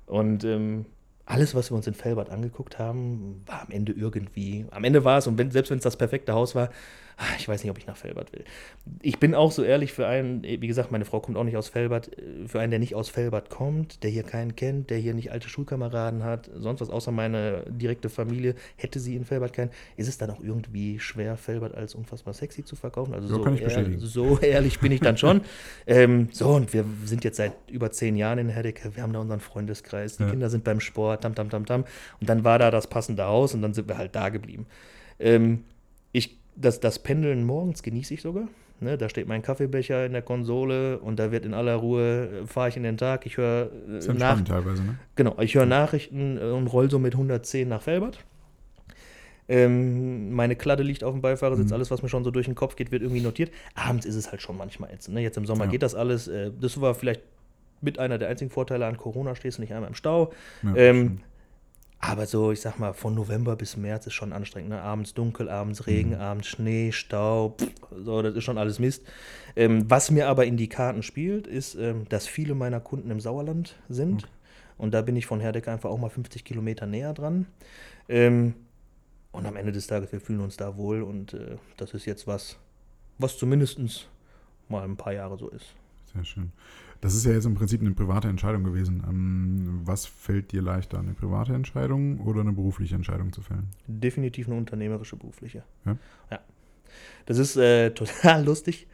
Und 0.06 0.44
ähm, 0.44 0.86
alles, 1.26 1.54
was 1.54 1.70
wir 1.70 1.76
uns 1.76 1.86
in 1.86 1.94
Felbert 1.94 2.30
angeguckt 2.30 2.78
haben, 2.78 3.42
war 3.46 3.62
am 3.62 3.70
Ende 3.70 3.92
irgendwie, 3.92 4.64
am 4.70 4.84
Ende 4.84 5.04
war 5.04 5.18
es, 5.18 5.26
und 5.26 5.36
wenn, 5.36 5.50
selbst 5.50 5.70
wenn 5.70 5.78
es 5.78 5.84
das 5.84 5.96
perfekte 5.96 6.32
Haus 6.32 6.54
war, 6.54 6.70
ich 7.38 7.48
weiß 7.48 7.62
nicht, 7.64 7.70
ob 7.70 7.78
ich 7.78 7.86
nach 7.86 7.96
Felbert 7.96 8.32
will. 8.32 8.44
Ich 9.02 9.18
bin 9.18 9.34
auch 9.34 9.50
so 9.50 9.64
ehrlich 9.64 9.92
für 9.92 10.06
einen, 10.06 10.42
wie 10.44 10.66
gesagt, 10.68 10.92
meine 10.92 11.04
Frau 11.04 11.18
kommt 11.18 11.36
auch 11.36 11.42
nicht 11.44 11.56
aus 11.56 11.68
Felbert, 11.68 12.16
äh, 12.16 12.46
für 12.46 12.60
einen, 12.60 12.70
der 12.70 12.78
nicht 12.78 12.94
aus 12.94 13.08
Felbert 13.08 13.50
kommt, 13.50 14.02
der 14.04 14.10
hier 14.10 14.22
keinen 14.22 14.54
kennt, 14.54 14.90
der 14.90 14.98
hier 14.98 15.14
nicht 15.14 15.32
alte 15.32 15.48
Schulkameraden 15.48 16.22
hat, 16.22 16.48
sonst 16.54 16.80
was 16.80 16.90
außer 16.90 17.10
meine 17.10 17.64
direkte 17.68 18.08
Familie, 18.08 18.54
hätte 18.76 19.00
sie 19.00 19.16
in 19.16 19.24
Felbert 19.24 19.52
keinen, 19.52 19.70
ist 19.96 20.06
es 20.08 20.16
dann 20.18 20.30
auch 20.30 20.40
irgendwie 20.40 21.00
schwer, 21.00 21.36
Felbert 21.36 21.74
als 21.74 21.94
unfassbar 21.96 22.34
sexy 22.34 22.64
zu 22.64 22.76
verkaufen. 22.76 23.14
Also 23.14 23.26
so, 23.26 23.42
kann 23.42 23.54
ich 23.54 23.62
ehr- 23.62 23.98
so 23.98 24.38
ehrlich 24.38 24.78
bin 24.78 24.92
ich 24.92 25.00
dann 25.00 25.16
schon. 25.16 25.40
ähm, 25.86 26.28
so, 26.30 26.48
und 26.50 26.72
wir 26.72 26.84
sind 27.04 27.24
jetzt 27.24 27.38
seit 27.38 27.52
über 27.70 27.90
zehn 27.90 28.16
Jahren 28.16 28.38
in 28.38 28.48
Herdecke, 28.48 28.94
wir 28.94 29.02
haben 29.02 29.12
da 29.12 29.18
unseren 29.18 29.40
Freundeskreis, 29.40 30.18
die 30.18 30.22
Ja. 30.22 30.30
Kinder 30.30 30.50
sind 30.50 30.62
beim 30.62 30.78
Sport, 30.80 31.22
tam, 31.22 31.34
tam, 31.34 31.50
tam, 31.50 31.66
tam. 31.66 31.84
Und 32.20 32.28
dann 32.28 32.44
war 32.44 32.58
da 32.60 32.70
das 32.70 32.86
passende 32.86 33.24
Haus 33.24 33.54
und 33.54 33.62
dann 33.62 33.74
sind 33.74 33.88
wir 33.88 33.98
halt 33.98 34.14
da 34.14 34.28
geblieben. 34.28 34.66
Ähm, 35.18 35.64
das, 36.60 36.80
das 36.80 36.98
Pendeln 36.98 37.44
morgens 37.44 37.82
genieße 37.82 38.14
ich 38.14 38.22
sogar. 38.22 38.48
Ne, 38.80 38.96
da 38.96 39.08
steht 39.08 39.26
mein 39.26 39.42
Kaffeebecher 39.42 40.06
in 40.06 40.12
der 40.12 40.22
Konsole 40.22 40.98
und 41.00 41.18
da 41.18 41.32
wird 41.32 41.44
in 41.44 41.52
aller 41.52 41.74
Ruhe, 41.74 42.28
äh, 42.44 42.46
fahre 42.46 42.68
ich 42.68 42.76
in 42.76 42.84
den 42.84 42.96
Tag, 42.96 43.26
ich 43.26 43.36
höre 43.36 43.70
äh, 43.88 44.12
nach, 44.12 44.40
teilweise, 44.42 44.84
ne? 44.84 44.94
genau, 45.16 45.36
ich 45.40 45.56
höre 45.56 45.66
Nachrichten 45.66 46.36
äh, 46.38 46.42
und 46.42 46.68
roll 46.68 46.88
so 46.88 47.00
mit 47.00 47.14
110 47.14 47.68
nach 47.68 47.82
Felbert. 47.82 48.18
Ähm, 49.48 50.32
meine 50.34 50.56
Kladde 50.56 50.82
liegt 50.82 51.02
auf 51.02 51.12
dem 51.14 51.22
Beifahrersitz, 51.22 51.68
Mhm. 51.68 51.72
alles, 51.74 51.90
was 51.90 52.02
mir 52.02 52.08
schon 52.08 52.22
so 52.22 52.30
durch 52.30 52.46
den 52.46 52.54
Kopf 52.54 52.76
geht, 52.76 52.92
wird 52.92 53.02
irgendwie 53.02 53.22
notiert. 53.22 53.50
Abends 53.74 54.04
ist 54.04 54.14
es 54.14 54.30
halt 54.30 54.42
schon 54.42 54.56
manchmal 54.56 54.90
ätzend. 54.92 55.14
Ne? 55.14 55.22
Jetzt 55.22 55.38
im 55.38 55.46
Sommer 55.46 55.64
Ja. 55.64 55.70
geht 55.70 55.82
das 55.82 55.94
alles. 55.94 56.28
Äh, 56.28 56.50
das 56.60 56.80
war 56.80 56.94
vielleicht 56.94 57.22
mit 57.80 57.98
einer 57.98 58.18
der 58.18 58.28
einzigen 58.28 58.50
Vorteile 58.50 58.86
an 58.86 58.96
Corona, 58.98 59.34
stehst 59.34 59.56
du 59.58 59.62
nicht 59.62 59.72
einmal 59.72 59.88
im 59.88 59.94
Stau. 59.94 60.32
Ja, 60.62 60.74
Ähm. 60.76 61.20
Aber 62.00 62.26
so, 62.26 62.52
ich 62.52 62.60
sag 62.60 62.78
mal, 62.78 62.92
von 62.92 63.14
November 63.14 63.56
bis 63.56 63.76
März 63.76 64.06
ist 64.06 64.14
schon 64.14 64.32
anstrengend. 64.32 64.70
Ne? 64.70 64.80
Abends 64.80 65.14
dunkel, 65.14 65.48
abends 65.48 65.86
Regen, 65.86 66.10
Mhm. 66.10 66.20
abends 66.20 66.46
Schnee, 66.48 66.92
Staub, 66.92 67.60
pff, 67.60 67.72
so, 68.04 68.22
das 68.22 68.34
ist 68.36 68.44
schon 68.44 68.58
alles 68.58 68.78
Mist. 68.78 69.04
Ähm, 69.56 69.90
was 69.90 70.10
mir 70.10 70.28
aber 70.28 70.46
in 70.46 70.56
die 70.56 70.68
Karten 70.68 71.02
spielt, 71.02 71.46
ist, 71.46 71.74
ähm, 71.74 72.08
dass 72.08 72.26
viele 72.28 72.54
meiner 72.54 72.80
Kunden 72.80 73.10
im 73.10 73.18
Sauerland 73.20 73.74
sind. 73.88 74.24
Okay. 74.24 74.32
Und 74.78 74.94
da 74.94 75.02
bin 75.02 75.16
ich 75.16 75.26
von 75.26 75.40
Herdecke 75.40 75.72
einfach 75.72 75.90
auch 75.90 75.98
mal 75.98 76.08
50 76.08 76.44
Kilometer 76.44 76.86
näher 76.86 77.12
dran. 77.14 77.46
Ähm, 78.08 78.54
und 79.32 79.44
am 79.46 79.56
Ende 79.56 79.72
des 79.72 79.88
Tages, 79.88 80.12
wir 80.12 80.20
fühlen 80.20 80.40
uns 80.40 80.56
da 80.56 80.76
wohl 80.76 81.02
und 81.02 81.34
äh, 81.34 81.56
das 81.76 81.94
ist 81.94 82.06
jetzt 82.06 82.26
was, 82.28 82.56
was 83.18 83.36
zumindest 83.36 84.08
mal 84.68 84.84
ein 84.84 84.96
paar 84.96 85.12
Jahre 85.12 85.36
so 85.36 85.48
ist. 85.48 85.74
Sehr 86.14 86.24
schön. 86.24 86.52
Das 87.00 87.14
ist 87.14 87.24
ja 87.24 87.32
jetzt 87.32 87.44
im 87.44 87.54
Prinzip 87.54 87.80
eine 87.80 87.92
private 87.92 88.28
Entscheidung 88.28 88.64
gewesen. 88.64 89.04
Ähm, 89.08 89.80
was 89.84 90.06
fällt 90.06 90.52
dir 90.52 90.62
leichter, 90.62 90.98
eine 90.98 91.14
private 91.14 91.54
Entscheidung 91.54 92.20
oder 92.20 92.40
eine 92.40 92.52
berufliche 92.52 92.94
Entscheidung 92.94 93.32
zu 93.32 93.42
fällen? 93.42 93.68
Definitiv 93.86 94.48
eine 94.48 94.56
unternehmerische 94.56 95.16
berufliche. 95.16 95.62
Ja? 95.84 95.96
Ja. 96.30 96.40
Das 97.26 97.38
ist 97.38 97.56
äh, 97.56 97.90
total 97.94 98.44
lustig. 98.44 98.86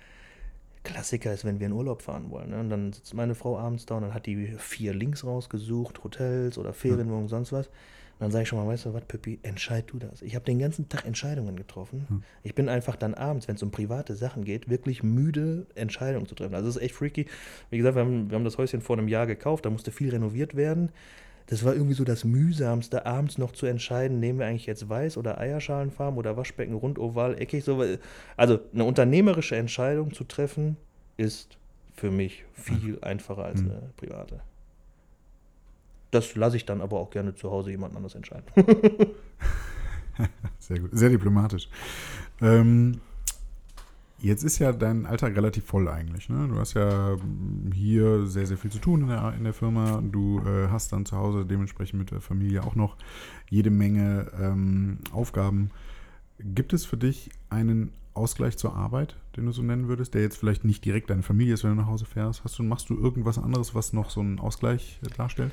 Klassiker 0.83 1.33
ist, 1.33 1.47
wenn 1.47 1.61
wir 1.61 1.67
in 1.67 1.73
Urlaub 1.73 2.03
fahren 2.03 2.31
wollen. 2.31 2.51
Ne? 2.51 2.61
Und 2.61 2.69
dann 2.69 2.93
sitzt 2.93 3.15
meine 3.15 3.35
Frau 3.35 3.59
abends 3.59 3.87
da 3.87 3.97
und 3.97 4.03
dann 4.03 4.13
hat 4.13 4.27
die 4.27 4.55
vier 4.59 4.93
Links 4.93 5.25
rausgesucht, 5.25 6.05
Hotels 6.05 6.59
oder 6.59 6.75
Ferienwohnungen, 6.75 7.29
sonst 7.29 7.53
was. 7.53 7.71
Und 8.15 8.21
dann 8.21 8.31
sage 8.31 8.45
ich 8.45 8.49
schon 8.49 8.59
mal, 8.59 8.67
weißt 8.67 8.87
du 8.87 8.95
was, 8.95 9.05
Pippi, 9.05 9.41
entscheid 9.43 9.85
du 9.89 9.99
das. 9.99 10.23
Ich 10.23 10.35
habe 10.37 10.45
den 10.45 10.59
ganzen 10.59 10.89
Tag 10.89 11.05
Entscheidungen 11.05 11.57
getroffen. 11.57 12.07
Hm. 12.09 12.23
Ich 12.45 12.55
bin 12.55 12.69
einfach 12.69 12.95
dann 12.97 13.15
abends, 13.15 13.49
wenn 13.49 13.57
es 13.57 13.63
um 13.63 13.71
private 13.73 14.15
Sachen 14.15 14.45
geht, 14.45 14.69
wirklich 14.69 15.03
müde, 15.03 15.67
Entscheidungen 15.75 16.27
zu 16.27 16.35
treffen. 16.35 16.55
Also 16.55 16.69
das 16.69 16.77
ist 16.77 16.83
echt 16.83 16.95
freaky. 16.95 17.27
Wie 17.71 17.77
gesagt, 17.77 17.97
wir 17.97 18.03
haben, 18.03 18.31
wir 18.31 18.37
haben 18.37 18.45
das 18.45 18.57
Häuschen 18.57 18.81
vor 18.83 18.97
einem 18.97 19.09
Jahr 19.09 19.27
gekauft, 19.27 19.67
da 19.67 19.71
musste 19.71 19.91
viel 19.91 20.11
renoviert 20.11 20.55
werden. 20.55 20.91
Das 21.47 21.63
war 21.65 21.75
irgendwie 21.75 21.95
so 21.95 22.05
das 22.05 22.25
mühsamste, 22.25 23.05
abends 23.05 23.37
noch 23.37 23.53
zu 23.53 23.67
entscheiden, 23.67 24.19
nehmen 24.19 24.39
wir 24.39 24.47
eigentlich 24.47 24.65
jetzt 24.67 24.87
Weiß- 24.87 25.19
oder 25.19 25.39
Eierschalenfarben 25.39 26.17
oder 26.19 26.37
Waschbecken 26.37 26.75
rund, 26.75 26.99
oval, 26.99 27.39
eckig. 27.39 27.65
So. 27.65 27.85
Also 28.37 28.61
eine 28.73 28.85
unternehmerische 28.85 29.57
Entscheidung 29.57 30.15
zu 30.15 30.25
treffen, 30.25 30.77
ist 31.19 31.59
für 31.93 32.11
mich 32.11 32.45
viel 32.55 32.99
einfacher 33.03 33.45
als 33.45 33.61
Mhm. 33.61 33.71
eine 33.73 33.91
private. 33.97 34.41
Das 36.15 36.37
lasse 36.37 36.57
ich 36.57 36.65
dann 36.65 36.81
aber 36.81 37.01
auch 37.01 37.11
gerne 37.11 37.35
zu 37.35 37.51
Hause 37.51 37.73
jemand 37.73 37.97
anders 37.97 38.15
entscheiden. 38.15 38.45
Sehr 40.61 40.79
gut, 40.79 40.91
sehr 40.93 41.11
diplomatisch. 41.11 41.69
Ähm, 42.41 43.01
jetzt 44.21 44.45
ist 44.45 44.61
ja 44.61 44.71
dein 44.71 45.07
Alltag 45.07 45.37
relativ 45.37 45.65
voll 45.65 45.89
eigentlich. 45.89 46.29
Ne? 46.29 46.47
Du 46.49 46.57
hast 46.57 46.75
ja 46.75 47.17
mm, 47.17 47.73
hier 47.75 48.27
sehr, 48.27 48.47
sehr 48.47 48.57
viel 48.57 48.71
zu 48.71 48.79
tun 48.79 49.03
in 49.03 49.09
der, 49.09 49.35
in 49.37 49.43
der 49.43 49.53
Firma. 49.53 50.01
Du 50.01 50.39
äh, 50.39 50.69
hast 50.69 50.93
dann 50.93 51.05
zu 51.05 51.17
Hause 51.17 51.45
dementsprechend 51.45 51.99
mit 51.99 52.13
der 52.13 52.21
Familie 52.21 52.63
auch 52.63 52.77
noch 52.77 52.97
jede 53.51 53.71
Menge 53.71 54.31
ähm, 54.41 54.99
Aufgaben. 55.13 55.73
Gibt 56.39 56.73
es 56.73 56.87
für 56.87 56.97
dich 56.97 57.31
einen 57.51 57.93
Ausgleich 58.15 58.57
zur 58.57 58.77
Arbeit, 58.77 59.17
den 59.37 59.47
du 59.47 59.53
so 59.53 59.63
nennen 59.63 59.89
würdest, 59.89 60.15
der 60.15 60.23
jetzt 60.23 60.39
vielleicht 60.39 60.65
nicht 60.65 60.85
direkt 60.85 61.11
deine 61.11 61.25
Familie 61.25 61.55
ist, 61.55 61.65
wenn 61.65 61.71
du 61.71 61.83
nach 61.83 61.89
Hause 61.89 62.05
fährst? 62.05 62.45
Hast 62.45 62.57
du, 62.57 62.63
machst 62.63 62.89
du 62.89 62.97
irgendwas 62.97 63.37
anderes, 63.37 63.75
was 63.75 63.93
noch 63.93 64.11
so 64.11 64.21
einen 64.21 64.39
Ausgleich 64.39 65.01
äh, 65.05 65.09
darstellt? 65.15 65.51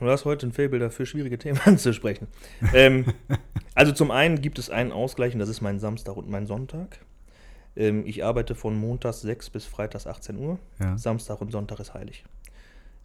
Du 0.00 0.10
hast 0.10 0.24
heute 0.24 0.46
ein 0.46 0.52
Faible 0.52 0.80
dafür, 0.80 1.06
schwierige 1.06 1.38
Themen 1.38 1.60
anzusprechen. 1.64 2.26
ähm, 2.74 3.06
also 3.74 3.92
zum 3.92 4.10
einen 4.10 4.40
gibt 4.40 4.58
es 4.58 4.68
einen 4.68 4.90
Ausgleich 4.90 5.32
und 5.34 5.38
das 5.38 5.48
ist 5.48 5.60
mein 5.60 5.78
Samstag 5.78 6.16
und 6.16 6.28
mein 6.28 6.46
Sonntag. 6.46 6.98
Ähm, 7.76 8.04
ich 8.06 8.24
arbeite 8.24 8.54
von 8.54 8.76
montags 8.76 9.20
6 9.20 9.50
bis 9.50 9.64
freitags 9.64 10.06
18 10.06 10.36
Uhr. 10.38 10.58
Ja. 10.80 10.98
Samstag 10.98 11.40
und 11.40 11.52
Sonntag 11.52 11.78
ist 11.80 11.94
heilig. 11.94 12.24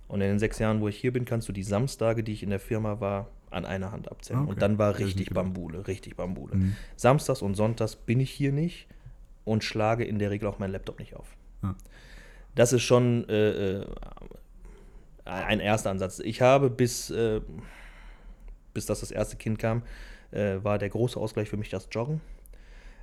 Und 0.08 0.22
in 0.22 0.28
den 0.28 0.39
sechs 0.39 0.58
Jahren, 0.60 0.82
wo 0.82 0.88
ich 0.88 0.97
hier 0.97 1.14
bin, 1.14 1.26
kannst 1.26 1.47
du 1.49 1.53
die 1.53 1.64
Samstage, 1.64 2.24
die 2.24 2.32
ich 2.34 2.43
in 2.43 2.49
der 2.49 2.60
Firma 2.60 2.99
war, 2.99 3.28
an 3.49 3.66
einer 3.66 3.91
Hand 3.91 4.10
abzählen. 4.10 4.41
Okay. 4.41 4.51
Und 4.51 4.62
dann 4.62 4.78
war 4.78 4.97
richtig. 4.97 5.30
Bambule, 5.30 5.88
richtig 5.88 6.16
Bambule. 6.16 6.55
Mhm. 6.55 6.76
Samstags 6.95 7.41
und 7.41 7.55
Sonntags 7.55 7.95
bin 7.95 8.20
ich 8.20 8.32
hier 8.32 8.51
nicht 8.51 8.88
und 9.45 9.64
schlage 9.64 10.03
in 10.03 10.20
der 10.20 10.32
Regel 10.32 10.47
auch 10.47 10.60
meinen 10.60 10.72
Laptop 10.72 10.99
nicht 10.99 11.16
auf. 11.16 11.28
Ja. 11.64 11.76
Das 12.55 12.74
ist 12.74 12.84
schon 12.84 13.28
äh, 13.30 13.80
äh, 13.82 13.86
ein 15.28 15.60
erster 15.60 15.90
Ansatz. 15.90 16.20
Ich 16.20 16.42
habe 16.42 16.70
bis, 16.70 17.10
äh, 17.10 17.42
bis 18.74 18.86
das 18.86 19.02
das 19.02 19.12
erste 19.12 19.38
Kind 19.38 19.60
kam, 19.60 19.84
äh, 20.32 20.58
war 20.64 20.78
der 20.78 20.90
große 20.90 21.20
Ausgleich 21.20 21.50
für 21.50 21.58
mich 21.58 21.70
das 21.70 21.88
Joggen. 21.92 22.22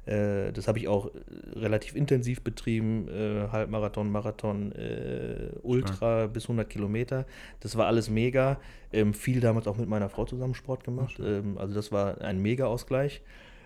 Äh, 0.07 0.53
das 0.53 0.68
habe 0.68 0.79
ich 0.79 0.89
auch 0.89 1.11
relativ 1.55 1.95
intensiv 1.95 2.43
betrieben, 2.43 3.09
äh, 3.09 3.49
Halbmarathon, 3.51 4.11
Marathon, 4.11 4.72
äh, 4.72 5.51
Ultra 5.62 5.95
Stark. 5.95 6.33
bis 6.35 6.45
100 6.45 6.68
Kilometer. 6.68 7.25
Das 7.61 7.77
war 7.77 7.87
alles 7.87 8.11
mega. 8.11 8.59
Ähm, 8.93 9.14
viel 9.14 9.41
damals 9.41 9.66
auch 9.66 9.77
mit 9.77 9.89
meiner 9.89 10.09
Frau 10.09 10.25
zusammen 10.25 10.55
Sport 10.55 10.85
gemacht. 10.85 11.18
Ähm, 11.20 11.57
also 11.59 11.75
das 11.75 11.91
war 11.91 12.20
ein 12.20 12.41
mega 12.41 12.66
Ausgleich. 12.66 13.22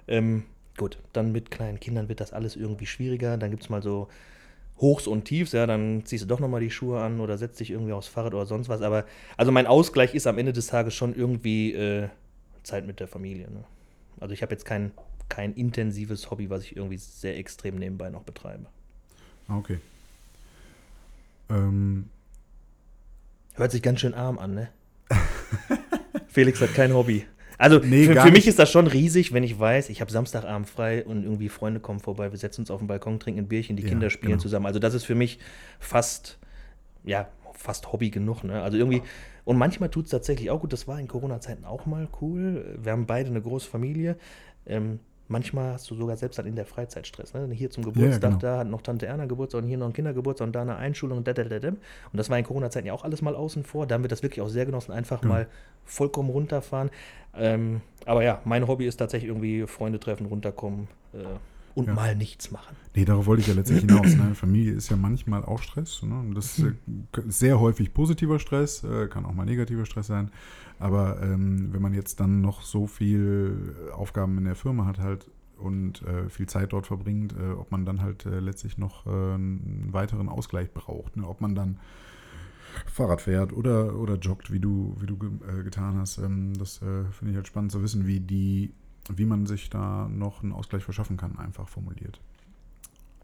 Ähm, 0.07 0.45
gut, 0.77 0.99
dann 1.13 1.33
mit 1.33 1.51
kleinen 1.51 1.81
Kindern 1.81 2.09
wird 2.09 2.21
das 2.21 2.33
alles 2.33 2.55
irgendwie 2.55 2.87
schwieriger. 2.87 3.37
Dann 3.37 3.51
gibt 3.51 3.65
es 3.65 3.69
mal 3.69 3.83
so 3.83 4.09
Hochs 4.81 5.07
und 5.07 5.25
Tiefs, 5.25 5.53
ja, 5.53 5.67
dann 5.67 6.05
ziehst 6.05 6.25
du 6.25 6.29
doch 6.29 6.41
nochmal 6.41 6.61
die 6.61 6.71
Schuhe 6.71 7.01
an 7.01 7.21
oder 7.21 7.37
setzt 7.37 7.61
dich 7.61 7.71
irgendwie 7.71 7.93
aufs 7.93 8.09
Fahrrad 8.09 8.35
oder 8.35 8.47
sonst 8.47 8.69
was. 8.69 8.83
Aber 8.83 9.05
also 9.37 9.51
mein 9.51 9.67
Ausgleich 9.67 10.15
ist 10.15 10.27
am 10.27 10.39
Ende 10.39 10.53
des 10.53 10.69
Tages 10.69 10.95
schon 10.95 11.15
irgendwie 11.15 11.73
äh, 11.73 12.09
Zeit 12.63 12.87
mit 12.87 13.01
der 13.01 13.09
Familie. 13.09 13.51
Ne? 13.51 13.65
Also 14.21 14.35
ich 14.35 14.43
habe 14.43 14.53
jetzt 14.53 14.65
kein, 14.65 14.93
kein 15.29 15.53
intensives 15.55 16.31
Hobby, 16.31 16.49
was 16.51 16.63
ich 16.63 16.77
irgendwie 16.77 16.99
sehr 16.99 17.37
extrem 17.37 17.77
nebenbei 17.77 18.11
noch 18.11 18.23
betreibe. 18.23 18.67
Okay. 19.49 19.79
Ähm. 21.51 22.09
Hört 23.55 23.73
sich 23.73 23.83
ganz 23.83 24.01
schön 24.01 24.15
arm 24.15 24.39
an, 24.39 24.55
ne? 24.55 24.69
Felix 26.29 26.61
hat 26.61 26.75
kein 26.75 26.95
Hobby. 26.95 27.27
Also 27.59 27.81
nee, 27.81 28.05
für, 28.05 28.21
für 28.21 28.31
mich 28.31 28.47
ist 28.47 28.59
das 28.59 28.71
schon 28.71 28.87
riesig, 28.87 29.33
wenn 29.33 29.43
ich 29.43 29.59
weiß, 29.59 29.91
ich 29.91 30.01
habe 30.01 30.11
Samstagabend 30.11 30.69
frei 30.69 31.05
und 31.05 31.25
irgendwie 31.25 31.49
Freunde 31.49 31.81
kommen 31.81 31.99
vorbei, 31.99 32.31
wir 32.31 32.39
setzen 32.39 32.63
uns 32.63 32.71
auf 32.71 32.79
den 32.79 32.87
Balkon, 32.87 33.19
trinken 33.19 33.41
ein 33.41 33.49
Bierchen, 33.49 33.77
die 33.77 33.83
ja, 33.83 33.89
Kinder 33.89 34.11
spielen 34.11 34.33
genau. 34.33 34.43
zusammen. 34.43 34.67
Also 34.67 34.79
das 34.79 34.95
ist 34.95 35.05
für 35.05 35.17
mich 35.17 35.41
fast, 35.81 36.39
ja, 37.05 37.29
fast 37.55 37.93
Hobby 37.93 38.11
genug. 38.11 38.45
Ne? 38.45 38.63
Also 38.63 38.79
irgendwie, 38.79 39.03
und 39.45 39.59
manchmal 39.59 39.91
tut 39.91 40.05
es 40.05 40.13
tatsächlich 40.13 40.51
auch 40.51 40.61
gut, 40.61 40.73
das 40.73 40.87
war 40.87 41.01
in 41.01 41.09
Corona-Zeiten 41.09 41.65
auch 41.65 41.85
mal 41.85 42.09
cool. 42.21 42.79
Wir 42.81 42.93
haben 42.93 43.07
beide 43.07 43.29
eine 43.31 43.43
große 43.43 43.69
Familie. 43.69 44.17
Ähm, 44.65 45.01
manchmal 45.29 45.75
hast 45.75 45.91
du 45.91 45.95
sogar 45.95 46.17
selbst 46.17 46.39
dann 46.39 46.47
in 46.47 46.57
der 46.57 46.67
Freizeit 46.67 47.07
Stress. 47.07 47.35
Ne? 47.35 47.49
Hier 47.53 47.71
zum 47.71 47.85
Geburtstag, 47.85 48.23
ja, 48.23 48.29
genau. 48.29 48.39
da 48.41 48.59
hat 48.59 48.69
noch 48.69 48.83
Tante 48.83 49.07
Erna 49.07 49.27
Geburtstag 49.27 49.63
und 49.63 49.69
hier 49.69 49.79
noch 49.79 49.87
ein 49.87 49.93
Kindergeburtstag 49.93 50.47
und 50.47 50.53
da 50.53 50.63
eine 50.63 50.77
Einschulung 50.77 51.19
und 51.19 51.29
da, 51.29 51.33
da, 51.33 51.45
da, 51.45 51.59
da. 51.59 51.69
Und 51.69 51.79
das 52.13 52.31
war 52.31 52.39
in 52.39 52.45
Corona-Zeiten 52.45 52.87
ja 52.87 52.93
auch 52.93 53.05
alles 53.05 53.23
mal 53.23 53.35
außen 53.35 53.65
vor. 53.65 53.87
Da 53.87 53.95
haben 53.95 54.05
wir 54.05 54.09
das 54.09 54.23
wirklich 54.23 54.41
auch 54.41 54.49
sehr 54.49 54.67
genossen, 54.67 54.93
einfach 54.93 55.23
mhm. 55.23 55.29
mal 55.29 55.47
vollkommen 55.85 56.31
runterfahren. 56.31 56.91
Ähm, 57.37 57.83
aber 58.07 58.25
ja, 58.25 58.41
mein 58.45 58.67
Hobby 58.67 58.87
ist 58.87 58.97
tatsächlich 58.97 59.29
irgendwie 59.29 59.67
Freunde 59.67 60.01
treffen, 60.01 60.27
runterkommen. 60.27 60.89
Äh, 61.13 61.19
und 61.79 61.87
ja. 61.87 61.95
mal 61.95 62.17
nichts 62.17 62.51
machen. 62.51 62.77
Nee, 62.97 63.05
darauf 63.05 63.27
wollte 63.27 63.43
ich 63.43 63.47
ja 63.47 63.55
letztlich 63.55 63.81
hinaus. 63.81 64.17
Ne? 64.17 64.35
Familie 64.35 64.73
ist 64.73 64.91
ja 64.91 64.97
manchmal 64.97 65.45
auch 65.45 65.63
Stress. 65.63 66.03
Ne? 66.03 66.35
Das 66.35 66.59
ist 66.59 66.75
sehr 67.29 67.61
häufig 67.61 67.95
positiver 67.95 68.41
Stress, 68.41 68.83
äh, 68.83 69.07
kann 69.07 69.25
auch 69.25 69.33
mal 69.33 69.47
negativer 69.47 69.87
Stress 69.87 70.09
sein. 70.09 70.33
Aber 70.81 71.23
ähm, 71.23 71.73
wenn 71.73 71.81
man 71.81 71.95
jetzt 71.95 72.19
dann 72.19 72.41
noch 72.41 72.63
so 72.63 72.89
viel 72.89 73.77
Aufgaben 73.93 74.37
in 74.39 74.45
der 74.45 74.57
Firma 74.57 74.87
hat 74.87 74.99
halt 74.99 75.31
und 75.57 76.03
äh, 76.03 76.29
viel 76.29 76.49
Zeit 76.49 76.73
dort 76.73 76.89
verbringt, 76.89 77.33
äh, 77.33 77.53
ob 77.53 77.71
man 77.71 77.85
dann 77.85 78.03
halt 78.03 78.27
äh, 78.27 78.41
letztlich 78.41 78.77
noch 78.77 79.07
äh, 79.07 79.11
einen 79.11 79.89
weiteren 79.93 80.29
Ausgleich 80.29 80.73
braucht. 80.73 81.17
Ne? 81.17 81.29
Ob 81.29 81.41
man 81.41 81.55
dann 81.55 81.79
Fahrrad 82.87 83.21
fährt 83.21 83.53
oder, 83.53 83.95
oder 83.95 84.17
joggt, 84.17 84.53
wie 84.53 84.61
du, 84.61 84.97
wie 84.99 85.07
du 85.07 85.17
äh, 85.49 85.63
getan 85.63 85.97
hast. 85.97 86.19
Ähm, 86.19 86.55
das 86.59 86.79
finde 86.79 87.31
ich 87.31 87.37
halt 87.37 87.47
spannend 87.47 87.71
zu 87.71 87.83
wissen, 87.83 88.07
wie 88.09 88.19
die, 88.19 88.73
wie 89.17 89.25
man 89.25 89.47
sich 89.47 89.71
da 89.71 90.09
noch 90.09 90.43
einen 90.43 90.53
Ausgleich 90.53 90.83
verschaffen 90.83 91.17
kann, 91.17 91.39
einfach 91.39 91.69
formuliert. 91.69 92.21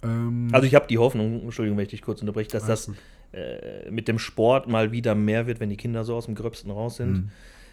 Ähm, 0.02 0.48
also 0.52 0.66
ich 0.66 0.74
habe 0.74 0.86
die 0.86 0.98
Hoffnung, 0.98 1.42
Entschuldigung, 1.42 1.76
wenn 1.78 1.84
ich 1.84 1.90
dich 1.90 2.02
kurz 2.02 2.20
unterbreche, 2.20 2.50
dass 2.50 2.66
das 2.66 2.90
äh, 3.32 3.90
mit 3.90 4.08
dem 4.08 4.18
Sport 4.18 4.68
mal 4.68 4.92
wieder 4.92 5.14
mehr 5.14 5.46
wird, 5.46 5.60
wenn 5.60 5.70
die 5.70 5.76
Kinder 5.76 6.04
so 6.04 6.14
aus 6.14 6.26
dem 6.26 6.34
Gröbsten 6.34 6.70
raus 6.70 6.96
sind. 6.96 7.12
Mhm. 7.12 7.30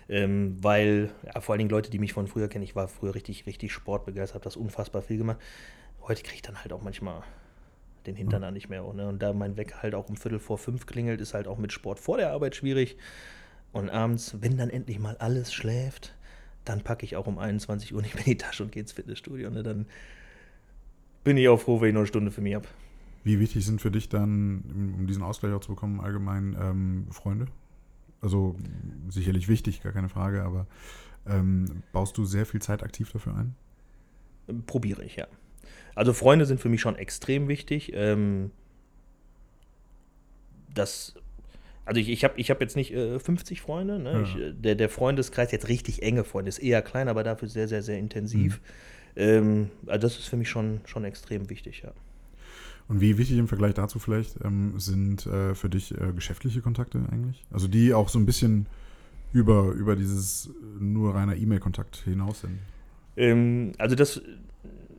Ähm, 0.10 0.58
weil, 0.62 1.10
ja, 1.24 1.40
vor 1.40 1.54
allen 1.54 1.60
Dingen 1.60 1.70
Leute, 1.70 1.90
die 1.90 2.00
mich 2.00 2.14
von 2.14 2.28
früher 2.28 2.50
kennen, 2.50 2.64
ich 2.64 2.76
war 2.76 2.88
früher 2.88 3.16
richtig, 3.16 3.46
richtig 3.46 3.72
sportbegeistert, 3.72 4.36
habe 4.36 4.44
das 4.44 4.58
unfassbar 4.58 5.02
viel 5.02 5.18
gemacht. 5.18 5.38
Heute 6.02 6.24
kriege 6.24 6.36
ich 6.36 6.42
dann 6.42 6.58
halt 6.58 6.74
auch 6.74 6.82
manchmal 6.82 7.24
den 8.06 8.16
Hintern 8.16 8.42
mhm. 8.42 8.46
da 8.46 8.52
nicht 8.52 8.70
mehr. 8.70 8.82
Ne? 8.94 9.08
Und 9.08 9.22
da 9.22 9.34
mein 9.34 9.58
Wecker 9.58 9.82
halt 9.82 9.96
auch 9.96 10.10
um 10.10 10.18
Viertel 10.18 10.40
vor 10.40 10.58
fünf 10.58 10.86
klingelt, 10.86 11.22
ist 11.22 11.34
halt 11.34 11.48
auch 11.48 11.58
mit 11.58 11.72
Sport 11.72 12.00
vor 12.00 12.18
der 12.18 12.32
Arbeit 12.32 12.56
schwierig. 12.56 12.98
Und 13.72 13.90
abends, 13.90 14.36
wenn 14.42 14.58
dann 14.58 14.70
endlich 14.70 15.00
mal 15.00 15.16
alles 15.18 15.54
schläft, 15.54 16.14
dann 16.66 16.82
packe 16.82 17.06
ich 17.06 17.16
auch 17.16 17.28
um 17.28 17.38
21 17.38 17.94
Uhr 17.94 18.02
nicht 18.02 18.16
mehr 18.16 18.24
die 18.24 18.38
Tasche 18.38 18.64
und 18.64 18.72
gehe 18.72 18.82
ins 18.82 18.92
Fitnessstudio. 18.92 19.50
Ne? 19.50 19.64
Dann 19.64 19.86
bin 21.24 21.38
ich 21.38 21.48
auch 21.48 21.60
froh, 21.60 21.82
wenn 21.82 21.90
ich 21.90 21.94
noch 21.94 22.02
eine 22.02 22.08
Stunde 22.08 22.32
für 22.32 22.42
mich 22.42 22.56
habe. 22.56 22.68
Wie 23.24 23.40
wichtig 23.40 23.66
sind 23.66 23.82
für 23.82 23.92
dich 23.92 24.10
dann, 24.10 24.96
um 24.98 25.08
diesen 25.08 25.22
Ausgleich 25.22 25.54
auch 25.54 25.62
zu 25.62 25.70
bekommen, 25.70 26.00
allgemein 26.00 26.58
ähm, 26.60 27.08
Freunde? 27.12 27.46
Also 28.22 28.56
sicherlich 29.10 29.48
wichtig, 29.48 29.82
gar 29.82 29.92
keine 29.92 30.10
Frage, 30.10 30.44
aber 30.44 30.68
ähm, 31.28 31.84
baust 31.92 32.18
du 32.18 32.26
sehr 32.26 32.46
viel 32.46 32.62
Zeit 32.62 32.84
aktiv 32.84 33.12
dafür 33.12 33.36
ein? 33.36 33.56
Probiere 34.66 35.04
ich, 35.04 35.16
ja. 35.16 35.28
Also 35.96 36.14
Freunde 36.14 36.46
sind 36.46 36.60
für 36.60 36.70
mich 36.70 36.82
schon 36.82 36.96
extrem 36.96 37.48
wichtig. 37.48 37.92
Ähm, 37.94 38.52
das, 40.74 41.16
also 41.92 42.00
ich, 42.00 42.08
ich 42.08 42.24
habe 42.24 42.36
ich 42.38 42.50
hab 42.50 42.62
jetzt 42.62 42.78
nicht 42.78 42.94
äh, 42.94 43.20
50 43.20 43.60
Freunde. 43.60 44.00
Ne? 44.00 44.14
Ja. 44.14 44.22
Ich, 44.22 44.38
äh, 44.38 44.54
der, 44.54 44.76
der 44.76 44.88
Freundeskreis, 44.88 45.52
jetzt 45.52 45.68
richtig 45.68 46.02
enge 46.04 46.24
Freunde, 46.24 46.48
ist 46.48 46.60
eher 46.60 46.82
klein, 46.82 47.10
aber 47.10 47.22
dafür 47.22 47.50
sehr, 47.50 47.68
sehr, 47.68 47.84
sehr 47.84 48.00
intensiv. 48.00 48.62
Mhm. 49.18 49.22
Ähm, 49.22 49.70
also 49.88 50.08
das 50.08 50.18
ist 50.18 50.30
für 50.30 50.38
mich 50.38 50.48
schon, 50.48 50.80
schon 50.86 51.04
extrem 51.04 51.50
wichtig, 51.50 51.82
ja. 51.84 51.92
Und 52.88 53.02
wie 53.02 53.18
wichtig 53.18 53.38
im 53.38 53.50
Vergleich 53.50 53.74
dazu 53.74 54.00
vielleicht 54.00 54.38
ähm, 54.42 54.80
sind 54.80 55.26
äh, 55.26 55.54
für 55.54 55.68
dich 55.68 55.92
äh, 55.92 56.14
geschäftliche 56.16 56.62
Kontakte 56.62 57.02
eigentlich? 57.12 57.44
Also 57.52 57.68
die 57.68 57.94
auch 57.94 58.08
so 58.08 58.20
ein 58.20 58.26
bisschen 58.26 58.68
über, 59.34 59.74
über 59.74 59.98
dieses 59.98 60.50
nur 60.80 61.14
reiner 61.14 61.36
E-Mail-Kontakt 61.36 61.98
hinaus 62.06 62.40
sind? 62.40 62.58
Ähm, 63.18 63.74
also 63.78 63.98
das 63.98 64.22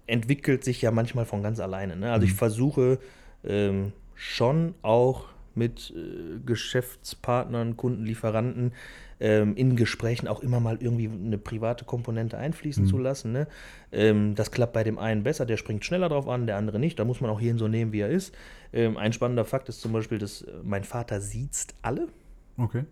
entwickelt 0.06 0.62
sich 0.62 0.82
ja 0.82 0.90
manchmal 0.90 1.24
von 1.24 1.42
ganz 1.42 1.58
alleine. 1.58 1.96
Ne? 1.96 2.12
Also 2.12 2.26
mhm. 2.26 2.32
ich 2.32 2.36
versuche 2.36 2.98
ähm, 3.44 3.92
schon 4.14 4.74
auch 4.82 5.31
mit 5.56 5.92
äh, 5.96 6.38
Geschäftspartnern, 6.44 7.76
Kunden, 7.76 8.04
Lieferanten 8.04 8.72
ähm, 9.20 9.54
in 9.56 9.76
Gesprächen 9.76 10.26
auch 10.28 10.40
immer 10.40 10.60
mal 10.60 10.78
irgendwie 10.80 11.08
eine 11.08 11.38
private 11.38 11.84
Komponente 11.84 12.36
einfließen 12.36 12.84
mhm. 12.84 12.88
zu 12.88 12.98
lassen. 12.98 13.32
Ne? 13.32 13.46
Ähm, 13.92 14.34
das 14.34 14.50
klappt 14.50 14.72
bei 14.72 14.84
dem 14.84 14.98
einen 14.98 15.22
besser, 15.22 15.46
der 15.46 15.56
springt 15.56 15.84
schneller 15.84 16.08
drauf 16.08 16.28
an, 16.28 16.46
der 16.46 16.56
andere 16.56 16.78
nicht. 16.78 16.98
Da 16.98 17.04
muss 17.04 17.20
man 17.20 17.30
auch 17.30 17.40
jeden 17.40 17.58
so 17.58 17.68
nehmen, 17.68 17.92
wie 17.92 18.00
er 18.00 18.08
ist. 18.08 18.34
Ähm, 18.72 18.96
ein 18.96 19.12
spannender 19.12 19.44
Fakt 19.44 19.68
ist 19.68 19.80
zum 19.80 19.92
Beispiel, 19.92 20.18
dass 20.18 20.42
äh, 20.42 20.50
mein 20.64 20.84
Vater 20.84 21.20
sieht 21.20 21.68
alle. 21.82 22.08
Okay. 22.56 22.84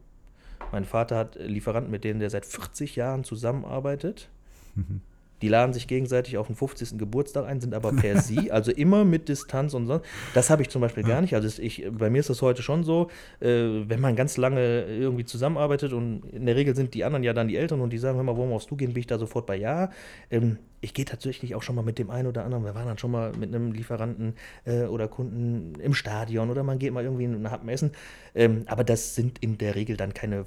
Mein 0.73 0.85
Vater 0.85 1.17
hat 1.17 1.37
Lieferanten, 1.37 1.91
mit 1.91 2.05
denen 2.05 2.21
der 2.21 2.31
seit 2.31 2.47
40 2.47 2.95
Jahren 2.95 3.25
zusammenarbeitet. 3.25 4.29
Mhm. 4.77 5.01
Die 5.43 5.49
laden 5.49 5.73
sich 5.73 5.87
gegenseitig 5.87 6.37
auf 6.37 6.47
den 6.47 6.57
50. 6.57 6.99
Geburtstag 6.99 7.47
ein, 7.47 7.61
sind 7.61 7.75
aber 7.75 7.93
per 7.93 8.21
sie, 8.21 8.51
also 8.53 8.71
immer 8.71 9.05
mit 9.05 9.29
Distanz 9.29 9.75
und 9.75 9.87
so. 9.87 10.01
Das 10.35 10.51
habe 10.51 10.63
ich 10.63 10.69
zum 10.69 10.81
Beispiel 10.81 11.03
gar 11.03 11.21
nicht. 11.21 11.35
Also 11.35 11.63
ich, 11.63 11.87
bei 11.91 12.11
mir 12.11 12.21
ist 12.21 12.31
das 12.31 12.43
heute 12.43 12.63
schon 12.63 12.85
so, 12.85 13.09
äh, 13.41 13.49
wenn 13.49 14.01
man 14.01 14.17
ganz 14.17 14.37
lange 14.37 14.85
irgendwie 14.85 15.25
zusammenarbeitet 15.25 15.93
und 15.93 16.25
in 16.33 16.47
der 16.47 16.57
Regel 16.57 16.77
sind 16.77 16.95
die 16.95 17.05
anderen 17.05 17.25
ja 17.25 17.33
dann 17.33 17.49
die 17.49 17.57
Eltern 17.57 17.81
und 17.81 17.91
die 17.91 17.99
sagen, 17.99 18.17
hör 18.17 18.25
mal, 18.25 18.37
wo 18.37 18.47
musst 18.47 18.71
du 18.71 18.77
gehen, 18.77 18.93
bin 18.93 19.01
ich 19.01 19.07
da 19.07 19.19
sofort 19.19 19.47
bei 19.47 19.57
Ja. 19.57 19.91
Ähm, 20.31 20.59
ich 20.83 20.95
gehe 20.95 21.05
tatsächlich 21.05 21.55
auch 21.55 21.63
schon 21.63 21.77
mal 21.77 21.83
mit 21.83 21.99
dem 21.99 22.11
einen 22.11 22.27
oder 22.27 22.45
anderen, 22.45 22.65
wir 22.65 22.75
waren 22.75 22.87
dann 22.87 22.97
schon 22.97 23.11
mal 23.11 23.33
mit 23.39 23.55
einem 23.55 23.73
Lieferanten 23.73 24.35
äh, 24.65 24.85
oder 24.85 25.09
Kunden 25.09 25.75
im 25.79 25.93
Stadion 25.93 26.51
oder 26.51 26.63
man 26.63 26.79
geht 26.79 26.93
mal 26.93 27.05
irgendwie 27.05 27.27
nach 27.27 27.51
Happen 27.51 27.69
essen. 27.69 27.93
Ähm, 28.35 28.63
aber 28.67 28.83
das 28.83 29.15
sind 29.15 29.39
in 29.41 29.59
der 29.59 29.75
Regel 29.75 29.97
dann 29.97 30.15
keine 30.15 30.47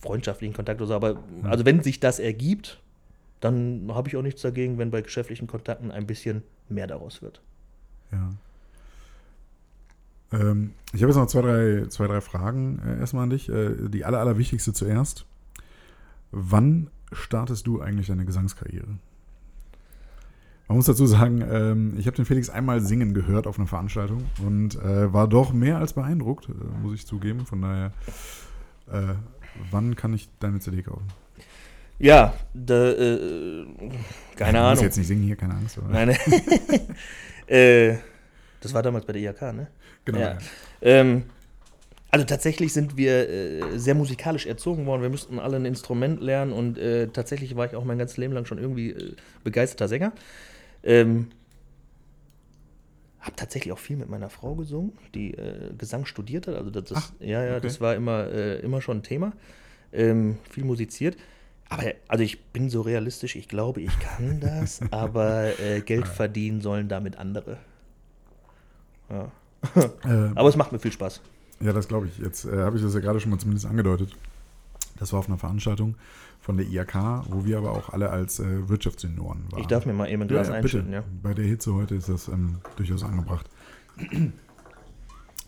freundschaftlichen 0.00 0.54
Kontakte 0.54 0.84
oder 0.84 0.88
so. 0.88 0.94
Aber 0.94 1.22
also 1.42 1.64
wenn 1.64 1.82
sich 1.82 1.98
das 1.98 2.18
ergibt, 2.18 2.80
dann 3.40 3.90
habe 3.92 4.08
ich 4.08 4.16
auch 4.16 4.22
nichts 4.22 4.42
dagegen, 4.42 4.78
wenn 4.78 4.90
bei 4.90 5.02
geschäftlichen 5.02 5.46
Kontakten 5.46 5.90
ein 5.90 6.06
bisschen 6.06 6.42
mehr 6.68 6.86
daraus 6.86 7.22
wird. 7.22 7.42
Ja. 8.12 8.30
Ähm, 10.32 10.72
ich 10.92 11.02
habe 11.02 11.12
jetzt 11.12 11.16
noch 11.16 11.26
zwei, 11.26 11.42
drei, 11.42 11.86
zwei, 11.88 12.06
drei 12.06 12.20
Fragen 12.20 12.80
äh, 12.84 12.98
erstmal 12.98 13.24
an 13.24 13.30
dich. 13.30 13.48
Äh, 13.48 13.88
die 13.88 14.04
aller, 14.04 14.18
allerwichtigste 14.18 14.72
zuerst. 14.72 15.26
Wann 16.32 16.90
startest 17.12 17.66
du 17.66 17.80
eigentlich 17.80 18.08
deine 18.08 18.24
Gesangskarriere? 18.24 18.98
Man 20.68 20.76
muss 20.76 20.86
dazu 20.86 21.06
sagen, 21.06 21.44
ähm, 21.48 21.94
ich 21.96 22.06
habe 22.06 22.16
den 22.16 22.24
Felix 22.24 22.50
einmal 22.50 22.80
singen 22.80 23.14
gehört 23.14 23.46
auf 23.46 23.58
einer 23.58 23.68
Veranstaltung 23.68 24.24
und 24.44 24.74
äh, 24.74 25.12
war 25.12 25.28
doch 25.28 25.52
mehr 25.52 25.78
als 25.78 25.92
beeindruckt, 25.92 26.48
äh, 26.48 26.52
muss 26.82 26.94
ich 26.94 27.06
zugeben. 27.06 27.46
Von 27.46 27.62
daher, 27.62 27.92
äh, 28.90 29.14
wann 29.70 29.94
kann 29.94 30.12
ich 30.12 30.28
deine 30.40 30.58
CD 30.58 30.82
kaufen? 30.82 31.06
Ja, 31.98 32.34
da, 32.52 32.90
äh, 32.92 33.66
keine 34.36 34.60
Ahnung. 34.60 34.72
Ich 34.72 34.78
muss 34.78 34.82
jetzt 34.82 34.96
nicht 34.98 35.06
singen 35.06 35.22
hier, 35.22 35.36
keine 35.36 35.54
Angst. 35.54 35.78
Oder? 35.78 35.88
Nein, 35.88 36.10
äh, 37.46 37.96
das 38.60 38.74
war 38.74 38.82
damals 38.82 39.06
bei 39.06 39.14
der 39.14 39.22
IHK, 39.22 39.42
ne? 39.54 39.68
Genau. 40.04 40.18
Ja. 40.18 40.38
Ähm, 40.82 41.24
also 42.10 42.24
tatsächlich 42.24 42.72
sind 42.72 42.96
wir 42.96 43.28
äh, 43.28 43.78
sehr 43.78 43.94
musikalisch 43.94 44.46
erzogen 44.46 44.86
worden. 44.86 45.02
Wir 45.02 45.10
mussten 45.10 45.38
alle 45.38 45.56
ein 45.56 45.64
Instrument 45.64 46.20
lernen 46.20 46.52
und 46.52 46.78
äh, 46.78 47.08
tatsächlich 47.08 47.56
war 47.56 47.66
ich 47.66 47.74
auch 47.74 47.84
mein 47.84 47.98
ganzes 47.98 48.16
Leben 48.16 48.32
lang 48.32 48.44
schon 48.46 48.58
irgendwie 48.58 48.90
äh, 48.90 49.14
begeisterter 49.42 49.88
Sänger. 49.88 50.12
Ähm, 50.82 51.28
habe 53.20 53.36
tatsächlich 53.36 53.72
auch 53.72 53.78
viel 53.78 53.96
mit 53.96 54.08
meiner 54.08 54.30
Frau 54.30 54.54
gesungen, 54.54 54.92
die 55.14 55.34
äh, 55.34 55.74
Gesang 55.76 56.06
studiert 56.06 56.46
hat. 56.46 56.54
Also 56.54 56.70
das, 56.70 56.84
das 56.84 56.98
Ach, 56.98 57.12
ja, 57.20 57.42
ja, 57.44 57.56
okay. 57.56 57.66
das 57.66 57.80
war 57.80 57.94
immer, 57.96 58.28
äh, 58.30 58.60
immer 58.60 58.80
schon 58.80 58.98
ein 58.98 59.02
Thema. 59.02 59.32
Ähm, 59.92 60.38
viel 60.48 60.64
musiziert. 60.64 61.16
Aber 61.68 61.82
also 62.08 62.22
ich 62.22 62.44
bin 62.44 62.70
so 62.70 62.80
realistisch, 62.82 63.36
ich 63.36 63.48
glaube, 63.48 63.80
ich 63.80 63.98
kann 63.98 64.40
das, 64.40 64.80
aber 64.90 65.58
äh, 65.58 65.80
Geld 65.80 66.06
verdienen 66.06 66.60
sollen 66.60 66.88
damit 66.88 67.16
andere. 67.16 67.58
Ja. 69.10 69.30
Äh, 70.04 70.30
Aber 70.36 70.48
es 70.48 70.56
macht 70.56 70.70
mir 70.70 70.78
viel 70.78 70.92
Spaß. 70.92 71.20
Ja, 71.60 71.72
das 71.72 71.88
glaube 71.88 72.06
ich. 72.06 72.18
Jetzt 72.18 72.44
äh, 72.44 72.58
habe 72.58 72.76
ich 72.76 72.82
das 72.84 72.94
ja 72.94 73.00
gerade 73.00 73.18
schon 73.18 73.30
mal 73.30 73.38
zumindest 73.38 73.66
angedeutet. 73.66 74.14
Das 74.98 75.12
war 75.12 75.18
auf 75.18 75.28
einer 75.28 75.38
Veranstaltung 75.38 75.96
von 76.40 76.56
der 76.56 76.66
IAK, 76.66 77.24
wo 77.28 77.44
wir 77.44 77.58
aber 77.58 77.72
auch 77.72 77.90
alle 77.90 78.10
als 78.10 78.38
äh, 78.38 78.68
Wirtschaftssenioren 78.68 79.50
waren. 79.50 79.60
Ich 79.60 79.66
darf 79.66 79.86
mir 79.86 79.92
mal 79.92 80.08
eben 80.08 80.22
ein 80.22 80.28
Glas 80.28 80.48
ja, 80.48 80.54
einschütten, 80.54 80.90
bitte. 80.90 81.02
ja. 81.02 81.04
Bei 81.22 81.34
der 81.34 81.44
Hitze 81.44 81.74
heute 81.74 81.96
ist 81.96 82.08
das 82.08 82.28
ähm, 82.28 82.58
durchaus 82.76 83.02
angebracht. 83.02 83.50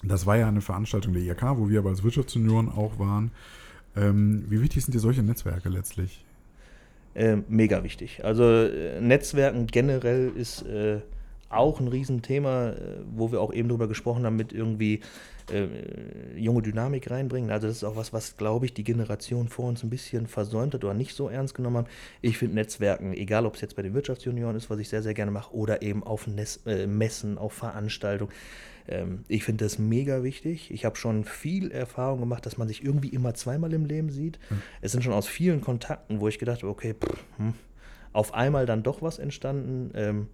Das 0.03 0.27
war 0.27 0.37
ja 0.37 0.49
eine 0.49 0.61
Veranstaltung 0.61 1.13
der 1.13 1.23
IAK, 1.23 1.43
wo 1.57 1.69
wir 1.69 1.79
aber 1.79 1.91
als 1.91 2.03
Wirtschaftssenioren 2.03 2.69
auch 2.69 2.99
waren. 2.99 3.31
Ähm, 3.99 4.45
wie 4.49 4.61
wichtig 4.61 4.85
sind 4.85 4.95
dir 4.95 5.01
solche 5.01 5.23
Netzwerke 5.23 5.69
letztlich? 5.69 6.25
Äh, 7.15 7.39
mega 7.49 7.83
wichtig. 7.83 8.25
Also 8.25 8.45
äh, 8.45 9.01
Netzwerken 9.01 9.67
generell 9.67 10.31
ist 10.35 10.63
äh, 10.63 11.01
auch 11.49 11.81
ein 11.81 11.89
Riesenthema, 11.89 12.71
äh, 12.71 12.77
wo 13.15 13.33
wir 13.33 13.41
auch 13.41 13.53
eben 13.53 13.69
drüber 13.69 13.89
gesprochen 13.89 14.25
haben, 14.25 14.37
mit 14.37 14.53
irgendwie 14.53 15.01
äh, 15.51 16.39
junge 16.39 16.63
Dynamik 16.63 17.11
reinbringen. 17.11 17.51
Also 17.51 17.67
das 17.67 17.77
ist 17.77 17.85
auch 17.85 17.97
was, 17.97 18.13
was, 18.13 18.37
glaube 18.37 18.67
ich, 18.67 18.75
die 18.75 18.85
Generation 18.85 19.49
vor 19.49 19.67
uns 19.69 19.83
ein 19.83 19.91
bisschen 19.91 20.27
versäumt 20.27 20.75
hat 20.75 20.85
oder 20.85 20.95
nicht 20.95 21.15
so 21.15 21.29
ernst 21.29 21.55
genommen 21.55 21.79
haben. 21.79 21.87
Ich 22.23 22.39
finde 22.39 22.57
Netzwerken, 22.57 23.13
egal 23.13 23.47
ob 23.47 23.55
es 23.55 23.61
jetzt 23.61 23.77
bei 23.77 23.83
den 23.83 23.95
Wirtschaftsjunioren 23.95 24.57
ist, 24.57 24.71
was 24.71 24.79
ich 24.79 24.89
sehr, 24.89 25.03
sehr 25.03 25.15
gerne 25.15 25.31
mache, 25.31 25.55
oder 25.55 25.83
eben 25.83 26.03
auf 26.03 26.27
Nes 26.27 26.61
äh, 26.67 26.87
Messen, 26.87 27.39
auf 27.39 27.53
Veranstaltungen. 27.53 28.33
Ähm, 28.89 29.25
ich 29.29 29.45
finde 29.45 29.65
das 29.65 29.79
mega 29.79 30.23
wichtig. 30.23 30.71
Ich 30.71 30.85
habe 30.85 30.97
schon 30.97 31.25
viel 31.25 31.71
Erfahrung 31.71 32.21
gemacht, 32.21 32.47
dass 32.47 32.57
man 32.57 32.69
sich 32.69 32.85
irgendwie 32.85 33.09
immer 33.09 33.35
zweimal 33.35 33.73
im 33.73 33.85
Leben 33.85 34.11
sieht. 34.11 34.39
Es 34.81 34.93
sind 34.93 35.05
schon 35.05 35.13
aus 35.13 35.27
vielen 35.27 35.61
Kontakten, 35.61 36.21
wo 36.21 36.29
ich 36.29 36.39
gedacht 36.39 36.63
habe, 36.63 36.71
okay, 36.71 36.95
pff, 36.95 37.25
hm, 37.37 37.55
auf 38.13 38.35
einmal 38.35 38.67
dann 38.67 38.83
doch 38.83 39.03
was 39.03 39.19
entstanden. 39.19 39.91
Ähm, 39.95 40.29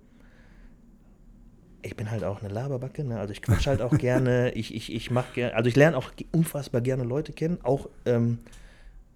ich 1.85 1.97
bin 1.97 2.11
halt 2.11 2.25
auch 2.25 2.43
eine 2.43 2.53
Laberbacke, 2.53 3.05
ne? 3.05 3.21
also 3.21 3.33
ich 3.33 3.43
quatsch 3.43 3.67
halt 3.67 3.83
auch 3.83 3.97
gerne, 3.97 4.53
ich, 4.55 4.75
ich, 4.75 4.93
ich 4.93 5.11
mache 5.11 5.33
gerne, 5.35 5.55
also 5.55 5.69
ich 5.69 5.77
lerne 5.77 5.97
auch 5.97 6.11
unfassbar 6.33 6.81
gerne 6.81 7.05
Leute 7.05 7.33
kennen, 7.33 7.59
auch 7.63 7.89
ähm, 8.07 8.39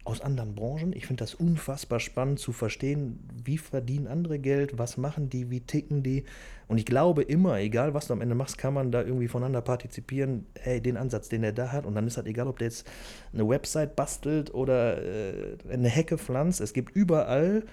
aus 0.08 0.22
anderen 0.22 0.54
Branchen. 0.54 0.94
Ich 0.94 1.06
finde 1.06 1.22
das 1.22 1.34
unfassbar 1.34 2.00
spannend 2.00 2.38
zu 2.38 2.52
verstehen, 2.52 3.18
wie 3.44 3.58
verdienen 3.58 4.06
andere 4.06 4.38
Geld, 4.38 4.78
was 4.78 4.96
machen 4.96 5.28
die, 5.28 5.50
wie 5.50 5.60
ticken 5.60 6.02
die. 6.02 6.24
Und 6.66 6.78
ich 6.78 6.86
glaube 6.86 7.22
immer, 7.22 7.58
egal 7.58 7.92
was 7.92 8.06
du 8.06 8.14
am 8.14 8.22
Ende 8.22 8.34
machst, 8.34 8.56
kann 8.56 8.72
man 8.72 8.90
da 8.90 9.02
irgendwie 9.02 9.28
voneinander 9.28 9.60
partizipieren, 9.60 10.46
hey, 10.58 10.80
den 10.80 10.96
Ansatz, 10.96 11.28
den 11.28 11.42
der 11.42 11.52
da 11.52 11.72
hat. 11.72 11.84
Und 11.84 11.94
dann 11.94 12.06
ist 12.06 12.16
halt 12.16 12.26
egal, 12.26 12.48
ob 12.48 12.58
der 12.58 12.68
jetzt 12.68 12.86
eine 13.34 13.46
Website 13.46 13.96
bastelt 13.96 14.54
oder 14.54 15.02
äh, 15.02 15.56
eine 15.70 15.88
Hecke 15.88 16.16
pflanzt. 16.16 16.62
Es 16.62 16.72
gibt 16.72 16.96
überall 16.96 17.64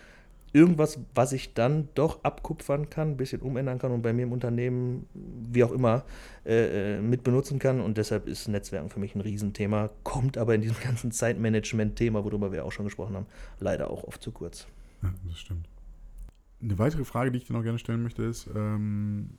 irgendwas, 0.55 0.99
was 1.13 1.33
ich 1.33 1.53
dann 1.53 1.89
doch 1.95 2.23
abkupfern 2.23 2.89
kann, 2.89 3.11
ein 3.11 3.17
bisschen 3.17 3.41
umändern 3.41 3.77
kann 3.77 3.91
und 3.91 4.01
bei 4.01 4.13
mir 4.13 4.23
im 4.23 4.31
Unternehmen, 4.31 5.05
wie 5.13 5.65
auch 5.65 5.71
immer, 5.73 6.05
äh, 6.45 6.95
äh, 6.95 7.01
mit 7.01 7.25
benutzen 7.25 7.59
kann. 7.59 7.81
Und 7.81 7.97
deshalb 7.97 8.25
ist 8.25 8.47
Netzwerken 8.47 8.89
für 8.89 9.01
mich 9.01 9.15
ein 9.15 9.21
Riesenthema, 9.21 9.89
kommt 10.03 10.37
aber 10.37 10.55
in 10.55 10.61
diesem 10.61 10.77
ganzen 10.83 11.11
Zeitmanagement-Thema, 11.11 12.23
worüber 12.23 12.53
wir 12.53 12.63
auch 12.63 12.71
schon 12.71 12.85
gesprochen 12.85 13.15
haben, 13.15 13.25
leider 13.59 13.91
auch 13.91 14.05
oft 14.05 14.23
zu 14.23 14.31
kurz. 14.31 14.65
Ja, 15.03 15.13
das 15.27 15.39
stimmt. 15.39 15.67
Eine 16.61 16.79
weitere 16.79 17.03
Frage, 17.03 17.31
die 17.31 17.39
ich 17.39 17.47
dir 17.47 17.53
noch 17.53 17.63
gerne 17.63 17.77
stellen 17.77 18.01
möchte, 18.01 18.23
ist, 18.23 18.49
ähm, 18.55 19.31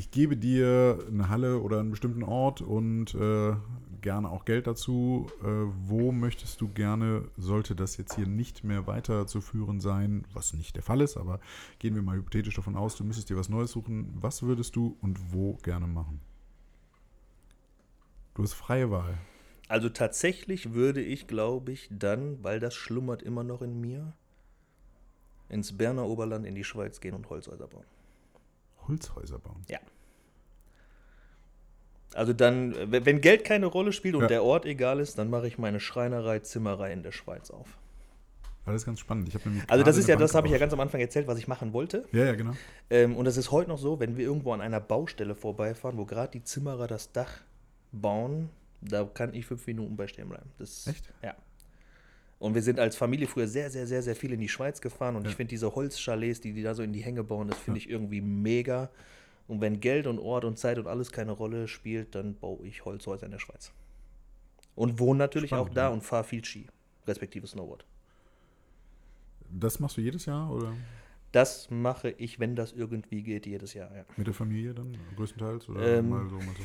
ich 0.00 0.10
gebe 0.10 0.34
dir 0.34 0.98
eine 1.08 1.28
Halle 1.28 1.60
oder 1.60 1.78
einen 1.78 1.90
bestimmten 1.90 2.22
Ort 2.22 2.62
und 2.62 3.14
äh, 3.14 3.52
gerne 4.00 4.30
auch 4.30 4.46
Geld 4.46 4.66
dazu. 4.66 5.26
Äh, 5.42 5.44
wo 5.88 6.10
möchtest 6.10 6.58
du 6.62 6.68
gerne, 6.68 7.28
sollte 7.36 7.76
das 7.76 7.98
jetzt 7.98 8.14
hier 8.14 8.26
nicht 8.26 8.64
mehr 8.64 8.86
weiterzuführen 8.86 9.78
sein, 9.78 10.24
was 10.32 10.54
nicht 10.54 10.74
der 10.74 10.82
Fall 10.82 11.02
ist, 11.02 11.18
aber 11.18 11.38
gehen 11.80 11.94
wir 11.94 12.00
mal 12.00 12.16
hypothetisch 12.16 12.54
davon 12.54 12.76
aus, 12.76 12.96
du 12.96 13.04
müsstest 13.04 13.28
dir 13.28 13.36
was 13.36 13.50
Neues 13.50 13.72
suchen. 13.72 14.10
Was 14.18 14.42
würdest 14.42 14.74
du 14.74 14.96
und 15.02 15.34
wo 15.34 15.58
gerne 15.62 15.86
machen? 15.86 16.22
Du 18.32 18.42
hast 18.42 18.54
freie 18.54 18.90
Wahl. 18.90 19.18
Also 19.68 19.90
tatsächlich 19.90 20.72
würde 20.72 21.02
ich, 21.02 21.26
glaube 21.26 21.72
ich, 21.72 21.90
dann, 21.90 22.42
weil 22.42 22.58
das 22.58 22.74
schlummert 22.74 23.22
immer 23.22 23.44
noch 23.44 23.60
in 23.60 23.78
mir, 23.78 24.14
ins 25.50 25.76
Berner 25.76 26.06
Oberland 26.06 26.46
in 26.46 26.54
die 26.54 26.64
Schweiz 26.64 27.00
gehen 27.00 27.12
und 27.12 27.28
Holzhäuser 27.28 27.66
bauen. 27.66 27.84
Holzhäuser 28.90 29.38
bauen. 29.38 29.62
Ja. 29.68 29.78
Also 32.14 32.32
dann, 32.32 32.74
wenn 32.90 33.20
Geld 33.20 33.44
keine 33.44 33.66
Rolle 33.66 33.92
spielt 33.92 34.16
und 34.16 34.22
Ja. 34.22 34.26
der 34.28 34.42
Ort 34.42 34.66
egal 34.66 34.98
ist, 34.98 35.16
dann 35.18 35.30
mache 35.30 35.46
ich 35.46 35.58
meine 35.58 35.78
Schreinerei, 35.78 36.40
Zimmerei 36.40 36.92
in 36.92 37.02
der 37.02 37.12
Schweiz 37.12 37.50
auf. 37.50 37.78
Das 38.66 38.74
ist 38.74 38.84
ganz 38.86 39.00
spannend. 39.00 39.32
Also 39.68 39.84
das 39.84 39.96
ist 39.96 40.08
ja, 40.08 40.16
das 40.16 40.32
Bank 40.32 40.38
habe 40.38 40.46
ich 40.48 40.52
ja 40.52 40.58
ganz 40.58 40.72
am 40.72 40.80
Anfang 40.80 41.00
erzählt, 41.00 41.26
was 41.26 41.38
ich 41.38 41.48
machen 41.48 41.72
wollte. 41.72 42.04
Ja, 42.12 42.24
ja, 42.26 42.34
genau. 42.34 42.52
Ähm, 42.90 43.16
und 43.16 43.26
es 43.26 43.36
ist 43.36 43.50
heute 43.50 43.70
noch 43.70 43.78
so, 43.78 44.00
wenn 44.00 44.16
wir 44.16 44.24
irgendwo 44.24 44.52
an 44.52 44.60
einer 44.60 44.80
Baustelle 44.80 45.34
vorbeifahren, 45.34 45.96
wo 45.96 46.04
gerade 46.04 46.32
die 46.32 46.42
Zimmerer 46.44 46.86
das 46.86 47.10
Dach 47.12 47.30
bauen, 47.92 48.50
da 48.80 49.04
kann 49.04 49.32
ich 49.34 49.46
fünf 49.46 49.66
Minuten 49.66 49.96
bei 49.96 50.06
stehen 50.08 50.28
bleiben. 50.28 50.50
Das, 50.58 50.86
Echt? 50.86 51.12
Ja. 51.22 51.34
Und 52.40 52.54
wir 52.54 52.62
sind 52.62 52.80
als 52.80 52.96
Familie 52.96 53.28
früher 53.28 53.46
sehr, 53.46 53.70
sehr, 53.70 53.86
sehr, 53.86 54.02
sehr 54.02 54.16
viel 54.16 54.32
in 54.32 54.40
die 54.40 54.48
Schweiz 54.48 54.80
gefahren 54.80 55.14
und 55.14 55.24
Ja. 55.24 55.30
ich 55.30 55.36
finde 55.36 55.50
diese 55.50 55.72
Holzchalets, 55.74 56.40
die 56.40 56.52
die 56.52 56.62
da 56.62 56.74
so 56.74 56.82
in 56.82 56.92
die 56.92 57.04
Hänge 57.04 57.22
bauen, 57.22 57.46
das 57.48 57.58
finde 57.58 57.78
ich 57.78 57.88
irgendwie 57.88 58.20
mega. 58.22 58.90
Und 59.46 59.60
wenn 59.60 59.78
Geld 59.80 60.06
und 60.06 60.18
Ort 60.18 60.44
und 60.44 60.58
Zeit 60.58 60.78
und 60.78 60.86
alles 60.86 61.12
keine 61.12 61.32
Rolle 61.32 61.68
spielt, 61.68 62.14
dann 62.14 62.34
baue 62.34 62.66
ich 62.66 62.84
Holzhäuser 62.84 63.26
in 63.26 63.32
der 63.32 63.40
Schweiz. 63.40 63.72
Und 64.74 64.98
wohne 64.98 65.18
natürlich 65.18 65.50
Spannend, 65.50 65.70
auch 65.70 65.74
da 65.74 65.82
ja. 65.82 65.88
und 65.90 66.02
fahre 66.02 66.24
viel 66.24 66.42
Ski, 66.44 66.66
respektive 67.06 67.46
Snowboard. 67.46 67.84
Das 69.50 69.78
machst 69.80 69.96
du 69.98 70.00
jedes 70.00 70.24
Jahr 70.26 70.50
oder 70.50 70.72
Das 71.32 71.68
mache 71.70 72.10
ich, 72.10 72.40
wenn 72.40 72.56
das 72.56 72.72
irgendwie 72.72 73.22
geht, 73.22 73.44
jedes 73.46 73.74
Jahr. 73.74 73.94
Ja. 73.94 74.04
mit 74.16 74.26
der 74.26 74.34
Familie 74.34 74.72
dann 74.72 74.96
größtenteils 75.16 75.68
oder 75.68 75.98
Ähm, 75.98 76.08
mal 76.08 76.26
so, 76.28 76.36
mal 76.36 76.54
so? 76.56 76.62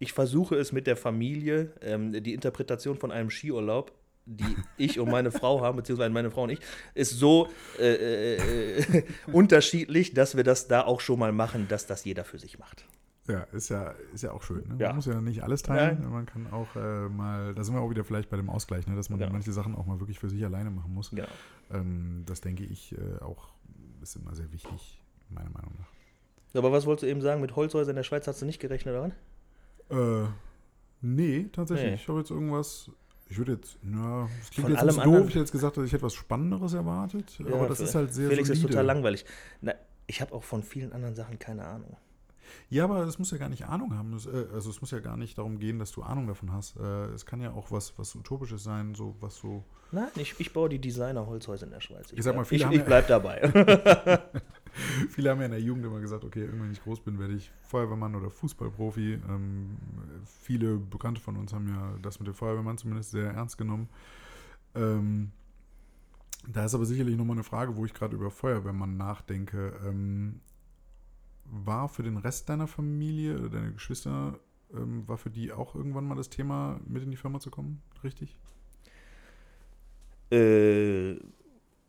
Ich 0.00 0.12
versuche 0.14 0.56
es 0.56 0.72
mit 0.72 0.86
der 0.86 0.96
Familie, 0.96 1.72
ähm, 1.82 2.12
die 2.24 2.34
Interpretation 2.34 2.96
von 2.96 3.12
einem 3.12 3.30
Skiurlaub, 3.30 3.92
die 4.26 4.56
ich 4.78 4.98
und 4.98 5.10
meine 5.10 5.30
Frau 5.30 5.60
haben, 5.60 5.76
beziehungsweise 5.76 6.10
meine 6.10 6.30
Frau 6.30 6.44
und 6.44 6.50
ich, 6.50 6.58
ist 6.94 7.10
so 7.10 7.48
äh, 7.78 7.94
äh, 7.94 8.36
äh, 8.78 9.02
unterschiedlich, 9.32 10.14
dass 10.14 10.36
wir 10.36 10.42
das 10.44 10.68
da 10.68 10.82
auch 10.82 11.00
schon 11.00 11.18
mal 11.18 11.32
machen, 11.32 11.68
dass 11.68 11.86
das 11.86 12.04
jeder 12.04 12.24
für 12.24 12.38
sich 12.38 12.58
macht. 12.58 12.84
Ja, 13.28 13.42
ist 13.52 13.68
ja, 13.68 13.94
ist 14.14 14.22
ja 14.22 14.32
auch 14.32 14.42
schön. 14.42 14.66
Ne? 14.68 14.76
Ja. 14.78 14.88
Man 14.88 14.96
muss 14.96 15.06
ja 15.06 15.20
nicht 15.20 15.42
alles 15.42 15.62
teilen. 15.62 15.98
Nein. 16.00 16.10
Man 16.10 16.26
kann 16.26 16.50
auch 16.50 16.74
äh, 16.76 17.08
mal, 17.08 17.54
da 17.54 17.62
sind 17.62 17.74
wir 17.74 17.80
auch 17.82 17.90
wieder 17.90 18.02
vielleicht 18.02 18.30
bei 18.30 18.36
dem 18.36 18.48
Ausgleich, 18.48 18.86
ne? 18.86 18.96
dass 18.96 19.10
man 19.10 19.18
Genau. 19.18 19.32
manche 19.32 19.52
Sachen 19.52 19.74
auch 19.74 19.84
mal 19.86 20.00
wirklich 20.00 20.18
für 20.18 20.28
sich 20.30 20.44
alleine 20.44 20.70
machen 20.70 20.94
muss. 20.94 21.10
Genau. 21.10 21.28
Ähm, 21.70 22.24
das 22.26 22.40
denke 22.40 22.64
ich 22.64 22.92
äh, 22.96 23.22
auch 23.22 23.52
ist 24.02 24.16
immer 24.16 24.34
sehr 24.34 24.50
wichtig, 24.52 25.02
meiner 25.28 25.50
Meinung 25.50 25.74
nach. 25.78 26.58
Aber 26.58 26.72
was 26.72 26.86
wolltest 26.86 27.02
du 27.04 27.08
eben 27.08 27.20
sagen, 27.20 27.40
mit 27.40 27.54
Holzhäusern 27.54 27.90
in 27.90 27.96
der 27.96 28.02
Schweiz 28.02 28.26
hast 28.26 28.40
du 28.42 28.46
nicht 28.46 28.60
gerechnet 28.60 28.94
daran? 28.94 29.12
Äh, 29.90 30.26
nee, 31.00 31.48
tatsächlich. 31.52 31.88
Nee. 31.88 31.94
Ich 31.96 32.08
habe 32.08 32.18
jetzt 32.20 32.30
irgendwas. 32.30 32.90
Ich 33.28 33.38
würde 33.38 33.52
jetzt, 33.52 33.78
na, 33.82 34.28
das 34.40 34.50
klingt 34.50 34.66
Von 34.66 34.70
jetzt 34.72 34.80
allem 34.80 34.94
doof. 34.96 35.04
anderen- 35.04 35.22
Ich 35.24 35.28
hätte 35.30 35.38
jetzt 35.40 35.52
gesagt, 35.52 35.76
dass 35.76 35.84
ich 35.84 35.94
etwas 35.94 36.14
Spannenderes 36.14 36.72
erwartet. 36.74 37.38
aber 37.46 37.68
das 37.68 37.78
ist 37.80 37.94
halt 37.94 38.12
sehr 38.12 38.28
Felix 38.28 38.48
solide. 38.48 38.64
ist 38.66 38.70
total 38.72 38.86
langweilig. 38.86 39.24
Na, 39.60 39.72
ich 40.08 40.20
habe 40.20 40.34
auch 40.34 40.42
von 40.42 40.62
vielen 40.64 40.92
anderen 40.92 41.14
Sachen 41.14 41.38
keine 41.38 41.64
Ahnung. 41.64 41.96
Ja, 42.68 42.82
aber 42.82 43.04
es 43.04 43.20
muss 43.20 43.30
ja 43.30 43.38
gar 43.38 43.48
nicht 43.48 43.66
Ahnung 43.66 43.96
haben. 43.96 44.12
Es, 44.14 44.26
äh, 44.26 44.46
also 44.52 44.70
es 44.70 44.80
muss 44.80 44.90
ja 44.90 44.98
gar 44.98 45.16
nicht 45.16 45.38
darum 45.38 45.60
gehen, 45.60 45.78
dass 45.78 45.92
du 45.92 46.02
Ahnung 46.02 46.26
davon 46.26 46.52
hast. 46.52 46.76
Äh, 46.76 47.04
es 47.14 47.24
kann 47.24 47.40
ja 47.40 47.52
auch 47.52 47.70
was, 47.70 47.96
was 47.96 48.12
Utopisches 48.16 48.64
sein, 48.64 48.96
so 48.96 49.14
was 49.20 49.36
so. 49.36 49.62
Nein, 49.92 50.08
ich, 50.16 50.34
ich 50.40 50.52
baue 50.52 50.68
die 50.68 50.80
Designer-Holzhäuser 50.80 51.66
in 51.66 51.72
der 51.72 51.80
Schweiz. 51.80 52.12
Ich 52.12 52.24
sag 52.24 52.34
mal, 52.34 52.44
viele 52.44 52.58
ich, 52.62 52.64
haben 52.66 52.72
ich 52.72 52.78
ja- 52.80 52.84
bleib 52.84 53.06
dabei. 53.06 53.40
Viele 55.10 55.30
haben 55.30 55.40
ja 55.40 55.46
in 55.46 55.52
der 55.52 55.60
Jugend 55.60 55.84
immer 55.84 56.00
gesagt, 56.00 56.24
okay, 56.24 56.40
irgendwann, 56.40 56.66
wenn 56.66 56.72
ich 56.72 56.82
groß 56.82 57.00
bin, 57.00 57.18
werde 57.18 57.34
ich 57.34 57.50
Feuerwehrmann 57.62 58.14
oder 58.14 58.30
Fußballprofi. 58.30 59.20
Ähm, 59.28 59.76
viele 60.24 60.76
Bekannte 60.76 61.20
von 61.20 61.36
uns 61.36 61.52
haben 61.52 61.68
ja 61.68 61.98
das 62.02 62.18
mit 62.18 62.28
dem 62.28 62.34
Feuerwehrmann 62.34 62.78
zumindest 62.78 63.10
sehr 63.10 63.32
ernst 63.32 63.58
genommen. 63.58 63.88
Ähm, 64.74 65.32
da 66.48 66.64
ist 66.64 66.74
aber 66.74 66.86
sicherlich 66.86 67.16
nochmal 67.16 67.36
eine 67.36 67.44
Frage, 67.44 67.76
wo 67.76 67.84
ich 67.84 67.94
gerade 67.94 68.16
über 68.16 68.30
Feuerwehrmann 68.30 68.96
nachdenke. 68.96 69.78
Ähm, 69.86 70.40
war 71.44 71.88
für 71.88 72.02
den 72.02 72.16
Rest 72.16 72.48
deiner 72.48 72.66
Familie 72.66 73.38
oder 73.38 73.50
deine 73.50 73.72
Geschwister, 73.72 74.38
ähm, 74.72 75.06
war 75.08 75.18
für 75.18 75.30
die 75.30 75.52
auch 75.52 75.74
irgendwann 75.74 76.06
mal 76.06 76.14
das 76.14 76.30
Thema, 76.30 76.80
mit 76.86 77.02
in 77.02 77.10
die 77.10 77.16
Firma 77.16 77.40
zu 77.40 77.50
kommen? 77.50 77.82
Richtig? 78.04 78.36
Äh, 80.30 81.16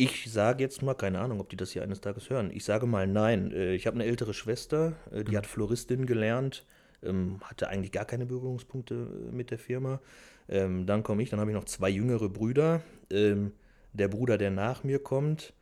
ich 0.04 0.32
sage 0.32 0.64
jetzt 0.64 0.82
mal, 0.82 0.96
keine 0.96 1.20
Ahnung, 1.20 1.40
ob 1.40 1.50
die 1.50 1.58
das 1.58 1.72
hier 1.72 1.84
eines 1.84 2.02
Tages 2.02 2.30
hören. 2.30 2.52
Ich 2.54 2.64
sage 2.66 2.86
mal 2.88 3.08
nein. 3.08 3.52
Äh, 3.52 3.74
ich 3.76 3.88
habe 3.88 3.96
eine 3.96 4.06
ältere 4.06 4.34
Schwester, 4.34 4.94
äh, 5.12 5.24
die 5.24 5.36
Mhm. 5.36 5.38
hat 5.38 5.48
Floristin 5.48 6.06
gelernt, 6.06 6.66
ähm, 7.04 7.40
hatte 7.44 7.68
eigentlich 7.70 7.92
gar 7.92 8.06
keine 8.06 8.26
Berührungspunkte 8.26 8.96
äh, 9.30 9.36
mit 9.36 9.52
der 9.52 9.60
Firma. 9.60 10.02
Ähm, 10.50 10.86
dann 10.86 11.04
komme 11.04 11.24
ich, 11.24 11.30
dann 11.30 11.40
habe 11.40 11.52
ich 11.52 11.56
noch 11.56 11.66
zwei 11.66 11.90
jüngere 11.90 12.30
Brüder. 12.30 12.82
Ähm, 13.12 13.54
der 13.94 14.08
Bruder, 14.08 14.38
der 14.38 14.52
nach 14.52 14.84
mir 14.84 15.00
kommt, 15.00 15.54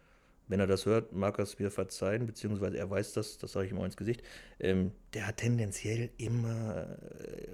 wenn 0.48 0.60
er 0.60 0.68
das 0.68 0.86
hört, 0.86 1.14
mag 1.14 1.40
er 1.40 1.44
es 1.44 1.60
mir 1.60 1.72
verzeihen, 1.72 2.26
beziehungsweise 2.28 2.78
er 2.78 2.90
weiß 2.90 3.14
das, 3.14 3.38
das 3.38 3.52
sage 3.54 3.68
ich 3.68 3.72
ihm 3.72 3.80
auch 3.80 3.86
ins 3.86 3.98
Gesicht. 3.98 4.24
Ähm, 4.60 4.92
der 5.14 5.28
hat 5.28 5.38
tendenziell 5.38 6.10
immer, 6.18 6.88
äh, 7.20 7.48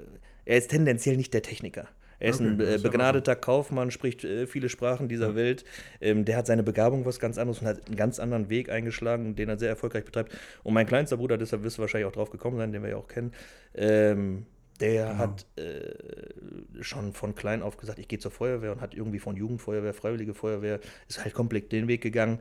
er 0.45 0.57
ist 0.57 0.69
tendenziell 0.71 1.17
nicht 1.17 1.33
der 1.33 1.41
Techniker. 1.41 1.87
Er 2.19 2.29
ist 2.29 2.41
Okay, 2.41 2.49
ein 2.49 2.59
äh, 2.59 2.79
begnadeter 2.81 3.35
Kaufmann, 3.35 3.91
spricht 3.91 4.23
äh, 4.23 4.47
viele 4.47 4.69
Sprachen 4.69 5.07
dieser 5.09 5.35
Welt. 5.35 5.65
Ähm, 6.01 6.25
der 6.25 6.37
hat 6.37 6.47
seine 6.47 6.63
Begabung 6.63 7.05
was 7.05 7.19
ganz 7.19 7.37
anderes 7.37 7.61
und 7.61 7.67
hat 7.67 7.85
einen 7.87 7.95
ganz 7.95 8.19
anderen 8.19 8.49
Weg 8.49 8.69
eingeschlagen, 8.69 9.35
den 9.35 9.49
er 9.49 9.57
sehr 9.57 9.69
erfolgreich 9.69 10.05
betreibt. 10.05 10.33
Und 10.63 10.73
mein 10.73 10.87
kleinster 10.87 11.17
Bruder, 11.17 11.37
deshalb 11.37 11.63
wirst 11.63 11.77
du 11.77 11.81
wahrscheinlich 11.81 12.07
auch 12.07 12.13
drauf 12.13 12.29
gekommen 12.29 12.57
sein, 12.57 12.71
den 12.71 12.83
wir 12.83 12.89
ja 12.91 12.97
auch 12.97 13.07
kennen, 13.07 13.33
ähm, 13.73 14.45
der 14.79 15.05
Genau. 15.07 15.17
hat 15.17 15.45
äh, 15.57 16.83
schon 16.83 17.13
von 17.13 17.33
klein 17.35 17.61
auf 17.61 17.77
gesagt, 17.77 17.99
ich 17.99 18.07
gehe 18.07 18.19
zur 18.19 18.31
Feuerwehr 18.31 18.71
und 18.73 18.81
hat 18.81 18.93
irgendwie 18.93 19.19
von 19.19 19.37
Jugendfeuerwehr, 19.37 19.93
Freiwillige 19.93 20.33
Feuerwehr, 20.33 20.79
ist 21.07 21.23
halt 21.23 21.33
komplett 21.33 21.71
den 21.71 21.87
Weg 21.87 22.01
gegangen. 22.01 22.39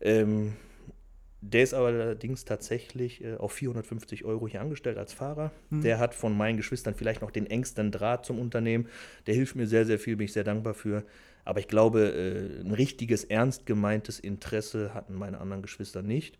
Ähm, 0.00 0.54
der 1.46 1.62
ist 1.62 1.74
allerdings 1.74 2.44
tatsächlich 2.46 3.22
äh, 3.22 3.34
auf 3.36 3.52
450 3.52 4.24
Euro 4.24 4.48
hier 4.48 4.62
angestellt 4.62 4.96
als 4.96 5.12
Fahrer. 5.12 5.52
Der 5.82 5.98
hat 5.98 6.14
von 6.14 6.36
meinen 6.36 6.56
Geschwistern 6.56 6.94
vielleicht 6.94 7.20
noch 7.20 7.30
den 7.30 7.46
engsten 7.46 7.90
Draht 7.92 8.24
zum 8.24 8.38
Unternehmen. 8.38 8.88
Der 9.26 9.34
hilft 9.34 9.54
mir 9.54 9.66
sehr, 9.66 9.84
sehr 9.84 9.98
viel, 9.98 10.16
bin 10.16 10.24
ich 10.24 10.32
sehr 10.32 10.44
dankbar 10.44 10.72
für. 10.72 11.04
Aber 11.44 11.60
ich 11.60 11.68
glaube, 11.68 12.00
äh, 12.00 12.60
ein 12.60 12.72
richtiges, 12.72 13.24
ernst 13.24 13.66
gemeintes 13.66 14.18
Interesse 14.18 14.94
hatten 14.94 15.14
meine 15.14 15.38
anderen 15.38 15.60
Geschwister 15.60 16.00
nicht. 16.00 16.38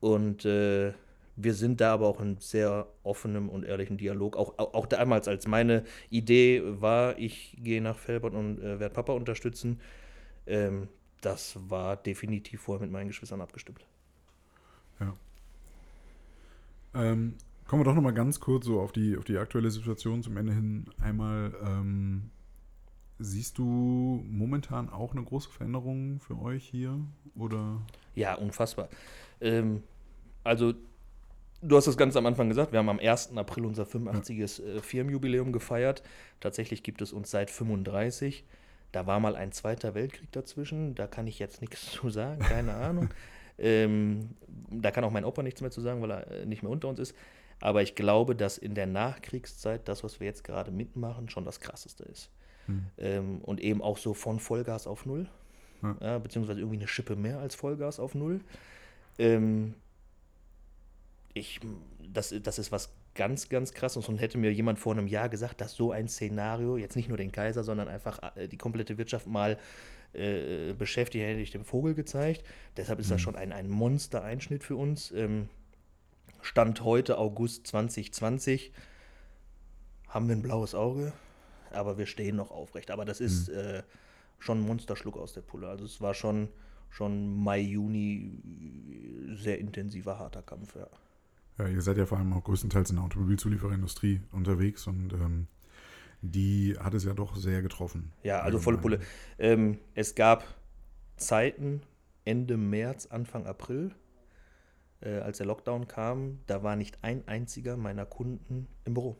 Und 0.00 0.44
äh, 0.44 0.92
wir 1.36 1.54
sind 1.54 1.80
da 1.80 1.94
aber 1.94 2.06
auch 2.06 2.20
in 2.20 2.36
sehr 2.38 2.86
offenem 3.02 3.48
und 3.48 3.64
ehrlichen 3.64 3.96
Dialog. 3.96 4.36
Auch, 4.36 4.58
auch, 4.58 4.74
auch 4.74 4.86
damals, 4.86 5.26
als 5.26 5.46
meine 5.46 5.84
Idee 6.10 6.62
war, 6.64 7.18
ich 7.18 7.56
gehe 7.62 7.80
nach 7.80 7.98
Felbert 7.98 8.34
und 8.34 8.58
äh, 8.58 8.78
werde 8.78 8.94
Papa 8.94 9.14
unterstützen, 9.14 9.80
ähm, 10.46 10.88
das 11.22 11.56
war 11.70 11.96
definitiv 11.96 12.60
vorher 12.60 12.82
mit 12.82 12.92
meinen 12.92 13.08
Geschwistern 13.08 13.40
abgestimmt. 13.40 13.86
Ähm, 16.94 17.34
kommen 17.66 17.80
wir 17.80 17.84
doch 17.84 17.94
nochmal 17.94 18.14
ganz 18.14 18.40
kurz 18.40 18.66
so 18.66 18.80
auf 18.80 18.92
die, 18.92 19.16
auf 19.16 19.24
die 19.24 19.36
aktuelle 19.36 19.70
Situation 19.70 20.22
zum 20.22 20.36
Ende 20.36 20.52
hin. 20.52 20.86
Einmal, 21.00 21.52
ähm, 21.64 22.30
siehst 23.18 23.58
du 23.58 24.24
momentan 24.28 24.88
auch 24.90 25.12
eine 25.12 25.22
große 25.22 25.50
Veränderung 25.50 26.20
für 26.20 26.40
euch 26.40 26.64
hier? 26.64 26.98
Oder? 27.36 27.80
Ja, 28.14 28.34
unfassbar. 28.36 28.88
Ähm, 29.40 29.82
also, 30.44 30.74
du 31.62 31.76
hast 31.76 31.86
es 31.86 31.96
ganz 31.96 32.16
am 32.16 32.26
Anfang 32.26 32.48
gesagt, 32.48 32.72
wir 32.72 32.78
haben 32.78 32.88
am 32.88 33.00
1. 33.00 33.36
April 33.36 33.66
unser 33.66 33.86
85. 33.86 34.60
Äh, 34.60 34.80
Firmenjubiläum 34.80 35.52
gefeiert. 35.52 36.02
Tatsächlich 36.40 36.82
gibt 36.82 37.02
es 37.02 37.12
uns 37.12 37.30
seit 37.30 37.50
35. 37.50 38.44
Da 38.92 39.08
war 39.08 39.18
mal 39.18 39.34
ein 39.34 39.50
Zweiter 39.50 39.96
Weltkrieg 39.96 40.30
dazwischen. 40.30 40.94
Da 40.94 41.08
kann 41.08 41.26
ich 41.26 41.40
jetzt 41.40 41.60
nichts 41.60 41.90
zu 41.90 42.10
sagen, 42.10 42.40
keine 42.40 42.74
Ahnung. 42.74 43.08
Ähm, 43.58 44.30
da 44.70 44.90
kann 44.90 45.04
auch 45.04 45.10
mein 45.10 45.24
Opa 45.24 45.42
nichts 45.42 45.60
mehr 45.60 45.70
zu 45.70 45.80
sagen, 45.80 46.02
weil 46.02 46.10
er 46.10 46.30
äh, 46.30 46.46
nicht 46.46 46.62
mehr 46.62 46.72
unter 46.72 46.88
uns 46.88 46.98
ist. 46.98 47.14
Aber 47.60 47.82
ich 47.82 47.94
glaube, 47.94 48.34
dass 48.34 48.58
in 48.58 48.74
der 48.74 48.86
Nachkriegszeit 48.86 49.88
das, 49.88 50.02
was 50.04 50.20
wir 50.20 50.26
jetzt 50.26 50.44
gerade 50.44 50.70
mitmachen, 50.70 51.28
schon 51.28 51.44
das 51.44 51.60
Krasseste 51.60 52.04
ist. 52.04 52.30
Hm. 52.66 52.86
Ähm, 52.98 53.40
und 53.42 53.60
eben 53.60 53.80
auch 53.82 53.98
so 53.98 54.14
von 54.14 54.40
Vollgas 54.40 54.86
auf 54.86 55.06
Null. 55.06 55.28
Ja. 55.82 55.96
Ja, 56.00 56.18
beziehungsweise 56.18 56.60
irgendwie 56.60 56.78
eine 56.78 56.88
Schippe 56.88 57.16
mehr 57.16 57.38
als 57.38 57.54
Vollgas 57.54 58.00
auf 58.00 58.14
Null. 58.14 58.40
Ähm, 59.18 59.74
ich, 61.32 61.60
das, 62.12 62.34
das 62.42 62.58
ist 62.58 62.72
was 62.72 62.90
ganz, 63.14 63.48
ganz 63.48 63.72
krasses. 63.72 64.08
Und 64.08 64.18
hätte 64.18 64.38
mir 64.38 64.52
jemand 64.52 64.78
vor 64.78 64.92
einem 64.92 65.06
Jahr 65.06 65.28
gesagt, 65.28 65.60
dass 65.60 65.74
so 65.74 65.92
ein 65.92 66.08
Szenario, 66.08 66.76
jetzt 66.76 66.96
nicht 66.96 67.08
nur 67.08 67.18
den 67.18 67.32
Kaiser, 67.32 67.64
sondern 67.64 67.88
einfach 67.88 68.18
äh, 68.36 68.48
die 68.48 68.58
komplette 68.58 68.98
Wirtschaft 68.98 69.26
mal 69.26 69.58
äh, 70.14 70.74
beschäftigt, 70.74 71.24
hätte 71.24 71.40
ich 71.40 71.50
dem 71.50 71.64
Vogel 71.64 71.94
gezeigt. 71.94 72.44
Deshalb 72.76 72.98
ist 73.00 73.10
das 73.10 73.20
schon 73.20 73.36
ein, 73.36 73.52
ein 73.52 73.68
Monster-Einschnitt 73.68 74.64
für 74.64 74.76
uns. 74.76 75.10
Ähm, 75.12 75.48
Stand 76.42 76.84
heute, 76.84 77.18
August 77.18 77.66
2020, 77.68 78.72
haben 80.08 80.28
wir 80.28 80.36
ein 80.36 80.42
blaues 80.42 80.74
Auge, 80.74 81.12
aber 81.70 81.96
wir 81.96 82.06
stehen 82.06 82.36
noch 82.36 82.50
aufrecht. 82.50 82.90
Aber 82.90 83.04
das 83.04 83.20
ist 83.20 83.48
äh, 83.48 83.82
schon 84.38 84.60
ein 84.60 84.66
Monsterschluck 84.66 85.16
aus 85.16 85.32
der 85.32 85.40
Pulle. 85.40 85.68
Also 85.68 85.84
es 85.84 86.00
war 86.00 86.14
schon, 86.14 86.48
schon 86.90 87.42
Mai, 87.42 87.60
Juni 87.60 88.30
äh, 89.32 89.34
sehr 89.36 89.58
intensiver, 89.58 90.18
harter 90.18 90.42
Kampf, 90.42 90.76
ja. 90.76 90.86
Ja, 91.58 91.68
ihr 91.68 91.82
seid 91.82 91.96
ja 91.98 92.06
vor 92.06 92.18
allem 92.18 92.32
auch 92.32 92.44
größtenteils 92.44 92.90
in 92.90 92.96
der 92.96 93.04
Automobilzulieferindustrie 93.04 94.20
unterwegs 94.32 94.86
und 94.86 95.12
ähm, 95.12 95.46
die 96.24 96.76
hat 96.78 96.94
es 96.94 97.04
ja 97.04 97.12
doch 97.12 97.36
sehr 97.36 97.60
getroffen. 97.60 98.12
Ja, 98.22 98.40
also 98.40 98.58
volle 98.58 98.78
Pulle. 98.78 99.00
Ähm, 99.38 99.78
es 99.94 100.14
gab 100.14 100.44
Zeiten 101.16 101.82
Ende 102.24 102.56
März, 102.56 103.06
Anfang 103.06 103.46
April, 103.46 103.90
äh, 105.00 105.18
als 105.18 105.38
der 105.38 105.46
Lockdown 105.46 105.86
kam, 105.86 106.40
da 106.46 106.62
war 106.62 106.76
nicht 106.76 106.98
ein 107.02 107.28
einziger 107.28 107.76
meiner 107.76 108.06
Kunden 108.06 108.66
im 108.86 108.94
Büro. 108.94 109.16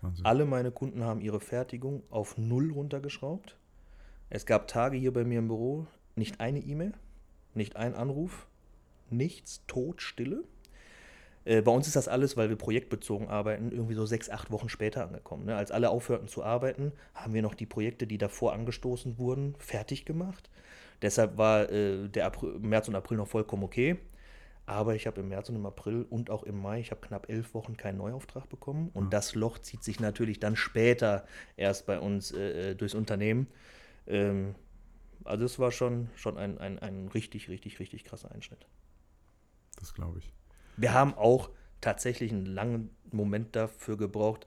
Wahnsinn. 0.00 0.24
Alle 0.24 0.46
meine 0.46 0.70
Kunden 0.70 1.04
haben 1.04 1.20
ihre 1.20 1.40
Fertigung 1.40 2.02
auf 2.10 2.38
Null 2.38 2.72
runtergeschraubt. 2.72 3.58
Es 4.30 4.46
gab 4.46 4.68
Tage 4.68 4.96
hier 4.96 5.12
bei 5.12 5.24
mir 5.24 5.38
im 5.38 5.48
Büro, 5.48 5.86
nicht 6.14 6.40
eine 6.40 6.60
E-Mail, 6.60 6.94
nicht 7.54 7.76
ein 7.76 7.94
Anruf, 7.94 8.46
nichts, 9.10 9.62
Todstille. 9.66 10.44
Äh, 11.46 11.62
bei 11.62 11.70
uns 11.70 11.86
ist 11.86 11.96
das 11.96 12.08
alles, 12.08 12.36
weil 12.36 12.48
wir 12.48 12.56
projektbezogen 12.56 13.28
arbeiten, 13.28 13.70
irgendwie 13.70 13.94
so 13.94 14.04
sechs, 14.04 14.28
acht 14.28 14.50
Wochen 14.50 14.68
später 14.68 15.06
angekommen. 15.06 15.46
Ne? 15.46 15.56
Als 15.56 15.70
alle 15.70 15.90
aufhörten 15.90 16.28
zu 16.28 16.42
arbeiten, 16.42 16.92
haben 17.14 17.32
wir 17.32 17.42
noch 17.42 17.54
die 17.54 17.66
Projekte, 17.66 18.06
die 18.06 18.18
davor 18.18 18.52
angestoßen 18.52 19.16
wurden, 19.18 19.54
fertig 19.58 20.04
gemacht. 20.04 20.50
Deshalb 21.02 21.38
war 21.38 21.70
äh, 21.70 22.08
der 22.08 22.26
April, 22.26 22.58
März 22.58 22.88
und 22.88 22.96
April 22.96 23.16
noch 23.16 23.28
vollkommen 23.28 23.62
okay. 23.62 23.96
Aber 24.68 24.96
ich 24.96 25.06
habe 25.06 25.20
im 25.20 25.28
März 25.28 25.48
und 25.48 25.54
im 25.54 25.64
April 25.64 26.04
und 26.10 26.28
auch 26.28 26.42
im 26.42 26.60
Mai, 26.60 26.80
ich 26.80 26.90
habe 26.90 27.00
knapp 27.00 27.28
elf 27.30 27.54
Wochen 27.54 27.76
keinen 27.76 27.98
Neuauftrag 27.98 28.48
bekommen. 28.48 28.90
Und 28.94 29.12
das 29.12 29.36
Loch 29.36 29.58
zieht 29.58 29.84
sich 29.84 30.00
natürlich 30.00 30.40
dann 30.40 30.56
später 30.56 31.24
erst 31.56 31.86
bei 31.86 32.00
uns 32.00 32.32
äh, 32.32 32.74
durchs 32.74 32.96
Unternehmen. 32.96 33.46
Ähm, 34.08 34.56
also 35.22 35.44
es 35.44 35.60
war 35.60 35.70
schon, 35.70 36.08
schon 36.16 36.36
ein, 36.36 36.58
ein, 36.58 36.80
ein 36.80 37.06
richtig, 37.06 37.48
richtig, 37.48 37.78
richtig 37.78 38.02
krasser 38.02 38.32
Einschnitt. 38.32 38.66
Das 39.78 39.94
glaube 39.94 40.18
ich. 40.18 40.32
Wir 40.76 40.94
haben 40.94 41.14
auch 41.14 41.50
tatsächlich 41.80 42.32
einen 42.32 42.46
langen 42.46 42.90
Moment 43.12 43.56
dafür 43.56 43.96
gebraucht, 43.96 44.46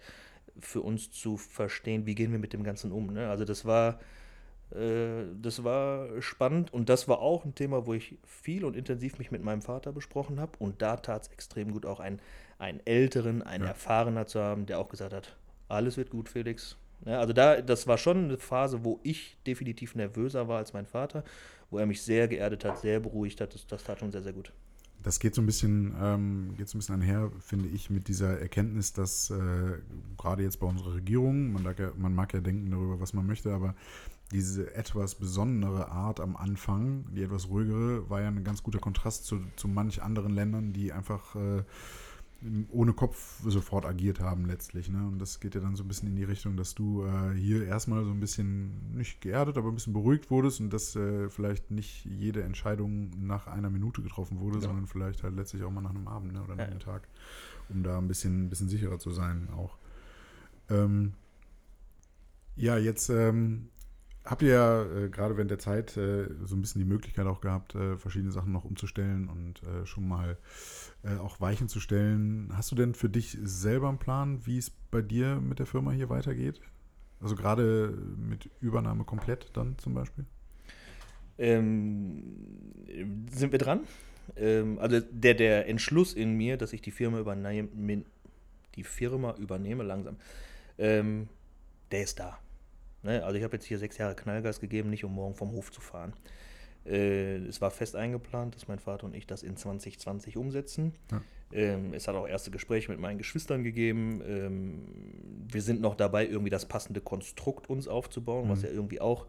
für 0.59 0.81
uns 0.81 1.11
zu 1.11 1.37
verstehen, 1.37 2.05
wie 2.05 2.15
gehen 2.15 2.31
wir 2.31 2.39
mit 2.39 2.53
dem 2.53 2.63
Ganzen 2.63 2.91
um. 2.91 3.13
Ne? 3.13 3.29
Also 3.29 3.45
das 3.45 3.65
war, 3.65 3.99
äh, 4.71 5.23
das 5.41 5.63
war 5.63 6.21
spannend 6.21 6.73
und 6.73 6.89
das 6.89 7.07
war 7.07 7.19
auch 7.19 7.45
ein 7.45 7.55
Thema, 7.55 7.85
wo 7.87 7.93
ich 7.93 8.17
viel 8.25 8.65
und 8.65 8.75
intensiv 8.75 9.17
mich 9.19 9.31
mit 9.31 9.43
meinem 9.43 9.61
Vater 9.61 9.91
besprochen 9.93 10.39
habe. 10.39 10.53
Und 10.59 10.81
da 10.81 10.97
tat 10.97 11.23
es 11.23 11.27
extrem 11.29 11.71
gut, 11.71 11.85
auch 11.85 11.99
einen, 11.99 12.19
einen 12.57 12.81
älteren, 12.85 13.41
einen 13.41 13.63
Ja. 13.65 13.69
erfahrener 13.69 14.27
zu 14.27 14.41
haben, 14.41 14.65
der 14.65 14.79
auch 14.79 14.89
gesagt 14.89 15.13
hat, 15.13 15.37
alles 15.69 15.97
wird 15.97 16.09
gut, 16.09 16.29
Felix. 16.29 16.77
Ja, 17.05 17.19
also 17.19 17.33
da, 17.33 17.61
das 17.61 17.87
war 17.87 17.97
schon 17.97 18.25
eine 18.25 18.37
Phase, 18.37 18.83
wo 18.83 18.99
ich 19.03 19.37
definitiv 19.47 19.95
nervöser 19.95 20.47
war 20.47 20.57
als 20.57 20.73
mein 20.73 20.85
Vater, 20.85 21.23
wo 21.69 21.77
er 21.79 21.85
mich 21.85 22.01
sehr 22.01 22.27
geerdet 22.27 22.65
hat, 22.65 22.79
sehr 22.79 22.99
beruhigt 22.99 23.39
hat. 23.41 23.53
Das, 23.53 23.65
das 23.67 23.83
tat 23.83 23.99
schon 23.99 24.11
sehr, 24.11 24.23
sehr 24.23 24.33
gut. 24.33 24.51
Das 25.09 25.19
geht 25.19 25.33
so 25.33 25.41
ein 25.41 25.47
bisschen, 25.47 25.95
ähm, 25.99 26.53
geht 26.55 26.69
so 26.69 26.77
ein 26.77 26.81
bisschen 26.81 26.93
einher, 26.93 27.31
finde 27.39 27.67
ich, 27.67 27.89
mit 27.89 28.09
dieser 28.09 28.39
Erkenntnis, 28.39 28.93
dass 28.93 29.31
äh, 29.31 29.79
gerade 30.19 30.43
jetzt 30.43 30.59
bei 30.59 30.67
unserer 30.67 30.93
Regierung, 30.93 31.51
man, 31.51 31.63
mag 31.63 31.79
ja, 31.79 31.91
man 31.97 32.13
mag 32.13 32.31
ja 32.31 32.41
denken 32.41 32.69
darüber, 32.69 32.99
was 32.99 33.13
man 33.13 33.25
möchte, 33.25 33.51
aber 33.51 33.73
diese 34.31 34.71
etwas 34.75 35.15
besondere 35.15 35.89
Art 35.89 36.19
am 36.19 36.37
Anfang, 36.37 37.05
die 37.11 37.23
etwas 37.23 37.49
ruhigere, 37.49 38.07
war 38.07 38.21
ja 38.21 38.27
ein 38.27 38.43
ganz 38.43 38.61
guter 38.61 38.77
Kontrast 38.77 39.25
zu, 39.25 39.39
zu 39.55 39.67
manch 39.67 40.03
anderen 40.03 40.31
Ländern, 40.31 40.73
die 40.73 40.93
einfach 40.93 41.35
äh, 41.35 41.63
ohne 42.69 42.93
Kopf 42.93 43.41
sofort 43.45 43.85
agiert 43.85 44.21
haben 44.21 44.45
letztlich. 44.45 44.89
Ne? 44.89 45.05
Und 45.05 45.19
das 45.19 45.39
geht 45.41 45.55
ja 45.55 45.61
dann 45.61 45.75
so 45.75 45.83
ein 45.83 45.87
bisschen 45.89 46.07
in 46.07 46.15
die 46.15 46.23
Richtung, 46.23 46.55
dass 46.55 46.73
du 46.73 47.03
äh, 47.05 47.33
hier 47.35 47.65
erstmal 47.65 48.05
so 48.05 48.11
ein 48.11 48.19
bisschen 48.19 48.95
nicht 48.95 49.19
geerdet, 49.19 49.57
aber 49.57 49.67
ein 49.69 49.75
bisschen 49.75 49.91
beruhigt 49.93 50.31
wurdest 50.31 50.61
und 50.61 50.71
dass 50.71 50.95
äh, 50.95 51.29
vielleicht 51.29 51.69
nicht 51.71 52.05
jede 52.05 52.43
Entscheidung 52.43 53.09
nach 53.25 53.47
einer 53.47 53.69
Minute 53.69 54.01
getroffen 54.01 54.39
wurde, 54.39 54.55
Ja. 54.57 54.61
sondern 54.61 54.87
vielleicht 54.87 55.23
halt 55.23 55.35
letztlich 55.35 55.63
auch 55.63 55.71
mal 55.71 55.81
nach 55.81 55.89
einem 55.89 56.07
Abend 56.07 56.31
ne? 56.33 56.41
oder 56.41 56.55
nach 56.55 56.63
Ja. 56.65 56.69
einem 56.71 56.79
Tag, 56.79 57.07
um 57.67 57.83
da 57.83 57.97
ein 57.97 58.07
bisschen, 58.07 58.45
ein 58.45 58.49
bisschen 58.49 58.69
sicherer 58.69 58.99
zu 58.99 59.11
sein 59.11 59.49
auch. 59.55 59.77
Ähm, 60.69 61.13
ja, 62.55 62.77
jetzt 62.77 63.09
ähm, 63.09 63.69
habt 64.29 64.41
ihr 64.43 64.49
ja 64.49 64.83
äh, 64.83 65.09
gerade 65.09 65.35
während 65.37 65.51
der 65.51 65.59
Zeit 65.59 65.97
äh, 65.97 66.27
so 66.43 66.55
ein 66.55 66.61
bisschen 66.61 66.79
die 66.79 66.87
Möglichkeit 66.87 67.25
auch 67.25 67.41
gehabt, 67.41 67.75
äh, 67.75 67.97
verschiedene 67.97 68.31
Sachen 68.31 68.51
noch 68.51 68.63
umzustellen 68.63 69.27
und 69.27 69.63
äh, 69.63 69.85
schon 69.85 70.07
mal 70.07 70.37
äh, 71.03 71.15
auch 71.17 71.41
Weichen 71.41 71.67
zu 71.67 71.79
stellen. 71.79 72.51
Hast 72.53 72.71
du 72.71 72.75
denn 72.75 72.93
für 72.93 73.09
dich 73.09 73.37
selber 73.41 73.89
einen 73.89 73.97
Plan, 73.97 74.45
wie 74.45 74.57
es 74.57 74.69
bei 74.69 75.01
dir 75.01 75.37
mit 75.41 75.59
der 75.59 75.65
Firma 75.65 75.91
hier 75.91 76.09
weitergeht? 76.09 76.61
Also 77.21 77.35
gerade 77.35 77.97
mit 78.17 78.49
Übernahme 78.61 79.03
komplett 79.03 79.49
dann 79.53 79.77
zum 79.77 79.93
Beispiel? 79.93 80.25
Ähm, 81.37 82.23
sind 83.31 83.51
wir 83.51 83.59
dran? 83.59 83.81
Ähm, 84.35 84.77
also 84.79 84.99
der, 84.99 85.33
der 85.33 85.67
Entschluss 85.67 86.13
in 86.13 86.33
mir, 86.33 86.57
dass 86.57 86.71
ich 86.73 86.81
die 86.81 86.91
Firma 86.91 87.19
übernehme, 87.19 88.03
die 88.75 88.83
Firma 88.83 89.35
übernehme 89.37 89.83
langsam, 89.83 90.17
ähm, 90.77 91.27
der 91.91 92.03
ist 92.03 92.19
da. 92.19 92.37
Ne? 93.03 93.23
Also 93.23 93.37
ich 93.37 93.43
habe 93.43 93.55
jetzt 93.55 93.65
hier 93.65 93.77
sechs 93.77 93.97
Jahre 93.97 94.15
Knallgas 94.15 94.59
gegeben, 94.59 94.89
nicht 94.89 95.03
um 95.03 95.13
morgen 95.13 95.35
vom 95.35 95.51
Hof 95.51 95.71
zu 95.71 95.81
fahren. 95.81 96.13
Äh, 96.85 97.37
es 97.47 97.61
war 97.61 97.71
fest 97.71 97.95
eingeplant, 97.95 98.55
dass 98.55 98.67
mein 98.67 98.79
Vater 98.79 99.05
und 99.05 99.15
ich 99.15 99.27
das 99.27 99.43
in 99.43 99.57
2020 99.57 100.37
umsetzen. 100.37 100.93
Ja. 101.11 101.21
Ähm, 101.51 101.93
es 101.93 102.07
hat 102.07 102.15
auch 102.15 102.27
erste 102.27 102.51
Gespräche 102.51 102.91
mit 102.91 102.99
meinen 102.99 103.17
Geschwistern 103.17 103.63
gegeben. 103.63 104.21
Ähm, 104.25 104.85
wir 105.51 105.61
sind 105.61 105.81
noch 105.81 105.95
dabei, 105.95 106.27
irgendwie 106.27 106.51
das 106.51 106.65
passende 106.67 107.01
Konstrukt 107.01 107.69
uns 107.69 107.87
aufzubauen, 107.87 108.47
mhm. 108.47 108.51
was 108.51 108.61
ja 108.61 108.69
irgendwie 108.69 109.01
auch 109.01 109.25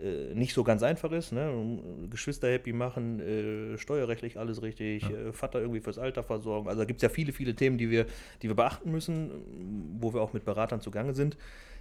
äh, 0.00 0.34
nicht 0.34 0.52
so 0.52 0.64
ganz 0.64 0.82
einfach 0.82 1.12
ist. 1.12 1.32
Ne? 1.32 1.80
Geschwister 2.10 2.50
happy 2.50 2.72
machen, 2.72 3.20
äh, 3.20 3.78
steuerrechtlich 3.78 4.38
alles 4.38 4.62
richtig, 4.62 5.04
ja. 5.04 5.10
äh, 5.10 5.32
Vater 5.32 5.60
irgendwie 5.60 5.80
fürs 5.80 5.98
Alter 5.98 6.24
versorgen. 6.24 6.68
Also 6.68 6.80
da 6.80 6.84
gibt 6.84 6.98
es 6.98 7.02
ja 7.02 7.08
viele, 7.08 7.32
viele 7.32 7.54
Themen, 7.54 7.78
die 7.78 7.90
wir, 7.90 8.06
die 8.42 8.48
wir 8.48 8.56
beachten 8.56 8.90
müssen, 8.90 9.30
wo 10.00 10.12
wir 10.12 10.20
auch 10.20 10.32
mit 10.32 10.44
Beratern 10.44 10.80
zugange 10.80 11.14
sind. 11.14 11.36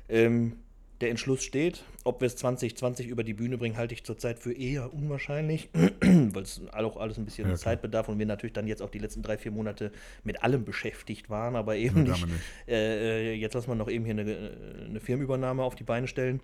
Ähm, 0.07 0.57
der 1.03 1.09
Entschluss 1.09 1.43
steht. 1.43 1.83
Ob 2.05 2.21
wir 2.21 2.27
es 2.27 2.37
2020 2.37 3.07
über 3.07 3.23
die 3.23 3.33
Bühne 3.33 3.57
bringen, 3.57 3.75
halte 3.75 3.93
ich 3.93 4.05
zurzeit 4.05 4.39
für 4.39 4.53
eher 4.53 4.93
unwahrscheinlich, 4.93 5.69
weil 5.73 6.43
es 6.43 6.61
auch 6.71 6.95
alles 6.95 7.17
ein 7.17 7.25
bisschen 7.25 7.49
ja, 7.49 7.55
Zeit 7.55 7.81
bedarf 7.81 8.07
und 8.07 8.19
wir 8.19 8.25
natürlich 8.25 8.53
dann 8.53 8.67
jetzt 8.67 8.81
auch 8.81 8.89
die 8.89 8.99
letzten 8.99 9.21
drei, 9.21 9.37
vier 9.37 9.51
Monate 9.51 9.91
mit 10.23 10.43
allem 10.43 10.63
beschäftigt 10.63 11.29
waren, 11.29 11.57
aber 11.57 11.75
eben 11.75 12.03
nicht. 12.03 12.25
nicht. 12.25 12.39
Äh, 12.67 13.31
äh, 13.31 13.33
jetzt 13.33 13.53
lassen 13.53 13.67
wir 13.67 13.75
noch 13.75 13.89
eben 13.89 14.05
hier 14.05 14.13
eine, 14.13 14.51
eine 14.87 14.99
Firmenübernahme 15.01 15.61
auf 15.61 15.75
die 15.75 15.83
Beine 15.83 16.07
stellen. 16.07 16.39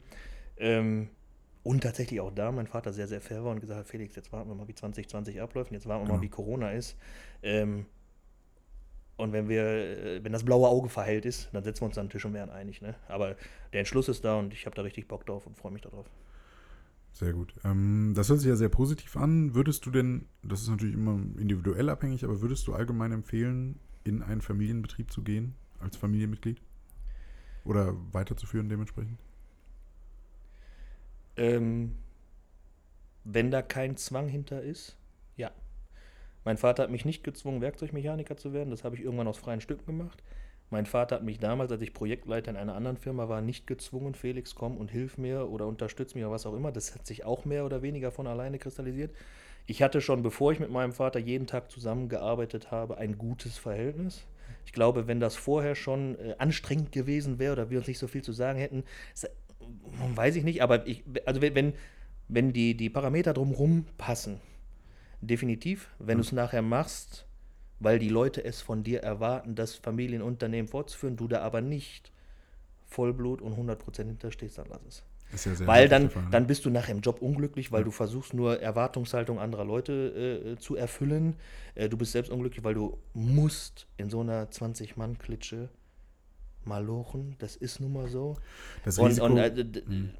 Ähm, 0.57 1.07
und 1.64 1.84
tatsächlich 1.84 2.20
auch 2.20 2.32
da 2.32 2.51
mein 2.51 2.68
Vater 2.68 2.91
sehr, 2.91 3.07
sehr 3.07 3.22
fair 3.22 3.43
war 3.43 3.51
und 3.51 3.62
gesagt 3.62 3.80
hat, 3.80 3.88
Felix, 3.88 4.16
jetzt 4.16 4.34
warten 4.34 4.49
wir 4.49 4.55
mal, 4.55 4.68
wie 4.68 4.76
2020 4.76 5.41
abläuft 5.41 5.72
jetzt 5.72 5.88
warten 5.88 6.01
wir 6.01 6.07
genau. 6.07 6.18
mal, 6.18 6.22
wie 6.22 6.30
Corona 6.30 6.72
ist. 6.72 6.97
Ähm, 7.43 7.86
und 9.20 9.34
wenn 9.34 9.49
wir, 9.49 9.63
äh, 9.63 10.24
wenn 10.24 10.32
das 10.32 10.43
blaue 10.43 10.67
Auge 10.70 10.88
verheilt 10.88 11.26
ist, 11.26 11.49
dann 11.51 11.63
setzen 11.63 11.82
wir 11.82 11.88
uns 11.88 11.97
an 11.97 12.05
den 12.05 12.11
Tisch 12.11 12.26
und 12.26 12.34
werden 12.34 12.49
einig. 12.51 12.82
Ne? 12.82 12.95
Aber 13.07 13.36
der 13.74 13.82
Entschluss 13.82 14.07
ist 14.07 14.24
da 14.24 14.39
und 14.39 14.53
ich 14.53 14.65
habe 14.65 14.76
da 14.76 14.82
richtig 14.82 15.07
Bock 15.07 15.26
drauf 15.26 15.45
und 15.45 15.57
freue 15.57 15.74
mich 15.74 15.82
darauf. 15.82 16.09
Sehr 17.11 17.34
gut. 17.34 17.53
Ähm, 17.65 18.13
das 18.15 18.30
hört 18.30 18.39
sich 18.39 18.47
ja 18.47 18.55
sehr 18.55 18.70
positiv 18.70 19.17
an. 19.17 19.53
Würdest 19.53 19.86
du 19.86 19.91
denn, 19.91 20.28
das 20.41 20.61
ist 20.61 20.70
natürlich 20.70 20.93
immer 20.95 21.20
individuell 21.38 21.89
abhängig, 21.89 22.24
aber 22.24 22.39
würdest 22.39 22.65
du 22.67 22.74
allgemein 22.74 23.11
empfehlen, 23.11 23.80
in 24.05 24.24
einen 24.24 24.41
Familienbetrieb 24.41 25.11
zu 25.11 25.22
gehen, 25.22 25.55
als 25.80 25.97
Familienmitglied? 25.97 26.61
Oder 27.65 27.93
weiterzuführen 28.13 28.70
dementsprechend? 28.70 29.20
Ähm, 31.36 31.95
wenn 33.26 33.51
da 33.51 33.61
kein 33.61 33.97
Zwang 33.97 34.30
hinter 34.30 34.61
ist. 34.61 34.95
Mein 36.50 36.58
Vater 36.58 36.82
hat 36.82 36.89
mich 36.89 37.06
nicht 37.06 37.24
gezwungen, 37.24 37.62
Werkzeugmechaniker 37.62 38.36
zu 38.36 38.54
werden. 38.54 38.72
Das 38.72 38.84
habe 38.84 38.95
ich 38.95 39.04
irgendwann 39.04 39.28
aus 39.28 39.38
freien 39.38 39.62
Stücken 39.62 39.86
gemacht. 39.86 40.24
Mein 40.72 40.88
Vater 40.88 41.18
hat 41.18 41.24
mich 41.24 41.38
damals, 41.38 41.72
als 41.72 41.84
ich 41.84 41.93
Projektleiter 41.93 42.50
in 42.50 42.58
einer 42.58 42.74
anderen 42.74 42.97
Firma 42.97 43.30
war, 43.30 43.39
nicht 43.39 43.68
gezwungen, 43.68 44.16
Felix, 44.16 44.56
komm 44.56 44.76
und 44.76 44.89
hilf 44.89 45.20
mir 45.20 45.47
oder 45.47 45.68
unterstütz 45.68 46.16
mich 46.16 46.24
oder 46.24 46.34
was 46.34 46.47
auch 46.47 46.56
immer. 46.56 46.72
Das 46.72 46.95
hat 46.95 47.06
sich 47.06 47.24
auch 47.24 47.45
mehr 47.45 47.66
oder 47.66 47.84
weniger 47.84 48.12
von 48.12 48.26
alleine 48.26 48.58
kristallisiert. 48.58 49.16
Ich 49.68 49.84
hatte 49.84 50.02
schon, 50.02 50.24
bevor 50.24 50.52
ich 50.52 50.60
mit 50.60 50.72
meinem 50.72 50.91
Vater 50.91 51.20
jeden 51.20 51.45
Tag 51.45 51.70
zusammengearbeitet 51.70 52.72
habe, 52.72 52.97
ein 52.97 53.20
gutes 53.20 53.60
Verhältnis. 53.60 54.26
Ich 54.66 54.74
glaube, 54.74 55.06
wenn 55.06 55.20
das 55.20 55.36
vorher 55.36 55.76
schon 55.76 56.18
äh, 56.18 56.34
anstrengend 56.39 56.91
gewesen 56.91 57.38
wäre 57.38 57.54
oder 57.54 57.70
wir 57.70 57.78
uns 57.78 57.88
nicht 57.88 58.00
so 58.00 58.08
viel 58.08 58.24
zu 58.24 58.34
sagen 58.34 58.58
hätten, 58.58 58.86
weiß 60.16 60.36
ich 60.36 60.43
nicht, 60.43 60.64
aber 60.64 60.88
ich, 60.88 61.04
also 61.28 61.43
wenn, 61.43 61.74
wenn 62.28 62.54
die, 62.54 62.76
die 62.76 62.89
Parameter 62.89 63.36
drumherum 63.36 63.86
passen, 64.00 64.41
definitiv. 65.22 65.89
Wenn 65.99 66.17
mhm. 66.17 66.22
du 66.22 66.28
es 66.28 66.32
nachher 66.32 66.61
machst, 66.61 67.26
weil 67.80 67.99
die 67.99 68.09
Leute 68.09 68.43
es 68.43 68.61
von 68.61 68.84
dir 68.84 69.01
erwarten, 69.01 69.55
das 69.55 69.76
Familienunternehmen 69.76 70.67
fortzuführen, 70.67 71.15
du 71.15 71.28
da 71.28 71.41
aber 71.41 71.61
nicht 71.61 72.11
Vollblut 72.86 73.41
und 73.41 73.55
100% 73.55 74.05
hinterstehst, 74.05 74.57
dann 74.57 74.67
lass 74.70 74.86
es. 74.88 74.97
Ja 74.97 75.03
weil 75.67 75.88
dann, 75.88 76.09
dann 76.32 76.47
bist 76.47 76.65
du 76.65 76.72
nachher 76.72 76.91
im 76.91 77.01
Job 77.01 77.22
unglücklich, 77.22 77.72
weil 77.72 77.82
ja. 77.82 77.86
du 77.86 77.91
versuchst 77.91 78.34
nur 78.34 78.59
Erwartungshaltung 78.59 79.39
anderer 79.39 79.63
Leute 79.63 80.55
äh, 80.55 80.59
zu 80.59 80.76
erfüllen. 80.76 81.36
Äh, 81.76 81.88
du 81.88 81.97
bist 81.97 82.13
selbst 82.13 82.32
unglücklich, 82.32 82.63
weil 82.63 82.74
du 82.74 82.97
musst 83.13 83.88
in 83.97 84.09
so 84.09 84.22
einer 84.22 84.49
20-Mann-Klitsche 84.49 85.70
Malochen, 86.70 87.36
das 87.39 87.57
ist 87.57 87.82
nun 87.82 87.91
mal 87.91 88.07
so. 88.07 88.38
Das 88.86 88.97
Risiko, 88.97 89.26
und, 89.26 89.38
äh, 89.38 89.49
hm. 89.49 90.11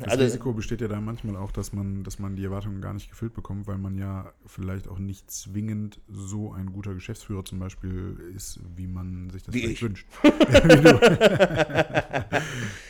das 0.00 0.12
also, 0.12 0.24
Risiko 0.24 0.52
besteht 0.52 0.82
ja 0.82 0.88
da 0.88 1.00
manchmal 1.00 1.36
auch, 1.36 1.52
dass 1.52 1.72
man, 1.72 2.04
dass 2.04 2.18
man 2.18 2.36
die 2.36 2.44
Erwartungen 2.44 2.82
gar 2.82 2.92
nicht 2.92 3.08
gefüllt 3.08 3.32
bekommt, 3.32 3.66
weil 3.66 3.78
man 3.78 3.96
ja 3.96 4.32
vielleicht 4.44 4.88
auch 4.88 4.98
nicht 4.98 5.30
zwingend 5.30 6.00
so 6.08 6.52
ein 6.52 6.72
guter 6.72 6.92
Geschäftsführer 6.92 7.44
zum 7.44 7.58
Beispiel 7.58 8.18
ist, 8.36 8.60
wie 8.76 8.86
man 8.86 9.30
sich 9.30 9.44
das 9.44 9.54
vielleicht 9.54 9.82
wünscht. 9.82 10.06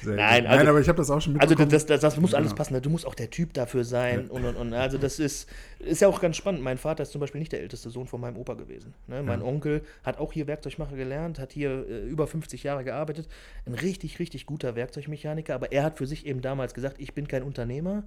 Nein, 0.04 0.46
also, 0.46 0.58
Nein, 0.58 0.68
aber 0.68 0.80
ich 0.80 0.88
habe 0.88 0.96
das 0.96 1.10
auch 1.10 1.20
schon 1.20 1.34
mitbekommen. 1.34 1.60
Also 1.60 1.70
das, 1.70 1.86
das, 1.86 2.00
das 2.00 2.16
muss 2.18 2.30
genau. 2.30 2.40
alles 2.40 2.54
passen. 2.54 2.72
Ne? 2.72 2.80
Du 2.80 2.90
musst 2.90 3.06
auch 3.06 3.14
der 3.14 3.30
Typ 3.30 3.52
dafür 3.52 3.84
sein 3.84 4.26
ja. 4.26 4.32
und, 4.32 4.44
und, 4.44 4.56
und 4.56 4.72
also 4.72 4.98
das 4.98 5.18
ist, 5.18 5.48
ist 5.82 6.00
ja 6.00 6.08
auch 6.08 6.20
ganz 6.20 6.36
spannend. 6.36 6.62
Mein 6.62 6.78
Vater 6.78 7.02
ist 7.02 7.12
zum 7.12 7.20
Beispiel 7.20 7.40
nicht 7.40 7.52
der 7.52 7.60
älteste 7.60 7.90
Sohn 7.90 8.06
von 8.06 8.20
meinem 8.20 8.36
Opa 8.36 8.54
gewesen. 8.54 8.94
Ne? 9.06 9.22
Mein 9.22 9.40
ja. 9.40 9.46
Onkel 9.46 9.82
hat 10.04 10.18
auch 10.18 10.32
hier 10.32 10.46
Werkzeugmacher 10.46 10.96
gelernt, 10.96 11.38
hat 11.38 11.52
hier 11.52 11.86
äh, 11.88 12.06
über 12.06 12.26
50 12.26 12.62
Jahre 12.62 12.84
gearbeitet. 12.84 13.28
Ein 13.66 13.74
richtig, 13.74 14.18
richtig 14.18 14.46
guter 14.46 14.76
Werkzeugmechaniker, 14.76 15.54
aber 15.54 15.72
er 15.72 15.82
hat 15.82 15.98
für 15.98 16.06
sich 16.06 16.26
eben 16.26 16.40
damals 16.40 16.74
gesagt, 16.74 17.00
ich 17.00 17.14
bin 17.14 17.28
kein 17.28 17.42
Unternehmer 17.42 18.04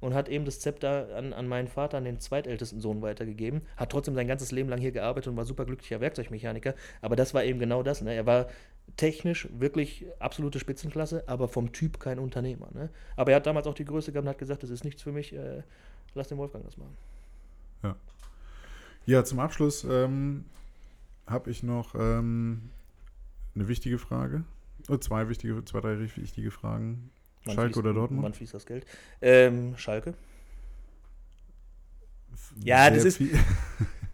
und 0.00 0.14
hat 0.14 0.28
eben 0.28 0.44
das 0.44 0.60
Zepter 0.60 1.08
an, 1.16 1.32
an 1.32 1.48
meinen 1.48 1.68
Vater, 1.68 1.98
an 1.98 2.04
den 2.04 2.20
zweitältesten 2.20 2.80
Sohn 2.80 3.02
weitergegeben. 3.02 3.62
Hat 3.76 3.90
trotzdem 3.90 4.14
sein 4.14 4.28
ganzes 4.28 4.52
Leben 4.52 4.68
lang 4.68 4.80
hier 4.80 4.92
gearbeitet 4.92 5.28
und 5.28 5.36
war 5.36 5.44
super 5.44 5.64
glücklicher 5.64 6.00
Werkzeugmechaniker. 6.00 6.74
Aber 7.02 7.16
das 7.16 7.34
war 7.34 7.44
eben 7.44 7.58
genau 7.58 7.82
das. 7.82 8.00
Ne? 8.02 8.14
Er 8.14 8.26
war 8.26 8.46
technisch 8.96 9.48
wirklich 9.52 10.06
absolute 10.18 10.60
Spitzenklasse, 10.60 11.24
aber 11.26 11.48
vom 11.48 11.72
Typ 11.72 12.00
kein 12.00 12.18
Unternehmer. 12.18 12.68
Ne? 12.72 12.90
Aber 13.16 13.32
er 13.32 13.36
hat 13.36 13.46
damals 13.46 13.66
auch 13.66 13.74
die 13.74 13.84
Größe 13.84 14.12
gehabt 14.12 14.24
und 14.24 14.30
hat 14.30 14.38
gesagt, 14.38 14.62
das 14.62 14.70
ist 14.70 14.84
nichts 14.84 15.02
für 15.02 15.12
mich, 15.12 15.34
äh, 15.34 15.62
lass 16.14 16.28
den 16.28 16.38
Wolfgang 16.38 16.64
das 16.64 16.76
machen. 16.76 16.96
Ja. 17.82 17.96
Ja, 19.06 19.24
zum 19.24 19.40
Abschluss 19.40 19.84
ähm, 19.84 20.44
habe 21.26 21.50
ich 21.50 21.62
noch 21.62 21.94
ähm, 21.94 22.70
eine 23.54 23.68
wichtige 23.68 23.98
Frage. 23.98 24.44
Oder 24.86 24.94
oh, 24.94 24.98
zwei 24.98 25.28
wichtige, 25.28 25.64
zwei, 25.64 25.80
drei 25.80 25.98
wichtige 25.98 26.50
Fragen. 26.50 27.10
Wann 27.44 27.54
Schalke 27.54 27.74
fließt, 27.74 27.78
oder 27.78 27.94
Dortmund? 27.94 28.22
Wann 28.24 28.34
fließt 28.34 28.54
das 28.54 28.66
Geld? 28.66 28.86
Ähm, 29.20 29.76
Schalke. 29.76 30.14
Ja, 32.62 32.90
das 32.90 33.04
ist. 33.04 33.20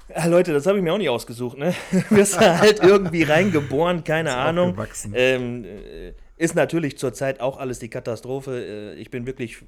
Ja, 0.08 0.26
Leute, 0.26 0.52
das 0.52 0.66
habe 0.66 0.78
ich 0.78 0.84
mir 0.84 0.92
auch 0.92 0.98
nicht 0.98 1.08
ausgesucht, 1.08 1.58
ne? 1.58 1.74
Du 1.90 2.16
wirst 2.16 2.40
da 2.40 2.58
halt 2.58 2.80
irgendwie 2.80 3.22
reingeboren, 3.22 4.04
keine 4.04 4.34
Ahnung. 4.34 4.76
Ähm, 5.12 5.64
äh, 5.64 6.12
ist 6.36 6.54
natürlich 6.54 6.98
zurzeit 6.98 7.40
auch 7.40 7.58
alles 7.58 7.78
die 7.78 7.88
Katastrophe. 7.88 8.94
Äh, 8.96 9.00
ich 9.00 9.10
bin 9.10 9.26
wirklich 9.26 9.58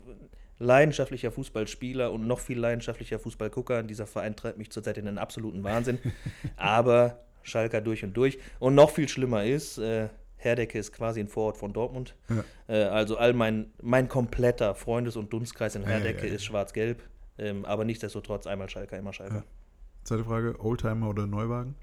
leidenschaftlicher 0.59 1.31
Fußballspieler 1.31 2.13
und 2.13 2.27
noch 2.27 2.41
viel 2.41 2.59
leidenschaftlicher 2.59 3.19
Fußballgucker. 3.19 3.83
Dieser 3.83 4.07
Verein 4.07 4.37
treibt 4.37 4.59
mich 4.59 4.71
zurzeit 4.71 4.99
in 4.99 5.09
einen 5.09 5.19
absoluten 5.19 5.65
Wahnsinn. 5.65 5.99
Aber 6.57 7.21
Schalker 7.43 7.81
durch 7.81 8.05
und 8.05 8.17
durch. 8.17 8.39
Und 8.59 8.75
noch 8.75 8.91
viel 8.91 9.09
schlimmer 9.09 9.45
ist, 9.45 9.79
äh, 9.79 10.09
Herdecke 10.37 10.79
ist 10.79 10.93
quasi 10.93 11.21
ein 11.21 11.29
Vorort 11.29 11.57
von 11.57 11.73
Dortmund. 11.73 12.15
Ja. 12.29 12.45
Äh, 12.69 12.85
also 12.85 13.17
all 13.17 13.33
mein, 13.33 13.73
mein 13.83 14.09
kompletter 14.09 14.75
Freundes- 14.75 15.17
und 15.17 15.33
Dunstkreis 15.33 15.75
in 15.75 15.85
Herdecke 15.85 16.23
ja, 16.23 16.29
ja, 16.29 16.35
ist 16.35 16.45
schwarz-gelb. 16.45 17.03
Ähm, 17.39 17.65
aber 17.65 17.85
nichtsdestotrotz 17.85 18.47
einmal 18.47 18.69
Schalker, 18.69 18.99
immer 18.99 19.13
Schalker. 19.13 19.45
Zweite 20.05 20.25
Frage, 20.25 20.59
Oldtimer 20.61 21.09
oder 21.09 21.27
Neuwagen? 21.27 21.75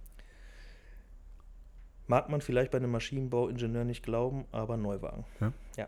Mag 2.07 2.30
man 2.30 2.41
vielleicht 2.41 2.71
bei 2.71 2.78
einem 2.78 2.91
Maschinenbauingenieur 2.91 3.86
nicht 3.86 4.03
glauben, 4.03 4.45
aber 4.51 4.78
Neuwagen. 4.78 5.26
Ja. 5.39 5.88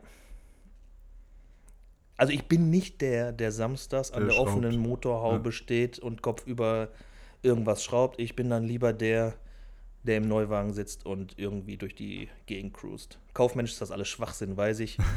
Also 2.18 2.32
ich 2.32 2.48
bin 2.48 2.70
nicht 2.70 3.02
der, 3.02 3.32
der 3.32 3.52
samstags 3.52 4.12
an 4.12 4.22
der, 4.22 4.34
der 4.34 4.42
offenen 4.42 4.78
Motorhaube 4.78 5.52
steht 5.52 6.00
und 6.00 6.22
kopfüber 6.22 6.90
irgendwas 7.42 7.84
schraubt. 7.84 8.20
Ich 8.20 8.36
bin 8.36 8.50
dann 8.50 8.64
lieber 8.64 8.94
der, 8.94 9.34
der 10.04 10.18
im 10.18 10.28
Neuwagen 10.28 10.74
sitzt 10.74 11.06
und 11.06 11.38
irgendwie 11.38 11.78
durch 11.78 11.96
die 11.96 12.30
Gegend 12.46 12.74
cruist. 12.74 13.20
Kaufmännisch 13.34 13.74
ist 13.74 13.82
das 13.82 13.92
alles 13.92 14.08
Schwachsinn, 14.08 14.56
weiß 14.58 14.80
ich. 14.80 14.98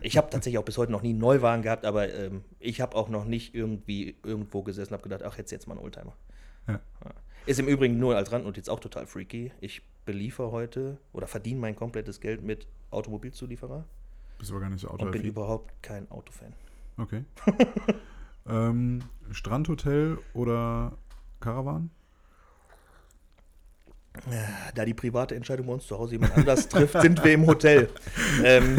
Ich 0.00 0.16
habe 0.16 0.30
tatsächlich 0.30 0.58
auch 0.58 0.64
bis 0.64 0.78
heute 0.78 0.92
noch 0.92 1.02
nie 1.02 1.10
einen 1.10 1.18
Neuwagen 1.18 1.62
gehabt, 1.62 1.84
aber 1.84 2.12
ähm, 2.12 2.44
ich 2.60 2.80
habe 2.80 2.96
auch 2.96 3.08
noch 3.08 3.24
nicht 3.24 3.54
irgendwie 3.54 4.16
irgendwo 4.24 4.62
gesessen 4.62 4.92
und 4.92 4.98
habe 5.00 5.08
gedacht, 5.08 5.22
ach, 5.22 5.36
jetzt 5.38 5.50
jetzt 5.50 5.66
mal 5.66 5.74
einen 5.74 5.82
Oldtimer. 5.82 6.14
Ja. 6.68 6.80
Ist 7.46 7.58
im 7.58 7.66
Übrigen 7.66 7.98
nur 7.98 8.16
als 8.16 8.30
Randnotiz 8.30 8.68
auch 8.68 8.80
total 8.80 9.06
freaky. 9.06 9.52
Ich 9.60 9.82
beliefer 10.04 10.52
heute 10.52 10.98
oder 11.12 11.26
verdiene 11.26 11.60
mein 11.60 11.74
komplettes 11.74 12.20
Geld 12.20 12.42
mit 12.42 12.66
Automobilzulieferer. 12.90 13.84
Bist 14.38 14.50
aber 14.50 14.60
gar 14.60 14.70
nicht 14.70 14.80
so 14.80 14.88
Auto 14.88 15.04
Und 15.04 15.12
bin 15.12 15.22
überhaupt 15.22 15.82
kein 15.82 16.10
Autofan. 16.10 16.52
Okay. 16.96 17.24
ähm, 18.48 19.02
Strandhotel 19.30 20.18
oder 20.32 20.96
Caravan? 21.40 21.90
Da 24.74 24.84
die 24.84 24.94
private 24.94 25.34
Entscheidung 25.34 25.66
bei 25.66 25.74
uns 25.74 25.86
zu 25.86 25.98
Hause 25.98 26.14
jemand 26.14 26.36
anders 26.36 26.68
trifft, 26.68 27.00
sind 27.00 27.22
wir 27.22 27.32
im 27.32 27.46
Hotel. 27.46 27.88
ähm, 28.44 28.78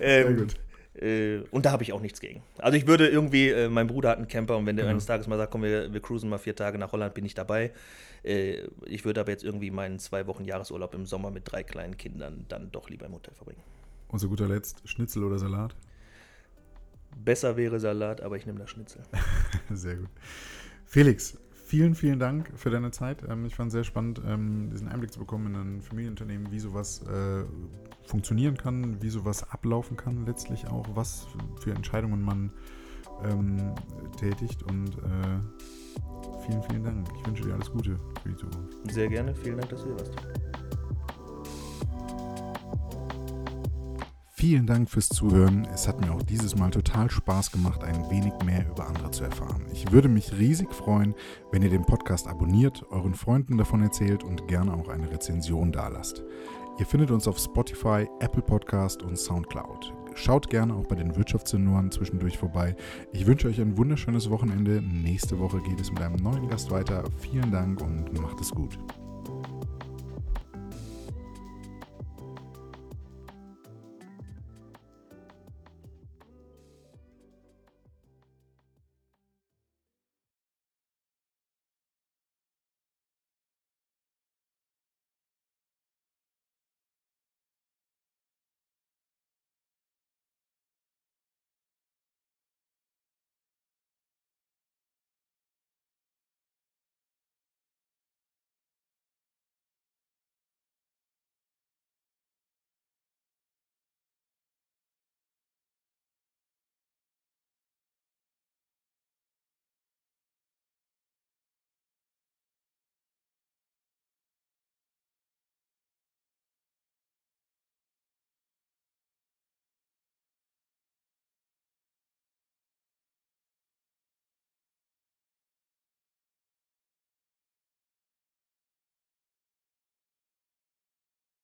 ähm, 0.00 0.36
gut. 0.36 0.54
Äh, 0.94 1.40
und 1.50 1.66
da 1.66 1.72
habe 1.72 1.82
ich 1.82 1.92
auch 1.92 2.00
nichts 2.00 2.20
gegen. 2.20 2.42
Also 2.58 2.76
ich 2.76 2.86
würde 2.86 3.08
irgendwie, 3.08 3.48
äh, 3.48 3.68
mein 3.68 3.86
Bruder 3.86 4.10
hat 4.10 4.18
einen 4.18 4.28
Camper 4.28 4.56
und 4.56 4.66
wenn 4.66 4.76
der 4.76 4.84
ja. 4.84 4.90
eines 4.90 5.06
Tages 5.06 5.26
mal 5.26 5.36
sagt, 5.36 5.50
komm, 5.50 5.62
wir, 5.62 5.92
wir 5.92 6.00
cruisen 6.00 6.28
mal 6.28 6.38
vier 6.38 6.54
Tage 6.54 6.78
nach 6.78 6.92
Holland, 6.92 7.14
bin 7.14 7.24
ich 7.24 7.34
dabei. 7.34 7.72
Äh, 8.22 8.68
ich 8.84 9.04
würde 9.04 9.20
aber 9.20 9.30
jetzt 9.30 9.44
irgendwie 9.44 9.70
meinen 9.70 9.98
zwei 9.98 10.26
Wochen 10.26 10.44
Jahresurlaub 10.44 10.94
im 10.94 11.06
Sommer 11.06 11.30
mit 11.30 11.50
drei 11.50 11.62
kleinen 11.62 11.96
Kindern 11.96 12.44
dann 12.48 12.70
doch 12.70 12.90
lieber 12.90 13.06
im 13.06 13.14
Hotel 13.14 13.34
verbringen. 13.34 13.62
Und 14.10 14.18
zu 14.18 14.28
guter 14.28 14.48
Letzt, 14.48 14.82
Schnitzel 14.88 15.24
oder 15.24 15.38
Salat? 15.38 15.76
Besser 17.16 17.56
wäre 17.56 17.78
Salat, 17.78 18.20
aber 18.20 18.36
ich 18.36 18.46
nehme 18.46 18.58
das 18.58 18.70
Schnitzel. 18.70 19.02
Sehr 19.70 19.96
gut. 19.96 20.08
Felix, 20.84 21.38
vielen, 21.66 21.94
vielen 21.94 22.18
Dank 22.18 22.50
für 22.56 22.70
deine 22.70 22.90
Zeit. 22.90 23.22
Ähm, 23.28 23.44
ich 23.44 23.54
fand 23.54 23.68
es 23.68 23.74
sehr 23.74 23.84
spannend, 23.84 24.20
ähm, 24.26 24.70
diesen 24.70 24.88
Einblick 24.88 25.12
zu 25.12 25.20
bekommen 25.20 25.54
in 25.54 25.60
ein 25.60 25.82
Familienunternehmen, 25.82 26.50
wie 26.50 26.58
sowas 26.58 27.02
äh, 27.06 27.44
funktionieren 28.04 28.56
kann, 28.56 29.00
wie 29.00 29.10
sowas 29.10 29.48
ablaufen 29.50 29.96
kann, 29.96 30.26
letztlich 30.26 30.66
auch, 30.66 30.86
was 30.94 31.28
für 31.60 31.70
Entscheidungen 31.70 32.22
man 32.22 32.52
ähm, 33.24 33.74
tätigt. 34.18 34.64
Und 34.64 34.98
äh, 34.98 36.44
vielen, 36.46 36.62
vielen 36.64 36.82
Dank. 36.82 37.08
Ich 37.20 37.26
wünsche 37.26 37.44
dir 37.44 37.54
alles 37.54 37.70
Gute 37.70 37.96
für 38.22 38.28
die 38.30 38.36
Zukunft. 38.36 38.92
Sehr 38.92 39.08
gerne. 39.08 39.32
Vielen 39.36 39.58
Dank, 39.58 39.70
dass 39.70 39.82
du 39.82 39.88
hier 39.88 39.98
warst. 39.98 40.49
Vielen 44.40 44.64
Dank 44.64 44.88
fürs 44.88 45.10
Zuhören. 45.10 45.68
Es 45.70 45.86
hat 45.86 46.00
mir 46.00 46.10
auch 46.10 46.22
dieses 46.22 46.56
Mal 46.56 46.70
total 46.70 47.10
Spaß 47.10 47.52
gemacht, 47.52 47.84
ein 47.84 48.08
wenig 48.08 48.32
mehr 48.42 48.66
über 48.70 48.88
andere 48.88 49.10
zu 49.10 49.24
erfahren. 49.24 49.66
Ich 49.70 49.92
würde 49.92 50.08
mich 50.08 50.32
riesig 50.32 50.72
freuen, 50.72 51.14
wenn 51.52 51.60
ihr 51.60 51.68
den 51.68 51.84
Podcast 51.84 52.26
abonniert, 52.26 52.86
euren 52.88 53.12
Freunden 53.12 53.58
davon 53.58 53.82
erzählt 53.82 54.24
und 54.24 54.48
gerne 54.48 54.72
auch 54.72 54.88
eine 54.88 55.10
Rezension 55.10 55.72
dalasst. 55.72 56.24
Ihr 56.78 56.86
findet 56.86 57.10
uns 57.10 57.28
auf 57.28 57.38
Spotify, 57.38 58.08
Apple 58.20 58.40
Podcast 58.40 59.02
und 59.02 59.18
Soundcloud. 59.18 59.92
Schaut 60.14 60.48
gerne 60.48 60.74
auch 60.74 60.86
bei 60.86 60.96
den 60.96 61.16
Wirtschaftssenioren 61.16 61.90
zwischendurch 61.90 62.38
vorbei. 62.38 62.74
Ich 63.12 63.26
wünsche 63.26 63.46
euch 63.46 63.60
ein 63.60 63.76
wunderschönes 63.76 64.30
Wochenende. 64.30 64.80
Nächste 64.80 65.38
Woche 65.38 65.60
geht 65.60 65.82
es 65.82 65.92
mit 65.92 66.00
einem 66.00 66.16
neuen 66.16 66.48
Gast 66.48 66.70
weiter. 66.70 67.04
Vielen 67.18 67.50
Dank 67.50 67.82
und 67.82 68.18
macht 68.18 68.40
es 68.40 68.50
gut. 68.52 68.78